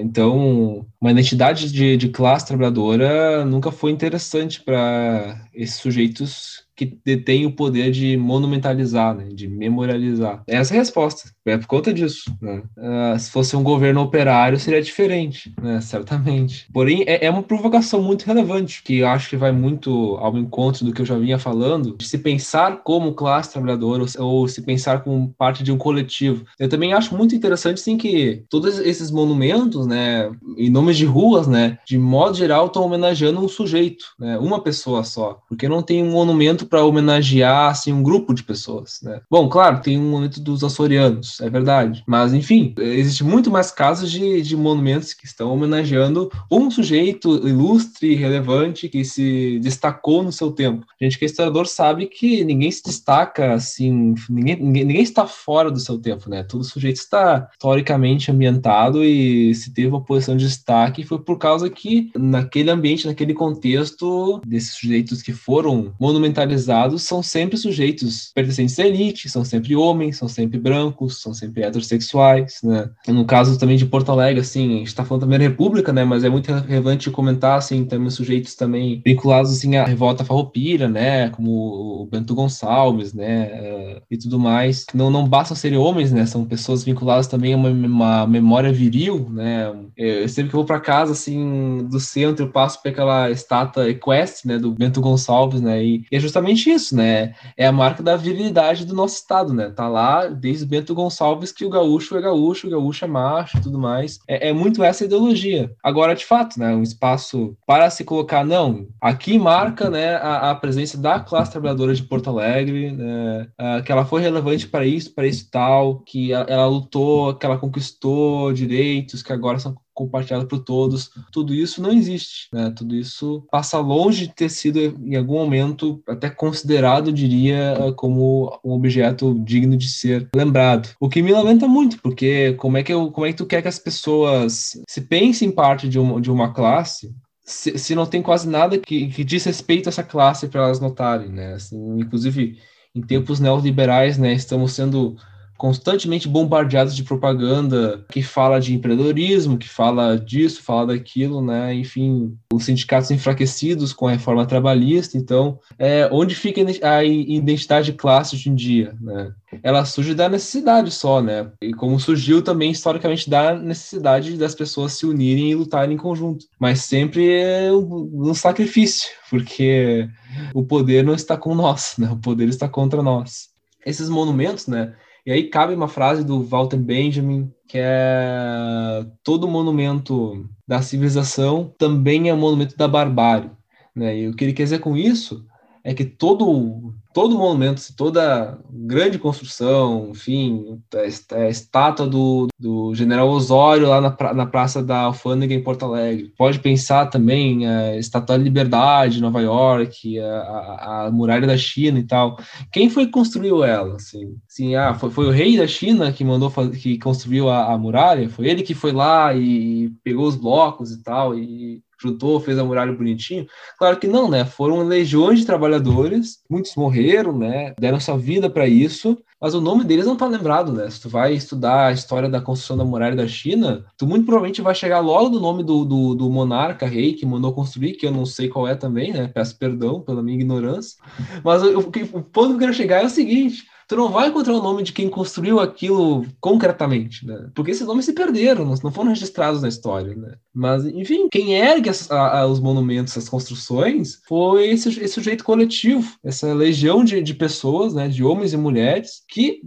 Então, 0.00 0.86
uma 1.00 1.10
identidade 1.10 1.72
de, 1.72 1.96
de 1.96 2.08
classe 2.08 2.46
trabalhadora 2.46 3.44
nunca 3.44 3.70
foi 3.70 3.90
interessante 3.90 4.60
para 4.60 5.48
esses 5.54 5.76
sujeitos 5.76 6.63
que 6.76 6.98
detêm 7.04 7.46
o 7.46 7.52
poder 7.52 7.90
de 7.90 8.16
monumentalizar, 8.16 9.14
né, 9.14 9.28
de 9.32 9.48
memorializar. 9.48 10.42
Essa 10.46 10.74
é 10.74 10.76
a 10.76 10.80
resposta. 10.80 11.30
É 11.46 11.58
por 11.58 11.66
conta 11.66 11.92
disso. 11.92 12.34
Né? 12.40 12.62
Uh, 12.76 13.18
se 13.18 13.30
fosse 13.30 13.54
um 13.54 13.62
governo 13.62 14.00
operário, 14.00 14.58
seria 14.58 14.80
diferente, 14.80 15.52
né? 15.60 15.80
certamente. 15.80 16.66
Porém, 16.72 17.04
é, 17.06 17.26
é, 17.26 17.30
uma 17.30 17.42
provocação 17.42 18.02
muito 18.02 18.24
relevante, 18.24 18.82
que 18.82 18.98
eu 18.98 19.08
acho 19.08 19.28
que 19.28 19.36
vai 19.36 19.52
muito 19.52 20.16
ao 20.16 20.36
encontro 20.38 20.84
do 20.84 20.92
que 20.92 21.02
eu 21.02 21.06
já 21.06 21.18
vinha 21.18 21.38
falando, 21.38 21.96
de 21.96 22.06
se 22.06 22.18
pensar 22.18 22.82
como 22.82 23.14
classe 23.14 23.52
trabalhadora 23.52 24.04
ou, 24.18 24.26
ou 24.26 24.48
se 24.48 24.62
pensar 24.62 25.04
como 25.04 25.34
parte 25.36 25.62
de 25.62 25.70
um 25.70 25.76
coletivo. 25.76 26.46
Eu 26.58 26.68
também 26.68 26.94
acho 26.94 27.14
muito 27.14 27.34
interessante, 27.34 27.80
sim, 27.80 27.96
que 27.96 28.44
todos 28.48 28.78
esses 28.78 29.10
monumentos, 29.10 29.86
né, 29.86 30.30
em 30.56 30.70
nomes 30.70 30.96
de 30.96 31.04
ruas, 31.04 31.46
né, 31.46 31.78
de 31.86 31.98
modo 31.98 32.36
geral, 32.36 32.66
estão 32.66 32.84
homenageando 32.84 33.40
um 33.40 33.48
sujeito, 33.48 34.06
né, 34.18 34.38
uma 34.38 34.60
pessoa 34.62 35.04
só. 35.04 35.40
Porque 35.48 35.68
não 35.68 35.82
tem 35.82 36.02
um 36.02 36.10
monumento 36.10 36.63
monumento 36.64 36.66
para 36.66 36.84
homenagear 36.84 37.70
assim, 37.70 37.92
um 37.92 38.02
grupo 38.02 38.34
de 38.34 38.42
pessoas. 38.42 39.00
Né? 39.02 39.20
Bom, 39.30 39.48
claro, 39.48 39.80
tem 39.80 39.98
um 39.98 40.10
monumento 40.10 40.40
dos 40.40 40.64
açorianos, 40.64 41.40
é 41.40 41.50
verdade. 41.50 42.02
Mas, 42.06 42.32
enfim, 42.32 42.74
existe 42.78 43.22
muito 43.22 43.50
mais 43.50 43.70
casos 43.70 44.10
de, 44.10 44.42
de 44.42 44.56
monumentos 44.56 45.12
que 45.12 45.26
estão 45.26 45.52
homenageando 45.52 46.30
um 46.50 46.70
sujeito 46.70 47.46
ilustre 47.46 48.14
relevante 48.14 48.88
que 48.88 49.04
se 49.04 49.58
destacou 49.60 50.22
no 50.22 50.32
seu 50.32 50.50
tempo. 50.50 50.86
A 51.00 51.04
gente 51.04 51.18
que 51.18 51.24
é 51.24 51.26
historiador 51.26 51.66
sabe 51.66 52.06
que 52.06 52.44
ninguém 52.44 52.70
se 52.70 52.82
destaca 52.82 53.54
assim, 53.54 54.14
ninguém, 54.28 54.56
ninguém, 54.56 54.84
ninguém 54.84 55.02
está 55.02 55.26
fora 55.26 55.70
do 55.70 55.80
seu 55.80 55.98
tempo, 55.98 56.28
né? 56.28 56.42
Todo 56.42 56.64
sujeito 56.64 56.96
está 56.96 57.48
historicamente 57.52 58.30
ambientado 58.30 59.04
e 59.04 59.54
se 59.54 59.72
teve 59.72 59.88
uma 59.88 60.02
posição 60.02 60.36
de 60.36 60.44
destaque 60.44 61.04
foi 61.04 61.18
por 61.18 61.38
causa 61.38 61.68
que 61.68 62.10
naquele 62.16 62.70
ambiente, 62.70 63.06
naquele 63.06 63.34
contexto, 63.34 64.40
desses 64.46 64.74
sujeitos 64.74 65.22
que 65.22 65.32
foram 65.32 65.92
monumentalizados 65.98 66.53
são 66.98 67.22
sempre 67.22 67.56
sujeitos 67.56 68.30
pertencentes 68.34 68.78
à 68.78 68.86
elite, 68.86 69.28
são 69.28 69.44
sempre 69.44 69.74
homens, 69.76 70.16
são 70.16 70.28
sempre 70.28 70.58
brancos, 70.58 71.20
são 71.20 71.34
sempre 71.34 71.62
heterossexuais, 71.62 72.60
né? 72.62 72.90
No 73.08 73.24
caso 73.24 73.58
também 73.58 73.76
de 73.76 73.86
Porto 73.86 74.10
Alegre, 74.10 74.40
assim, 74.40 74.74
a 74.74 74.78
gente 74.78 74.86
está 74.88 75.04
falando 75.04 75.22
também 75.22 75.38
da 75.38 75.44
República, 75.44 75.92
né? 75.92 76.04
Mas 76.04 76.24
é 76.24 76.28
muito 76.28 76.52
relevante 76.52 77.10
comentar, 77.10 77.58
assim, 77.58 77.84
também 77.84 78.10
sujeitos 78.10 78.54
também 78.54 79.02
vinculados, 79.04 79.52
assim, 79.52 79.76
à 79.76 79.84
revolta 79.84 80.24
farroupilha, 80.24 80.88
né? 80.88 81.30
Como 81.30 82.02
o 82.02 82.08
Bento 82.10 82.34
Gonçalves, 82.34 83.12
né? 83.12 83.46
Uh, 83.46 84.02
e 84.10 84.16
tudo 84.16 84.38
mais. 84.38 84.86
Não, 84.94 85.10
não 85.10 85.28
bastam 85.28 85.56
serem 85.56 85.78
homens, 85.78 86.12
né? 86.12 86.26
São 86.26 86.44
pessoas 86.44 86.84
vinculadas 86.84 87.26
também 87.26 87.54
a 87.54 87.56
uma, 87.56 87.70
uma 87.70 88.26
memória 88.26 88.72
viril, 88.72 89.28
né? 89.30 89.72
Eu, 89.96 90.28
sempre 90.28 90.50
que 90.50 90.56
eu 90.56 90.60
vou 90.60 90.66
para 90.66 90.80
casa, 90.80 91.12
assim, 91.12 91.86
do 91.90 92.00
centro, 92.00 92.44
eu 92.44 92.50
passo 92.50 92.82
por 92.82 92.88
aquela 92.88 93.30
estátua 93.30 93.88
equestre, 93.88 94.48
né? 94.48 94.58
Do 94.58 94.70
Bento 94.72 95.00
Gonçalves, 95.00 95.60
né? 95.60 95.82
E, 95.82 96.04
e, 96.10 96.16
é 96.16 96.20
justamente 96.20 96.43
isso, 96.52 96.96
né? 96.96 97.34
É 97.56 97.66
a 97.66 97.72
marca 97.72 98.02
da 98.02 98.16
virilidade 98.16 98.84
do 98.84 98.94
nosso 98.94 99.16
estado, 99.16 99.52
né? 99.52 99.70
Tá 99.70 99.88
lá 99.88 100.26
desde 100.26 100.66
Bento 100.66 100.94
Gonçalves 100.94 101.52
que 101.52 101.64
o 101.64 101.70
gaúcho 101.70 102.16
é 102.16 102.20
gaúcho, 102.20 102.66
o 102.66 102.70
gaúcho 102.70 103.04
é 103.04 103.08
macho 103.08 103.60
tudo 103.62 103.78
mais. 103.78 104.18
É, 104.28 104.50
é 104.50 104.52
muito 104.52 104.82
essa 104.82 105.04
ideologia. 105.04 105.70
Agora, 105.82 106.14
de 106.14 106.24
fato, 106.24 106.58
né? 106.58 106.74
Um 106.74 106.82
espaço 106.82 107.56
para 107.66 107.90
se 107.90 108.04
colocar, 108.04 108.44
não, 108.44 108.86
aqui 109.00 109.38
marca, 109.38 109.90
né? 109.90 110.16
A, 110.16 110.50
a 110.50 110.54
presença 110.54 111.00
da 111.00 111.20
classe 111.20 111.52
trabalhadora 111.52 111.94
de 111.94 112.02
Porto 112.02 112.30
Alegre, 112.30 112.92
né? 112.92 113.48
que 113.84 113.92
ela 113.92 114.04
foi 114.04 114.20
relevante 114.20 114.66
para 114.68 114.86
isso, 114.86 115.14
para 115.14 115.26
isso 115.26 115.48
tal, 115.50 116.00
que 116.00 116.32
ela, 116.32 116.44
ela 116.48 116.66
lutou, 116.66 117.34
que 117.34 117.46
ela 117.46 117.58
conquistou 117.58 118.52
direitos 118.52 119.22
que 119.22 119.32
agora 119.32 119.58
são 119.58 119.74
compartilhado 119.94 120.46
por 120.46 120.58
todos. 120.58 121.10
Tudo 121.32 121.54
isso 121.54 121.80
não 121.80 121.92
existe, 121.92 122.48
né? 122.52 122.72
Tudo 122.76 122.94
isso 122.94 123.46
passa 123.50 123.78
longe 123.78 124.26
de 124.26 124.34
ter 124.34 124.50
sido 124.50 124.78
em 124.78 125.16
algum 125.16 125.34
momento 125.34 126.02
até 126.08 126.28
considerado, 126.28 127.12
diria, 127.12 127.92
como 127.96 128.58
um 128.64 128.72
objeto 128.72 129.34
digno 129.44 129.76
de 129.76 129.88
ser 129.88 130.28
lembrado. 130.34 130.90
O 131.00 131.08
que 131.08 131.22
me 131.22 131.32
lamenta 131.32 131.68
muito, 131.68 132.00
porque 132.00 132.54
como 132.54 132.76
é 132.76 132.82
que 132.82 132.92
eu, 132.92 133.10
como 133.10 133.26
é 133.26 133.30
que 133.30 133.38
tu 133.38 133.46
quer 133.46 133.62
que 133.62 133.68
as 133.68 133.78
pessoas 133.78 134.72
se 134.88 135.00
pensem 135.00 135.50
parte 135.50 135.88
de 135.88 135.98
uma, 135.98 136.20
de 136.20 136.30
uma 136.30 136.52
classe 136.52 137.14
se, 137.44 137.78
se 137.78 137.94
não 137.94 138.06
tem 138.06 138.22
quase 138.22 138.48
nada 138.48 138.78
que, 138.78 139.08
que 139.08 139.22
diz 139.22 139.44
respeito 139.44 139.88
a 139.88 139.90
essa 139.90 140.02
classe 140.02 140.48
para 140.48 140.64
elas 140.64 140.80
notarem, 140.80 141.28
né? 141.28 141.52
Assim, 141.52 141.76
inclusive 142.00 142.58
em 142.94 143.02
tempos 143.02 143.40
neoliberais, 143.40 144.16
né, 144.16 144.32
estamos 144.32 144.72
sendo 144.72 145.16
constantemente 145.56 146.28
bombardeados 146.28 146.94
de 146.94 147.04
propaganda 147.04 148.04
que 148.10 148.22
fala 148.22 148.60
de 148.60 148.74
empreendedorismo, 148.74 149.58
que 149.58 149.68
fala 149.68 150.18
disso, 150.18 150.62
fala 150.62 150.88
daquilo, 150.88 151.40
né? 151.40 151.74
Enfim, 151.74 152.36
os 152.52 152.64
sindicatos 152.64 153.10
enfraquecidos 153.10 153.92
com 153.92 154.08
a 154.08 154.12
reforma 154.12 154.46
trabalhista. 154.46 155.16
Então, 155.16 155.58
é, 155.78 156.08
onde 156.10 156.34
fica 156.34 156.60
a 156.82 157.04
identidade 157.04 157.92
de 157.92 157.98
classe 157.98 158.34
hoje 158.34 158.50
em 158.50 158.54
dia, 158.54 158.94
né? 159.00 159.32
Ela 159.62 159.84
surge 159.84 160.14
da 160.14 160.28
necessidade 160.28 160.90
só, 160.90 161.22
né? 161.22 161.50
E 161.62 161.72
como 161.72 162.00
surgiu 162.00 162.42
também 162.42 162.72
historicamente 162.72 163.30
da 163.30 163.54
necessidade 163.54 164.36
das 164.36 164.54
pessoas 164.54 164.94
se 164.94 165.06
unirem 165.06 165.50
e 165.50 165.54
lutarem 165.54 165.94
em 165.94 165.98
conjunto. 165.98 166.46
Mas 166.58 166.80
sempre 166.80 167.40
é 167.40 167.72
um 167.72 168.34
sacrifício, 168.34 169.08
porque 169.30 170.08
o 170.52 170.64
poder 170.64 171.04
não 171.04 171.14
está 171.14 171.36
com 171.36 171.54
nós, 171.54 171.94
né? 171.98 172.10
O 172.10 172.16
poder 172.16 172.48
está 172.48 172.68
contra 172.68 173.02
nós. 173.02 173.48
Esses 173.86 174.08
monumentos, 174.08 174.66
né? 174.66 174.94
E 175.26 175.32
aí 175.32 175.48
cabe 175.48 175.74
uma 175.74 175.88
frase 175.88 176.22
do 176.22 176.42
Walter 176.42 176.76
Benjamin, 176.76 177.50
que 177.66 177.78
é 177.78 179.06
todo 179.22 179.48
monumento 179.48 180.48
da 180.66 180.82
civilização 180.82 181.72
também 181.78 182.28
é 182.28 182.34
um 182.34 182.38
monumento 182.38 182.76
da 182.76 182.86
barbárie. 182.86 183.50
Né? 183.94 184.18
E 184.18 184.28
o 184.28 184.34
que 184.34 184.44
ele 184.44 184.52
quer 184.52 184.64
dizer 184.64 184.80
com 184.80 184.96
isso 184.96 185.46
é 185.84 185.92
que 185.92 186.04
todo 186.04 186.94
todo 187.14 187.38
monumento, 187.38 187.80
toda 187.96 188.58
grande 188.68 189.20
construção, 189.20 190.08
enfim, 190.10 190.80
a, 190.92 191.48
estátua 191.48 192.08
do, 192.08 192.48
do 192.58 192.92
general 192.92 193.28
Osório 193.30 193.88
lá 193.88 194.00
na, 194.00 194.34
na 194.34 194.46
Praça 194.46 194.82
da 194.82 195.02
Alfândega 195.02 195.54
em 195.54 195.62
Porto 195.62 195.84
Alegre. 195.84 196.32
Pode 196.36 196.58
pensar 196.58 197.06
também 197.06 197.68
a 197.68 197.96
Estátua 197.96 198.36
da 198.36 198.42
Liberdade, 198.42 199.20
Nova 199.20 199.40
York, 199.40 200.18
a, 200.18 200.24
a, 200.26 201.06
a, 201.06 201.10
Muralha 201.12 201.46
da 201.46 201.56
China 201.56 202.00
e 202.00 202.04
tal. 202.04 202.36
Quem 202.72 202.90
foi 202.90 203.06
que 203.06 203.12
construiu 203.12 203.62
ela? 203.62 203.94
Assim, 203.94 204.34
assim 204.50 204.74
ah, 204.74 204.94
foi, 204.94 205.10
foi 205.10 205.26
o 205.26 205.30
rei 205.30 205.56
da 205.56 205.68
China 205.68 206.12
que 206.12 206.24
mandou 206.24 206.50
que 206.72 206.98
construiu 206.98 207.48
a, 207.48 207.72
a 207.72 207.78
muralha? 207.78 208.28
Foi 208.28 208.48
ele 208.48 208.64
que 208.64 208.74
foi 208.74 208.90
lá 208.90 209.32
e 209.32 209.88
pegou 210.02 210.26
os 210.26 210.34
blocos 210.34 210.90
e 210.90 211.00
tal 211.00 211.38
e 211.38 211.80
juntou, 212.08 212.40
fez 212.40 212.58
a 212.58 212.64
muralha 212.64 212.92
bonitinho? 212.92 213.46
Claro 213.78 213.98
que 213.98 214.06
não, 214.06 214.30
né? 214.30 214.44
Foram 214.44 214.82
legiões 214.82 215.40
de 215.40 215.46
trabalhadores, 215.46 216.38
muitos 216.48 216.74
morreram, 216.76 217.36
né? 217.36 217.74
Deram 217.78 217.98
sua 218.00 218.16
vida 218.16 218.48
para 218.48 218.66
isso, 218.66 219.18
mas 219.40 219.54
o 219.54 219.60
nome 219.60 219.84
deles 219.84 220.06
não 220.06 220.16
tá 220.16 220.26
lembrado, 220.26 220.72
né? 220.72 220.88
Se 220.88 221.00
tu 221.00 221.08
vai 221.08 221.34
estudar 221.34 221.86
a 221.86 221.92
história 221.92 222.28
da 222.28 222.40
construção 222.40 222.76
da 222.76 222.84
muralha 222.84 223.14
da 223.16 223.28
China, 223.28 223.84
tu 223.96 224.06
muito 224.06 224.24
provavelmente 224.24 224.62
vai 224.62 224.74
chegar 224.74 225.00
logo 225.00 225.28
no 225.28 225.40
nome 225.40 225.62
do, 225.62 225.84
do, 225.84 226.14
do 226.14 226.30
monarca, 226.30 226.86
rei, 226.86 227.12
que 227.12 227.26
mandou 227.26 227.52
construir, 227.52 227.94
que 227.94 228.06
eu 228.06 228.12
não 228.12 228.24
sei 228.24 228.48
qual 228.48 228.66
é 228.66 228.74
também, 228.74 229.12
né? 229.12 229.28
Peço 229.28 229.58
perdão 229.58 230.00
pela 230.00 230.22
minha 230.22 230.36
ignorância. 230.36 230.96
Mas 231.44 231.62
o, 231.62 231.78
o, 231.78 231.80
o 231.80 232.22
ponto 232.22 232.48
que 232.48 232.54
eu 232.54 232.58
quero 232.58 232.74
chegar 232.74 233.02
é 233.02 233.06
o 233.06 233.10
seguinte: 233.10 233.64
tu 233.88 233.96
não 233.96 234.08
vai 234.08 234.28
encontrar 234.28 234.54
o 234.54 234.62
nome 234.62 234.82
de 234.82 234.92
quem 234.92 235.08
construiu 235.08 235.60
aquilo 235.60 236.24
concretamente, 236.40 237.26
né? 237.26 237.50
Porque 237.54 237.70
esses 237.70 237.86
nomes 237.86 238.04
se 238.04 238.12
perderam, 238.12 238.64
não 238.64 238.92
foram 238.92 239.10
registrados 239.10 239.62
na 239.62 239.68
história, 239.68 240.14
né? 240.14 240.34
Mas, 240.52 240.84
enfim, 240.86 241.28
quem 241.30 241.54
ergue 241.54 241.90
as, 241.90 242.10
a, 242.10 242.40
a, 242.40 242.46
os 242.46 242.60
monumentos, 242.60 243.16
as 243.16 243.28
construções, 243.28 244.20
foi 244.26 244.68
esse, 244.70 244.88
esse 244.88 245.14
sujeito 245.14 245.44
coletivo, 245.44 246.16
essa 246.22 246.52
legião 246.52 247.04
de, 247.04 247.22
de 247.22 247.34
pessoas, 247.34 247.94
né, 247.94 248.08
de 248.08 248.24
homens 248.24 248.52
e 248.52 248.56
mulheres, 248.56 249.22
que, 249.28 249.60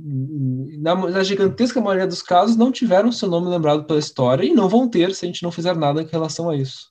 na, 0.80 0.96
na 0.96 1.24
gigantesca 1.24 1.82
maioria 1.82 2.08
dos 2.08 2.22
casos, 2.22 2.56
não 2.56 2.72
tiveram 2.72 3.12
seu 3.12 3.30
nome 3.30 3.50
lembrado 3.50 3.86
pela 3.86 4.00
história 4.00 4.46
e 4.46 4.54
não 4.54 4.70
vão 4.70 4.88
ter 4.88 5.14
se 5.14 5.26
a 5.26 5.28
gente 5.28 5.44
não 5.44 5.52
fizer 5.52 5.76
nada 5.76 6.02
em 6.02 6.08
relação 6.08 6.50
a 6.50 6.56
isso. 6.56 6.88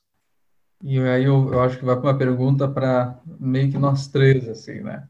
E 0.83 0.99
aí 0.99 1.23
eu, 1.23 1.51
eu 1.51 1.61
acho 1.61 1.79
que 1.79 1.85
vai 1.85 1.95
para 1.95 2.11
uma 2.11 2.17
pergunta 2.17 2.67
para 2.67 3.19
meio 3.39 3.71
que 3.71 3.77
nós 3.77 4.07
três, 4.07 4.47
assim, 4.47 4.81
né? 4.81 5.07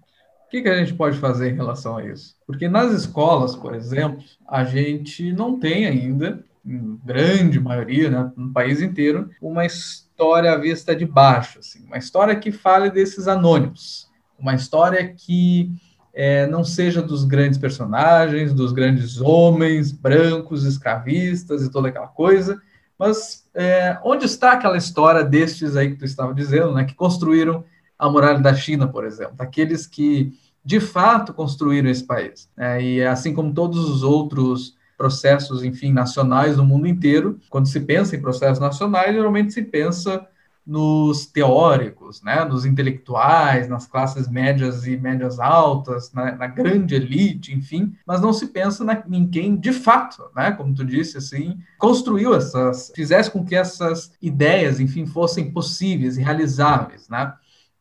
O 0.48 0.50
que, 0.50 0.62
que 0.62 0.70
a 0.70 0.78
gente 0.78 0.94
pode 0.94 1.18
fazer 1.18 1.52
em 1.52 1.56
relação 1.56 1.98
a 1.98 2.06
isso? 2.06 2.34
Porque 2.48 2.70
nas 2.70 2.94
escolas, 2.94 3.54
por 3.54 3.76
exemplo, 3.76 4.24
a 4.48 4.64
gente 4.64 5.34
não 5.34 5.60
tem 5.60 5.86
ainda, 5.86 6.42
em 6.66 6.98
grande 7.04 7.60
maioria, 7.60 8.10
né, 8.10 8.32
no 8.34 8.54
país 8.54 8.82
inteiro, 8.82 9.30
uma 9.42 9.66
história 9.66 10.54
à 10.54 10.58
vista 10.58 10.96
de 10.96 11.06
baixo, 11.06 11.60
assim, 11.60 11.84
uma 11.86 11.98
história 11.98 12.34
que 12.34 12.50
fale 12.50 12.90
desses 12.90 13.28
anônimos, 13.28 14.08
uma 14.40 14.56
história 14.56 15.14
que 15.14 15.70
é, 16.14 16.48
não 16.48 16.64
seja 16.64 17.02
dos 17.02 17.26
grandes 17.26 17.60
personagens, 17.60 18.54
dos 18.54 18.72
grandes 18.72 19.20
homens 19.20 19.92
brancos, 19.92 20.64
escravistas 20.64 21.62
e 21.62 21.70
toda 21.70 21.90
aquela 21.90 22.08
coisa, 22.08 22.62
mas 22.98 23.46
é, 23.54 24.00
onde 24.02 24.26
está 24.26 24.54
aquela 24.54 24.78
história 24.78 25.26
destes 25.26 25.76
aí 25.76 25.90
que 25.90 25.98
tu 25.98 26.06
estava 26.06 26.34
dizendo, 26.34 26.74
né, 26.74 26.86
que 26.86 26.96
construíram 26.96 27.66
a 27.98 28.10
muralha 28.10 28.40
da 28.40 28.54
China, 28.54 28.88
por 28.88 29.06
exemplo, 29.06 29.36
aqueles 29.40 29.88
que 29.88 30.34
de 30.64 30.80
fato 30.80 31.34
construíram 31.34 31.90
esse 31.90 32.04
país. 32.04 32.50
Né? 32.56 32.82
E 32.84 33.04
assim 33.04 33.34
como 33.34 33.54
todos 33.54 33.90
os 33.90 34.04
outros 34.04 34.76
processos, 34.98 35.64
enfim, 35.64 35.94
nacionais 35.94 36.58
no 36.58 36.66
mundo 36.66 36.88
inteiro, 36.88 37.40
quando 37.50 37.68
se 37.68 37.80
pensa 37.80 38.16
em 38.16 38.22
processos 38.22 38.60
nacionais, 38.60 39.16
geralmente 39.16 39.54
se 39.54 39.62
pensa 39.62 40.28
nos 40.68 41.26
teóricos, 41.26 42.22
né, 42.22 42.44
nos 42.44 42.66
intelectuais, 42.66 43.70
nas 43.70 43.88
classes 43.88 44.28
médias 44.28 44.86
e 44.86 44.98
médias 44.98 45.40
altas, 45.40 46.12
na, 46.12 46.36
na 46.36 46.48
grande 46.48 46.94
elite, 46.94 47.56
enfim, 47.56 47.96
mas 48.06 48.20
não 48.20 48.34
se 48.34 48.48
pensa 48.48 48.84
na, 48.84 49.02
em 49.10 49.26
quem 49.26 49.56
de 49.56 49.72
fato, 49.72 50.30
né, 50.36 50.52
como 50.52 50.76
tu 50.76 50.84
disse, 50.84 51.18
assim, 51.18 51.58
construiu 51.78 52.36
essas, 52.36 52.92
fizesse 52.94 53.32
com 53.32 53.46
que 53.46 53.56
essas 53.56 54.12
ideias, 54.22 54.82
enfim, 54.82 55.06
fossem 55.06 55.50
possíveis 55.52 56.18
e 56.18 56.22
realizáveis, 56.22 57.08
né? 57.08 57.34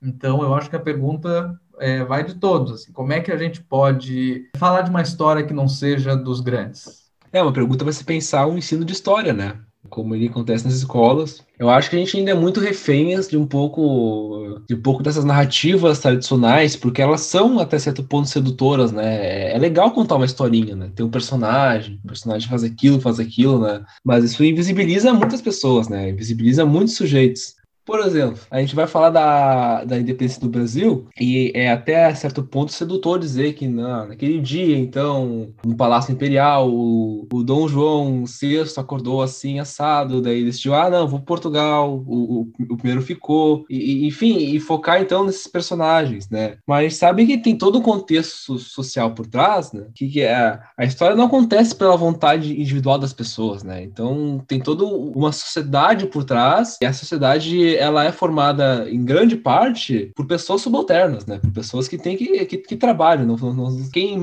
Então, 0.03 0.43
eu 0.43 0.55
acho 0.55 0.71
que 0.71 0.77
a 0.77 0.81
pergunta 0.81 1.59
é, 1.79 2.05
vai 2.05 2.25
de 2.25 2.35
todos. 2.35 2.73
Assim, 2.73 2.93
como 2.93 3.13
é 3.13 3.21
que 3.21 3.33
a 3.33 3.37
gente 3.37 3.63
pode 3.63 4.49
falar 4.57 4.83
de 4.83 4.91
uma 4.91 5.03
história 5.03 5.45
que 5.45 5.55
não 5.55 5.69
seja 5.69 6.17
dos 6.17 6.41
grandes? 6.41 7.07
É 7.33 7.43
uma 7.43 7.53
pergunta 7.53 7.85
para 7.85 7.93
se 7.93 8.05
pensar 8.05 8.47
o 8.47 8.57
ensino 8.57 8.85
de 8.85 8.93
história, 8.93 9.33
né? 9.33 9.59
como 9.89 10.15
ele 10.15 10.29
acontece 10.29 10.65
nas 10.65 10.75
escolas. 10.75 11.43
Eu 11.59 11.71
acho 11.71 11.89
que 11.89 11.97
a 11.97 11.99
gente 11.99 12.17
ainda 12.17 12.33
é 12.33 12.35
muito 12.35 12.61
reféns 12.61 13.29
de 13.29 13.37
um 13.37 13.47
pouco 13.47 14.61
de 14.69 14.75
um 14.75 14.83
pouco 14.83 15.03
dessas 15.03 15.25
narrativas 15.25 16.01
tradicionais, 16.01 16.77
porque 16.77 17.01
elas 17.01 17.23
são 17.23 17.59
até 17.59 17.79
certo 17.79 18.05
ponto 18.05 18.29
sedutoras, 18.29 18.93
né? 18.93 19.53
É 19.53 19.59
legal 19.59 19.93
contar 19.93 20.17
uma 20.17 20.27
historinha, 20.27 20.75
né? 20.75 20.91
Ter 20.95 21.03
um 21.03 21.11
personagem, 21.11 22.01
o 22.05 22.09
personagem 22.09 22.49
faz 22.49 22.63
aquilo, 22.63 23.01
faz 23.01 23.19
aquilo, 23.19 23.61
né? 23.61 23.83
Mas 24.05 24.25
isso 24.25 24.45
invisibiliza 24.45 25.13
muitas 25.15 25.41
pessoas, 25.41 25.89
né? 25.89 26.11
Invisibiliza 26.11 26.65
muitos 26.67 26.95
sujeitos. 26.95 27.55
Por 27.87 28.01
exemplo, 28.01 28.41
a 28.51 28.61
gente 28.61 28.75
vai 28.75 28.89
falar 28.89 29.11
da, 29.11 29.85
da 29.85 29.97
independência 29.97 30.41
do 30.41 30.49
Brasil 30.49 31.07
e 31.19 31.53
é 31.55 31.71
até 31.71 32.13
certo 32.15 32.43
ponto 32.43 32.73
sedutor 32.73 33.21
dizer 33.21 33.53
que 33.55 33.69
na, 33.69 34.07
naquele 34.07 34.41
dia, 34.41 34.77
então, 34.77 35.55
no 35.65 35.77
Palácio 35.77 36.13
Imperial, 36.13 36.69
o, 36.69 37.29
o 37.33 37.43
Dom 37.45 37.69
João 37.69 38.25
VI 38.25 38.65
acordou 38.77 39.23
assim, 39.23 39.61
assado, 39.61 40.21
daí 40.21 40.45
decidiu, 40.45 40.75
ah, 40.75 40.91
não, 40.91 41.07
vou 41.07 41.21
para 41.21 41.37
Portugal, 41.37 42.03
o, 42.07 42.41
o, 42.41 42.53
o, 42.71 42.77
primeiro 42.77 43.03
ficou, 43.03 43.65
e, 43.71 44.07
enfim, 44.07 44.37
e 44.37 44.59
focar 44.59 45.01
então 45.01 45.25
nesses 45.25 45.47
personagens, 45.47 46.29
né? 46.29 46.57
Mas 46.67 46.97
sabe 46.97 47.27
que 47.27 47.39
tem 47.39 47.57
todo 47.57 47.79
um 47.79 47.83
contexto 47.83 48.59
social 48.59 49.13
por 49.13 49.27
trás, 49.27 49.73
né? 49.73 49.87
Que, 49.95 50.09
que 50.09 50.23
é, 50.23 50.59
a 50.77 50.85
história 50.85 51.15
não 51.15 51.27
acontece 51.27 51.75
pela 51.75 51.97
vontade 51.97 52.59
individual 52.61 52.99
das 52.99 53.13
pessoas, 53.13 53.63
né? 53.63 53.83
Então, 53.83 54.43
tem 54.49 54.61
toda 54.61 54.85
uma 54.85 55.31
sociedade 55.31 56.07
por 56.07 56.25
trás, 56.25 56.79
e 56.83 56.87
a 56.87 56.93
sociedade 56.93 57.76
ela 57.77 58.05
é 58.05 58.13
formada 58.13 58.89
em 58.91 59.05
grande 59.05 59.37
parte 59.37 60.11
por 60.15 60.27
pessoas 60.27 60.63
subalternas, 60.63 61.27
né? 61.27 61.39
Por 61.39 61.53
pessoas 61.53 61.89
que 61.89 61.99
têm 61.99 62.17
que, 62.17 62.45
que, 62.47 62.59
que 62.59 62.77
trabalham. 62.77 63.27
Não, 63.27 63.37
não, 63.37 63.91
quem 63.91 64.19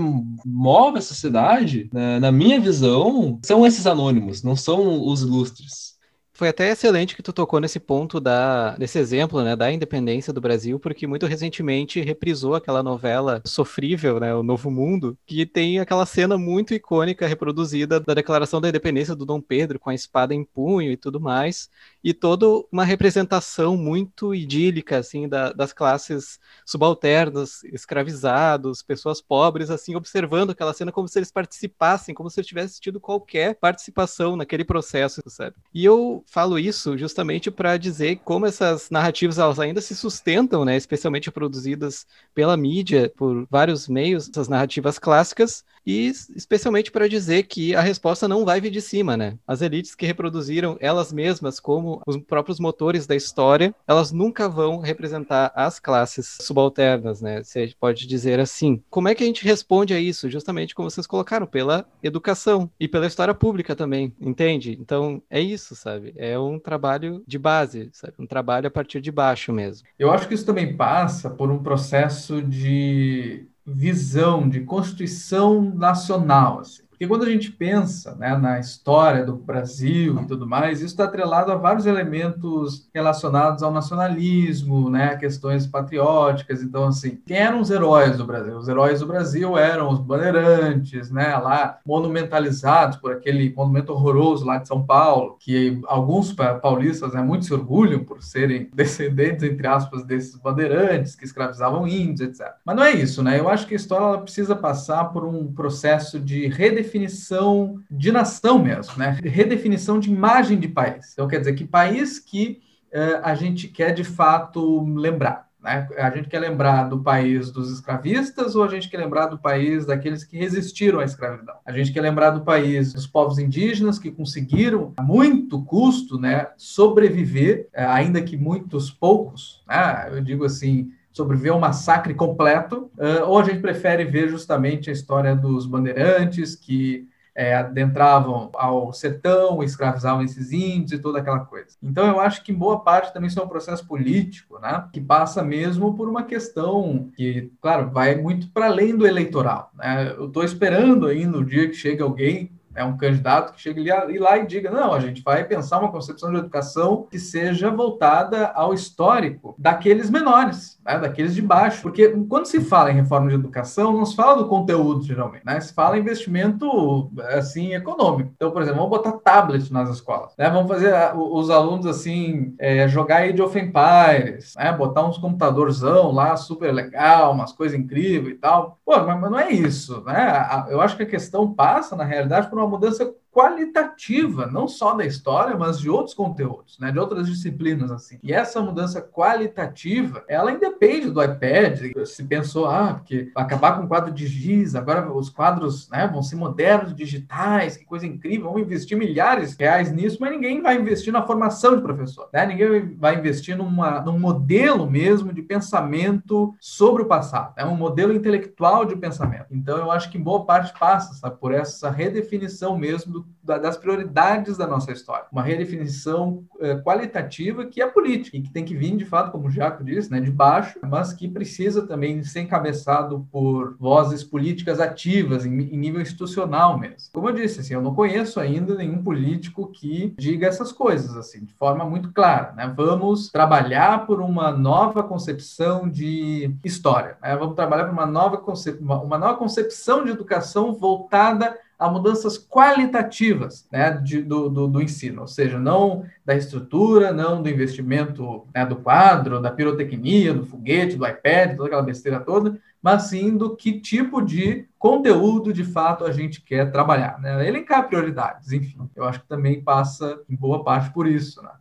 move 0.45 0.97
a 0.97 1.01
sociedade, 1.01 1.89
né, 1.93 2.19
na 2.19 2.31
minha 2.31 2.59
visão, 2.59 3.39
são 3.43 3.65
esses 3.65 3.87
anônimos, 3.87 4.43
não 4.43 4.55
são 4.55 5.07
os 5.07 5.21
ilustres. 5.21 5.92
Foi 6.35 6.47
até 6.49 6.71
excelente 6.71 7.15
que 7.15 7.21
tu 7.21 7.31
tocou 7.31 7.59
nesse 7.59 7.79
ponto 7.79 8.19
da, 8.19 8.75
desse 8.75 8.97
exemplo, 8.97 9.43
né, 9.43 9.55
da 9.55 9.71
independência 9.71 10.33
do 10.33 10.41
Brasil, 10.41 10.79
porque 10.79 11.05
muito 11.05 11.27
recentemente 11.27 12.01
reprisou 12.01 12.55
aquela 12.55 12.81
novela 12.81 13.39
sofrível, 13.45 14.19
né, 14.19 14.33
O 14.33 14.41
Novo 14.41 14.71
Mundo, 14.71 15.15
que 15.27 15.45
tem 15.45 15.79
aquela 15.79 16.07
cena 16.07 16.35
muito 16.35 16.73
icônica 16.73 17.27
reproduzida 17.27 17.99
da 17.99 18.15
declaração 18.15 18.59
da 18.59 18.67
independência 18.67 19.15
do 19.15 19.27
Dom 19.27 19.39
Pedro 19.39 19.79
com 19.79 19.91
a 19.91 19.93
espada 19.93 20.33
em 20.33 20.43
punho 20.43 20.91
e 20.91 20.97
tudo 20.97 21.19
mais, 21.19 21.69
e 22.03 22.15
toda 22.15 22.47
uma 22.71 22.83
representação 22.83 23.77
muito 23.77 24.33
idílica, 24.33 24.97
assim, 24.97 25.29
da, 25.29 25.53
das 25.53 25.71
classes 25.71 26.39
subalternas, 26.65 27.63
escravizados, 27.65 28.81
pessoas 28.81 29.21
pobres, 29.21 29.69
assim, 29.69 29.95
observando 29.95 30.49
aquela 30.49 30.73
cena 30.73 30.91
como 30.91 31.07
se 31.07 31.19
eles 31.19 31.31
participassem, 31.31 32.15
como 32.15 32.27
se 32.29 32.39
eles 32.39 32.47
tivessem 32.47 32.81
tido 32.81 32.99
qualquer 32.99 33.53
participação 33.55 34.35
naquele 34.35 34.65
processo, 34.65 35.21
sabe? 35.27 35.55
E 35.71 35.85
eu 35.85 36.22
falo 36.27 36.59
isso 36.59 36.97
justamente 36.97 37.51
para 37.51 37.77
dizer 37.77 38.19
como 38.23 38.45
essas 38.45 38.89
narrativas 38.89 39.37
elas 39.37 39.59
ainda 39.59 39.81
se 39.81 39.95
sustentam, 39.95 40.65
né, 40.65 40.75
especialmente 40.75 41.31
produzidas 41.31 42.05
pela 42.33 42.57
mídia, 42.57 43.11
por 43.15 43.47
vários 43.49 43.87
meios, 43.87 44.29
essas 44.29 44.47
narrativas 44.47 44.99
clássicas, 44.99 45.63
e 45.85 46.11
especialmente 46.35 46.91
para 46.91 47.09
dizer 47.09 47.43
que 47.43 47.75
a 47.75 47.81
resposta 47.81 48.27
não 48.27 48.45
vai 48.45 48.61
vir 48.61 48.71
de 48.71 48.81
cima, 48.81 49.17
né? 49.17 49.37
As 49.45 49.61
elites 49.61 49.95
que 49.95 50.05
reproduziram 50.05 50.77
elas 50.79 51.11
mesmas 51.11 51.59
como 51.59 52.01
os 52.07 52.17
próprios 52.17 52.59
motores 52.59 53.05
da 53.05 53.15
história, 53.15 53.75
elas 53.87 54.11
nunca 54.11 54.47
vão 54.47 54.79
representar 54.79 55.51
as 55.55 55.79
classes 55.79 56.37
subalternas, 56.41 57.21
né? 57.21 57.43
Você 57.43 57.73
pode 57.79 58.07
dizer 58.07 58.39
assim. 58.39 58.81
Como 58.89 59.07
é 59.07 59.15
que 59.15 59.23
a 59.23 59.27
gente 59.27 59.43
responde 59.43 59.93
a 59.93 59.99
isso? 59.99 60.29
Justamente 60.29 60.73
como 60.73 60.89
vocês 60.89 61.07
colocaram, 61.07 61.45
pela 61.45 61.85
educação 62.01 62.69
e 62.79 62.87
pela 62.87 63.07
história 63.07 63.33
pública 63.33 63.75
também, 63.75 64.13
entende? 64.19 64.77
Então, 64.79 65.21
é 65.29 65.41
isso, 65.41 65.75
sabe? 65.75 66.12
É 66.15 66.37
um 66.37 66.59
trabalho 66.59 67.23
de 67.27 67.39
base, 67.39 67.89
sabe? 67.93 68.13
Um 68.19 68.27
trabalho 68.27 68.67
a 68.67 68.71
partir 68.71 69.01
de 69.01 69.11
baixo 69.11 69.51
mesmo. 69.51 69.87
Eu 69.97 70.11
acho 70.11 70.27
que 70.27 70.33
isso 70.33 70.45
também 70.45 70.75
passa 70.75 71.29
por 71.29 71.51
um 71.51 71.61
processo 71.61 72.41
de 72.41 73.47
visão, 73.65 74.47
de 74.47 74.61
constituição 74.61 75.61
nacional. 75.73 76.59
Assim. 76.59 76.82
Porque 77.03 77.07
quando 77.07 77.23
a 77.23 77.29
gente 77.29 77.51
pensa 77.51 78.15
né, 78.15 78.35
na 78.37 78.59
história 78.59 79.25
do 79.25 79.35
Brasil 79.35 80.21
e 80.21 80.25
tudo 80.25 80.47
mais, 80.47 80.77
isso 80.77 80.93
está 80.93 81.03
atrelado 81.03 81.51
a 81.51 81.55
vários 81.55 81.85
elementos 81.85 82.87
relacionados 82.93 83.61
ao 83.61 83.73
nacionalismo, 83.73 84.89
né, 84.89 85.17
questões 85.17 85.67
patrióticas. 85.67 86.63
Então, 86.63 86.87
assim, 86.87 87.19
quem 87.25 87.37
eram 87.37 87.59
os 87.59 87.69
heróis 87.69 88.15
do 88.15 88.25
Brasil? 88.25 88.55
Os 88.55 88.69
heróis 88.69 89.01
do 89.01 89.05
Brasil 89.05 89.57
eram 89.57 89.89
os 89.89 89.99
bandeirantes, 89.99 91.11
né, 91.11 91.35
lá 91.35 91.79
monumentalizados 91.85 92.97
por 92.97 93.11
aquele 93.11 93.53
monumento 93.53 93.91
horroroso 93.91 94.45
lá 94.45 94.57
de 94.57 94.67
São 94.69 94.81
Paulo, 94.85 95.35
que 95.41 95.81
alguns 95.87 96.31
paulistas 96.31 97.13
né, 97.13 97.21
muito 97.21 97.43
se 97.43 97.53
orgulham 97.53 98.01
por 98.05 98.23
serem 98.23 98.69
descendentes, 98.73 99.43
entre 99.43 99.67
aspas, 99.67 100.05
desses 100.05 100.37
bandeirantes 100.37 101.15
que 101.15 101.25
escravizavam 101.25 101.85
índios, 101.85 102.21
etc. 102.21 102.53
Mas 102.63 102.75
não 102.77 102.83
é 102.83 102.93
isso, 102.93 103.21
né? 103.21 103.37
Eu 103.37 103.49
acho 103.49 103.67
que 103.67 103.73
a 103.73 103.77
história 103.77 104.21
precisa 104.21 104.55
passar 104.55 105.05
por 105.05 105.25
um 105.25 105.51
processo 105.51 106.17
de 106.17 106.47
redefinição 106.47 106.92
redefinição 106.93 107.81
de 107.89 108.11
nação 108.11 108.59
mesmo, 108.59 108.97
né? 108.97 109.17
Redefinição 109.23 109.99
de 109.99 110.11
imagem 110.11 110.59
de 110.59 110.67
país. 110.67 111.11
Então, 111.13 111.27
quer 111.27 111.39
dizer, 111.39 111.53
que 111.53 111.65
país 111.65 112.19
que 112.19 112.61
uh, 112.93 113.19
a 113.23 113.35
gente 113.35 113.67
quer 113.67 113.93
de 113.93 114.03
fato 114.03 114.85
lembrar. 114.95 115.49
Né? 115.61 115.87
A 115.97 116.09
gente 116.11 116.27
quer 116.27 116.39
lembrar 116.39 116.83
do 116.83 117.01
país 117.01 117.49
dos 117.49 117.71
escravistas 117.71 118.55
ou 118.55 118.63
a 118.63 118.67
gente 118.67 118.89
quer 118.89 118.97
lembrar 118.97 119.27
do 119.27 119.39
país 119.39 119.85
daqueles 119.85 120.23
que 120.23 120.37
resistiram 120.37 120.99
à 120.99 121.05
escravidão? 121.05 121.55
A 121.65 121.71
gente 121.71 121.91
quer 121.91 122.01
lembrar 122.01 122.31
do 122.31 122.41
país 122.41 122.93
dos 122.93 123.07
povos 123.07 123.39
indígenas 123.39 123.97
que 123.97 124.11
conseguiram, 124.11 124.93
a 124.97 125.01
muito 125.01 125.63
custo, 125.63 126.19
né, 126.19 126.47
sobreviver, 126.57 127.69
eh, 127.73 127.85
ainda 127.85 128.21
que 128.21 128.35
muitos 128.35 128.91
poucos, 128.91 129.63
né? 129.65 130.09
eu 130.11 130.21
digo 130.21 130.43
assim, 130.43 130.91
sobreviver 131.13 131.53
ao 131.53 131.59
massacre 131.59 132.13
completo, 132.13 132.91
uh, 132.97 133.23
ou 133.25 133.39
a 133.39 133.43
gente 133.43 133.59
prefere 133.59 134.03
ver 134.03 134.27
justamente 134.27 134.89
a 134.89 134.93
história 134.93 135.35
dos 135.35 135.65
bandeirantes 135.65 136.55
que 136.55 137.07
é, 137.35 137.55
adentravam 137.55 138.51
ao 138.53 138.93
sertão, 138.93 139.63
escravizavam 139.63 140.23
esses 140.23 140.51
índios 140.51 140.91
e 140.91 140.99
toda 140.99 141.19
aquela 141.19 141.39
coisa. 141.39 141.75
Então, 141.81 142.07
eu 142.07 142.19
acho 142.19 142.43
que 142.43 142.51
em 142.51 142.55
boa 142.55 142.79
parte 142.81 143.13
também 143.13 143.27
isso 143.27 143.39
é 143.39 143.43
um 143.43 143.47
processo 143.47 143.87
político, 143.87 144.59
né, 144.59 144.85
que 144.93 145.01
passa 145.01 145.41
mesmo 145.41 145.95
por 145.95 146.07
uma 146.07 146.23
questão 146.23 147.09
que, 147.15 147.51
claro, 147.61 147.89
vai 147.89 148.15
muito 148.15 148.49
para 148.51 148.67
além 148.67 148.95
do 148.95 149.07
eleitoral. 149.07 149.71
Né? 149.75 150.13
Eu 150.15 150.27
estou 150.27 150.43
esperando 150.43 151.07
ainda 151.07 151.37
o 151.37 151.45
dia 151.45 151.67
que 151.67 151.75
chegue 151.75 152.01
alguém 152.01 152.51
é 152.75 152.83
um 152.83 152.97
candidato 152.97 153.53
que 153.53 153.61
chegue 153.61 153.83
lá 154.19 154.37
e 154.37 154.45
diga: 154.45 154.71
não, 154.71 154.93
a 154.93 154.99
gente 154.99 155.21
vai 155.21 155.43
pensar 155.43 155.79
uma 155.79 155.91
concepção 155.91 156.31
de 156.31 156.37
educação 156.37 157.07
que 157.09 157.19
seja 157.19 157.69
voltada 157.69 158.47
ao 158.55 158.73
histórico 158.73 159.55
daqueles 159.57 160.09
menores, 160.09 160.79
né, 160.85 160.97
daqueles 160.97 161.35
de 161.35 161.41
baixo. 161.41 161.81
Porque 161.81 162.09
quando 162.27 162.45
se 162.45 162.61
fala 162.61 162.91
em 162.91 162.95
reforma 162.95 163.29
de 163.29 163.35
educação, 163.35 163.93
não 163.93 164.05
se 164.05 164.15
fala 164.15 164.37
do 164.37 164.47
conteúdo, 164.47 165.03
geralmente, 165.03 165.45
né? 165.45 165.59
Se 165.59 165.73
fala 165.73 165.97
em 165.97 166.01
investimento, 166.01 167.11
assim, 167.29 167.73
econômico. 167.73 168.31
Então, 168.35 168.51
por 168.51 168.61
exemplo, 168.61 168.79
vamos 168.81 168.97
botar 168.97 169.13
tablet 169.13 169.71
nas 169.71 169.89
escolas, 169.89 170.33
né? 170.37 170.49
Vamos 170.49 170.69
fazer 170.69 170.93
os 171.15 171.49
alunos, 171.49 171.85
assim, 171.85 172.55
é, 172.59 172.87
jogar 172.87 173.23
Age 173.23 173.41
of 173.41 173.57
Empires, 173.57 174.53
né? 174.57 174.71
Botar 174.73 175.05
uns 175.05 175.17
computadorzão 175.17 176.11
lá, 176.11 176.35
super 176.35 176.73
legal, 176.73 177.33
umas 177.33 177.51
coisas 177.51 177.77
incríveis 177.77 178.35
e 178.35 178.39
tal. 178.39 178.79
Pô, 178.85 178.97
mas, 178.97 179.19
mas 179.19 179.31
não 179.31 179.39
é 179.39 179.51
isso, 179.51 180.01
né? 180.03 180.65
Eu 180.69 180.81
acho 180.81 180.97
que 180.97 181.03
a 181.03 181.07
questão 181.07 181.53
passa, 181.53 181.95
na 181.95 182.03
realidade, 182.03 182.49
por 182.49 182.57
uma 182.57 182.62
mudança 182.67 183.13
qualitativa, 183.33 184.45
não 184.45 184.67
só 184.67 184.93
da 184.93 185.05
história, 185.05 185.57
mas 185.57 185.79
de 185.79 185.89
outros 185.89 186.13
conteúdos, 186.13 186.77
né, 186.79 186.91
de 186.91 186.99
outras 186.99 187.27
disciplinas 187.27 187.91
assim. 187.91 188.19
E 188.21 188.31
essa 188.31 188.61
mudança 188.61 189.01
qualitativa, 189.01 190.23
ela 190.27 190.51
independe 190.51 191.09
do 191.09 191.21
iPad. 191.21 191.91
Se 192.05 192.23
pensou, 192.23 192.67
ah, 192.67 192.93
porque 192.93 193.31
acabar 193.35 193.77
com 193.77 193.85
o 193.85 193.87
quadro 193.87 194.13
de 194.13 194.27
giz, 194.27 194.75
agora 194.75 195.11
os 195.11 195.29
quadros, 195.29 195.89
né, 195.89 196.07
vão 196.07 196.21
ser 196.21 196.35
modernos, 196.35 196.95
digitais, 196.95 197.75
que 197.75 197.85
coisa 197.85 198.05
incrível, 198.05 198.45
vamos 198.45 198.61
investir 198.61 198.97
milhares 198.97 199.55
de 199.55 199.63
reais 199.63 199.91
nisso, 199.91 200.17
mas 200.21 200.31
ninguém 200.31 200.61
vai 200.61 200.77
investir 200.77 201.11
na 201.11 201.25
formação 201.25 201.75
de 201.75 201.81
professor, 201.81 202.29
né? 202.31 202.45
Ninguém 202.45 202.95
vai 202.95 203.17
investir 203.17 203.57
numa, 203.57 204.01
num 204.01 204.19
modelo 204.19 204.89
mesmo 204.89 205.33
de 205.33 205.41
pensamento 205.41 206.53
sobre 206.59 207.01
o 207.01 207.05
passado, 207.05 207.53
é 207.57 207.63
né? 207.63 207.69
um 207.69 207.75
modelo 207.75 208.13
intelectual 208.13 208.85
de 208.85 208.95
pensamento. 208.95 209.47
Então, 209.51 209.77
eu 209.77 209.91
acho 209.91 210.11
que 210.11 210.17
em 210.17 210.23
boa 210.23 210.45
parte 210.45 210.77
passa 210.77 211.13
sabe, 211.13 211.37
por 211.39 211.51
essa 211.51 211.89
redefinição 211.89 212.77
mesmo 212.77 213.13
do 213.13 213.22
das 213.43 213.75
prioridades 213.75 214.55
da 214.55 214.65
nossa 214.65 214.91
história. 214.91 215.25
Uma 215.31 215.43
redefinição 215.43 216.45
é, 216.61 216.75
qualitativa 216.75 217.65
que 217.65 217.81
é 217.81 217.87
política 217.87 218.37
e 218.37 218.41
que 218.41 218.49
tem 218.49 218.63
que 218.63 218.75
vir, 218.75 218.95
de 218.95 219.05
fato, 219.05 219.31
como 219.31 219.47
o 219.47 219.51
Jaco 219.51 219.83
disse, 219.83 220.09
né, 220.09 220.21
de 220.21 220.31
baixo, 220.31 220.79
mas 220.81 221.11
que 221.11 221.27
precisa 221.27 221.85
também 221.85 222.23
ser 222.23 222.41
encabeçado 222.41 223.27
por 223.29 223.75
vozes 223.77 224.23
políticas 224.23 224.79
ativas, 224.79 225.45
em, 225.45 225.51
em 225.51 225.77
nível 225.77 226.01
institucional 226.01 226.79
mesmo. 226.79 227.09
Como 227.13 227.27
eu 227.27 227.33
disse, 227.33 227.59
assim, 227.59 227.73
eu 227.73 227.81
não 227.81 227.93
conheço 227.93 228.39
ainda 228.39 228.75
nenhum 228.75 229.03
político 229.03 229.67
que 229.67 230.13
diga 230.17 230.47
essas 230.47 230.71
coisas, 230.71 231.17
assim, 231.17 231.43
de 231.43 231.53
forma 231.53 231.83
muito 231.83 232.13
clara. 232.13 232.53
Né? 232.53 232.73
Vamos 232.73 233.29
trabalhar 233.29 234.05
por 234.05 234.21
uma 234.21 234.51
nova 234.51 235.03
concepção 235.03 235.89
de 235.89 236.55
história. 236.63 237.17
Né? 237.21 237.35
Vamos 237.35 237.55
trabalhar 237.55 237.85
por 237.85 237.93
uma 237.93 238.05
nova, 238.05 238.37
concep 238.37 238.81
uma, 238.81 239.01
uma 239.01 239.17
nova 239.17 239.37
concepção 239.37 240.05
de 240.05 240.11
educação 240.11 240.73
voltada 240.73 241.57
a 241.83 241.89
mudanças 241.89 242.37
qualitativas 242.37 243.67
né, 243.69 243.91
de, 243.91 244.21
do, 244.21 244.47
do, 244.47 244.67
do, 244.69 244.81
ensino, 244.81 245.21
ou 245.21 245.27
seja, 245.27 245.59
não 245.59 246.05
da 246.25 246.33
estrutura, 246.33 247.11
não 247.11 247.43
do 247.43 247.49
investimento 247.49 248.47
né, 248.55 248.65
do 248.65 248.77
quadro, 248.77 249.41
da 249.41 249.51
pirotecnia, 249.51 250.33
do 250.33 250.45
foguete, 250.45 250.95
do 250.95 251.05
iPad, 251.05 251.57
toda 251.57 251.67
aquela 251.67 251.81
besteira 251.81 252.21
toda, 252.21 252.57
mas 252.81 253.03
sim 253.03 253.35
do 253.35 253.53
que 253.53 253.81
tipo 253.81 254.21
de 254.21 254.65
conteúdo 254.79 255.51
de 255.51 255.65
fato 255.65 256.05
a 256.05 256.11
gente 256.13 256.41
quer 256.41 256.71
trabalhar. 256.71 257.19
Né? 257.19 257.45
Elencar 257.45 257.85
prioridades, 257.89 258.53
enfim. 258.53 258.89
Eu 258.95 259.03
acho 259.03 259.19
que 259.19 259.27
também 259.27 259.61
passa 259.61 260.21
em 260.29 260.37
boa 260.37 260.63
parte 260.63 260.89
por 260.93 261.05
isso. 261.05 261.43
Né? 261.43 261.51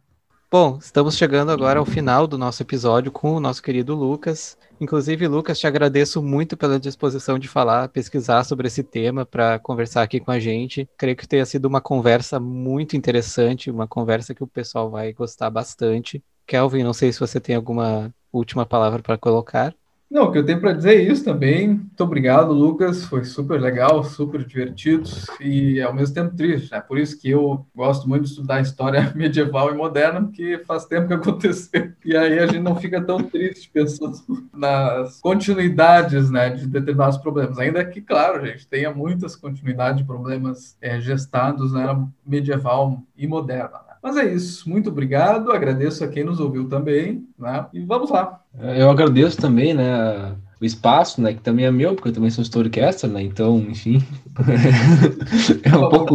Bom, 0.52 0.76
estamos 0.78 1.16
chegando 1.16 1.50
agora 1.50 1.78
ao 1.78 1.86
final 1.86 2.26
do 2.26 2.36
nosso 2.36 2.62
episódio 2.62 3.10
com 3.10 3.32
o 3.32 3.40
nosso 3.40 3.62
querido 3.62 3.94
Lucas. 3.94 4.58
Inclusive, 4.78 5.26
Lucas, 5.26 5.58
te 5.58 5.66
agradeço 5.66 6.22
muito 6.22 6.58
pela 6.58 6.78
disposição 6.78 7.38
de 7.38 7.48
falar, 7.48 7.88
pesquisar 7.88 8.44
sobre 8.44 8.66
esse 8.66 8.82
tema 8.82 9.24
para 9.24 9.58
conversar 9.58 10.02
aqui 10.02 10.20
com 10.20 10.30
a 10.30 10.38
gente. 10.38 10.86
Creio 10.98 11.16
que 11.16 11.26
tenha 11.26 11.46
sido 11.46 11.64
uma 11.64 11.80
conversa 11.80 12.38
muito 12.38 12.94
interessante, 12.94 13.70
uma 13.70 13.88
conversa 13.88 14.34
que 14.34 14.44
o 14.44 14.46
pessoal 14.46 14.90
vai 14.90 15.14
gostar 15.14 15.48
bastante. 15.48 16.22
Kelvin, 16.46 16.82
não 16.82 16.92
sei 16.92 17.10
se 17.14 17.20
você 17.20 17.40
tem 17.40 17.56
alguma 17.56 18.14
última 18.30 18.66
palavra 18.66 19.00
para 19.02 19.16
colocar. 19.16 19.74
Não, 20.12 20.24
o 20.24 20.30
que 20.30 20.36
eu 20.36 20.44
tenho 20.44 20.60
para 20.60 20.74
dizer 20.74 20.94
é 20.94 21.02
isso 21.10 21.24
também. 21.24 21.68
Muito 21.68 22.04
obrigado, 22.04 22.52
Lucas. 22.52 23.02
Foi 23.06 23.24
super 23.24 23.58
legal, 23.58 24.04
super 24.04 24.44
divertido 24.44 25.08
e 25.40 25.80
ao 25.80 25.94
mesmo 25.94 26.14
tempo 26.14 26.36
triste. 26.36 26.70
É 26.70 26.76
né? 26.76 26.84
por 26.86 26.98
isso 26.98 27.18
que 27.18 27.30
eu 27.30 27.66
gosto 27.74 28.06
muito 28.06 28.24
de 28.24 28.28
estudar 28.28 28.60
história 28.60 29.10
medieval 29.16 29.70
e 29.70 29.74
moderna, 29.74 30.20
porque 30.20 30.60
faz 30.66 30.84
tempo 30.84 31.08
que 31.08 31.14
aconteceu. 31.14 31.92
E 32.04 32.14
aí 32.14 32.38
a 32.40 32.46
gente 32.46 32.60
não 32.60 32.76
fica 32.76 33.00
tão 33.00 33.22
triste 33.22 33.70
pensando 33.72 34.20
nas 34.52 35.18
continuidades 35.22 36.30
né, 36.30 36.50
de 36.50 36.66
determinados 36.66 37.16
problemas. 37.16 37.58
Ainda 37.58 37.82
que, 37.82 38.02
claro, 38.02 38.42
a 38.42 38.46
gente 38.48 38.68
tenha 38.68 38.92
muitas 38.92 39.34
continuidades 39.34 40.02
de 40.02 40.04
problemas 40.04 40.76
é, 40.82 41.00
gestados 41.00 41.72
na 41.72 41.84
era 41.84 42.08
medieval 42.26 43.02
e 43.16 43.26
moderna. 43.26 43.80
Né? 43.88 43.91
Mas 44.02 44.16
é 44.16 44.24
isso. 44.32 44.68
Muito 44.68 44.90
obrigado. 44.90 45.52
Agradeço 45.52 46.02
a 46.02 46.08
quem 46.08 46.24
nos 46.24 46.40
ouviu 46.40 46.68
também. 46.68 47.26
Né? 47.38 47.66
E 47.72 47.80
vamos 47.84 48.10
lá. 48.10 48.40
Eu 48.76 48.90
agradeço 48.90 49.38
também, 49.38 49.72
né? 49.72 50.34
O 50.62 50.64
espaço, 50.64 51.20
né? 51.20 51.34
Que 51.34 51.40
também 51.40 51.64
é 51.64 51.72
meu, 51.72 51.96
porque 51.96 52.10
eu 52.10 52.12
também 52.12 52.30
sou 52.30 52.42
storycaster, 52.42 53.10
né? 53.10 53.20
Então, 53.20 53.58
enfim. 53.68 54.00
é 55.64 55.76
um 55.76 55.88
pouco. 55.88 56.14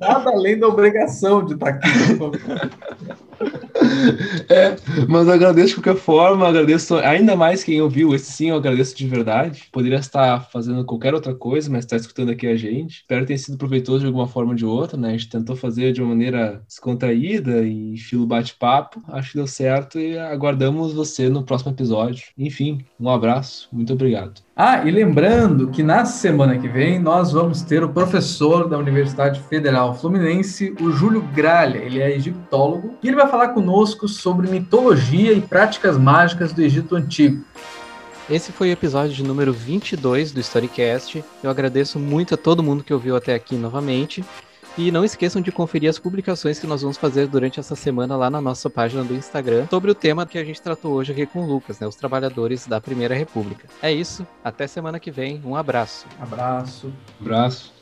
Nada 0.00 0.30
além 0.30 0.58
da 0.58 0.68
obrigação 0.68 1.44
de 1.44 1.52
estar 1.52 1.68
aqui. 1.68 1.88
É, 4.48 4.76
mas 5.08 5.28
agradeço 5.28 5.68
de 5.68 5.74
qualquer 5.76 5.96
forma, 5.96 6.48
agradeço 6.48 6.96
ainda 6.96 7.36
mais 7.36 7.62
quem 7.62 7.80
ouviu. 7.80 8.14
Esse 8.14 8.32
sim, 8.32 8.48
eu 8.48 8.56
agradeço 8.56 8.96
de 8.96 9.06
verdade. 9.06 9.68
Poderia 9.72 9.98
estar 9.98 10.50
fazendo 10.50 10.84
qualquer 10.84 11.14
outra 11.14 11.34
coisa, 11.34 11.70
mas 11.70 11.84
está 11.84 11.96
escutando 11.96 12.30
aqui 12.30 12.46
a 12.46 12.56
gente. 12.56 12.98
Espero 12.98 13.22
que 13.22 13.28
tenha 13.28 13.38
sido 13.38 13.56
proveitoso 13.56 14.00
de 14.00 14.06
alguma 14.06 14.26
forma 14.26 14.50
ou 14.50 14.56
de 14.56 14.64
outra, 14.64 14.98
né? 14.98 15.10
A 15.10 15.12
gente 15.12 15.28
tentou 15.28 15.54
fazer 15.54 15.92
de 15.92 16.02
uma 16.02 16.10
maneira 16.10 16.62
descontraída 16.66 17.62
e 17.62 17.96
filo 17.96 18.26
bate-papo. 18.26 19.02
Acho 19.08 19.32
que 19.32 19.38
deu 19.38 19.46
certo 19.46 19.98
e 19.98 20.18
aguardamos 20.18 20.92
você 20.92 21.28
no 21.28 21.44
próximo 21.44 21.72
episódio. 21.72 22.24
Enfim, 22.36 22.84
um 22.98 23.08
muito 23.72 23.92
obrigado. 23.92 24.40
Ah, 24.54 24.84
e 24.84 24.90
lembrando 24.90 25.68
que 25.68 25.82
na 25.82 26.04
semana 26.04 26.58
que 26.58 26.68
vem 26.68 26.98
nós 26.98 27.32
vamos 27.32 27.62
ter 27.62 27.82
o 27.82 27.88
professor 27.88 28.68
da 28.68 28.76
Universidade 28.76 29.40
Federal 29.40 29.94
Fluminense, 29.94 30.74
o 30.80 30.90
Júlio 30.90 31.22
Gralha. 31.34 31.78
Ele 31.78 32.00
é 32.00 32.14
egiptólogo 32.14 32.94
e 33.02 33.08
ele 33.08 33.16
vai 33.16 33.28
falar 33.28 33.48
conosco 33.48 34.08
sobre 34.08 34.48
mitologia 34.48 35.32
e 35.32 35.40
práticas 35.40 35.96
mágicas 35.96 36.52
do 36.52 36.62
Egito 36.62 36.96
Antigo. 36.96 37.44
Esse 38.28 38.52
foi 38.52 38.68
o 38.68 38.72
episódio 38.72 39.14
de 39.14 39.22
número 39.22 39.52
22 39.52 40.32
do 40.32 40.40
Storycast. 40.40 41.24
Eu 41.42 41.50
agradeço 41.50 41.98
muito 41.98 42.34
a 42.34 42.36
todo 42.36 42.62
mundo 42.62 42.84
que 42.84 42.92
ouviu 42.92 43.16
até 43.16 43.34
aqui 43.34 43.56
novamente. 43.56 44.22
E 44.78 44.92
não 44.92 45.04
esqueçam 45.04 45.42
de 45.42 45.50
conferir 45.50 45.90
as 45.90 45.98
publicações 45.98 46.60
que 46.60 46.66
nós 46.66 46.82
vamos 46.82 46.96
fazer 46.96 47.26
durante 47.26 47.58
essa 47.58 47.74
semana 47.74 48.16
lá 48.16 48.30
na 48.30 48.40
nossa 48.40 48.70
página 48.70 49.02
do 49.02 49.12
Instagram 49.12 49.66
sobre 49.68 49.90
o 49.90 49.94
tema 49.94 50.24
que 50.24 50.38
a 50.38 50.44
gente 50.44 50.62
tratou 50.62 50.92
hoje 50.92 51.10
aqui 51.10 51.26
com 51.26 51.42
o 51.42 51.46
Lucas, 51.46 51.80
né? 51.80 51.86
Os 51.88 51.96
trabalhadores 51.96 52.64
da 52.64 52.80
Primeira 52.80 53.12
República. 53.12 53.66
É 53.82 53.90
isso. 53.90 54.24
Até 54.44 54.68
semana 54.68 55.00
que 55.00 55.10
vem. 55.10 55.42
Um 55.44 55.56
abraço. 55.56 56.06
Abraço. 56.20 56.92
Abraço. 57.20 57.77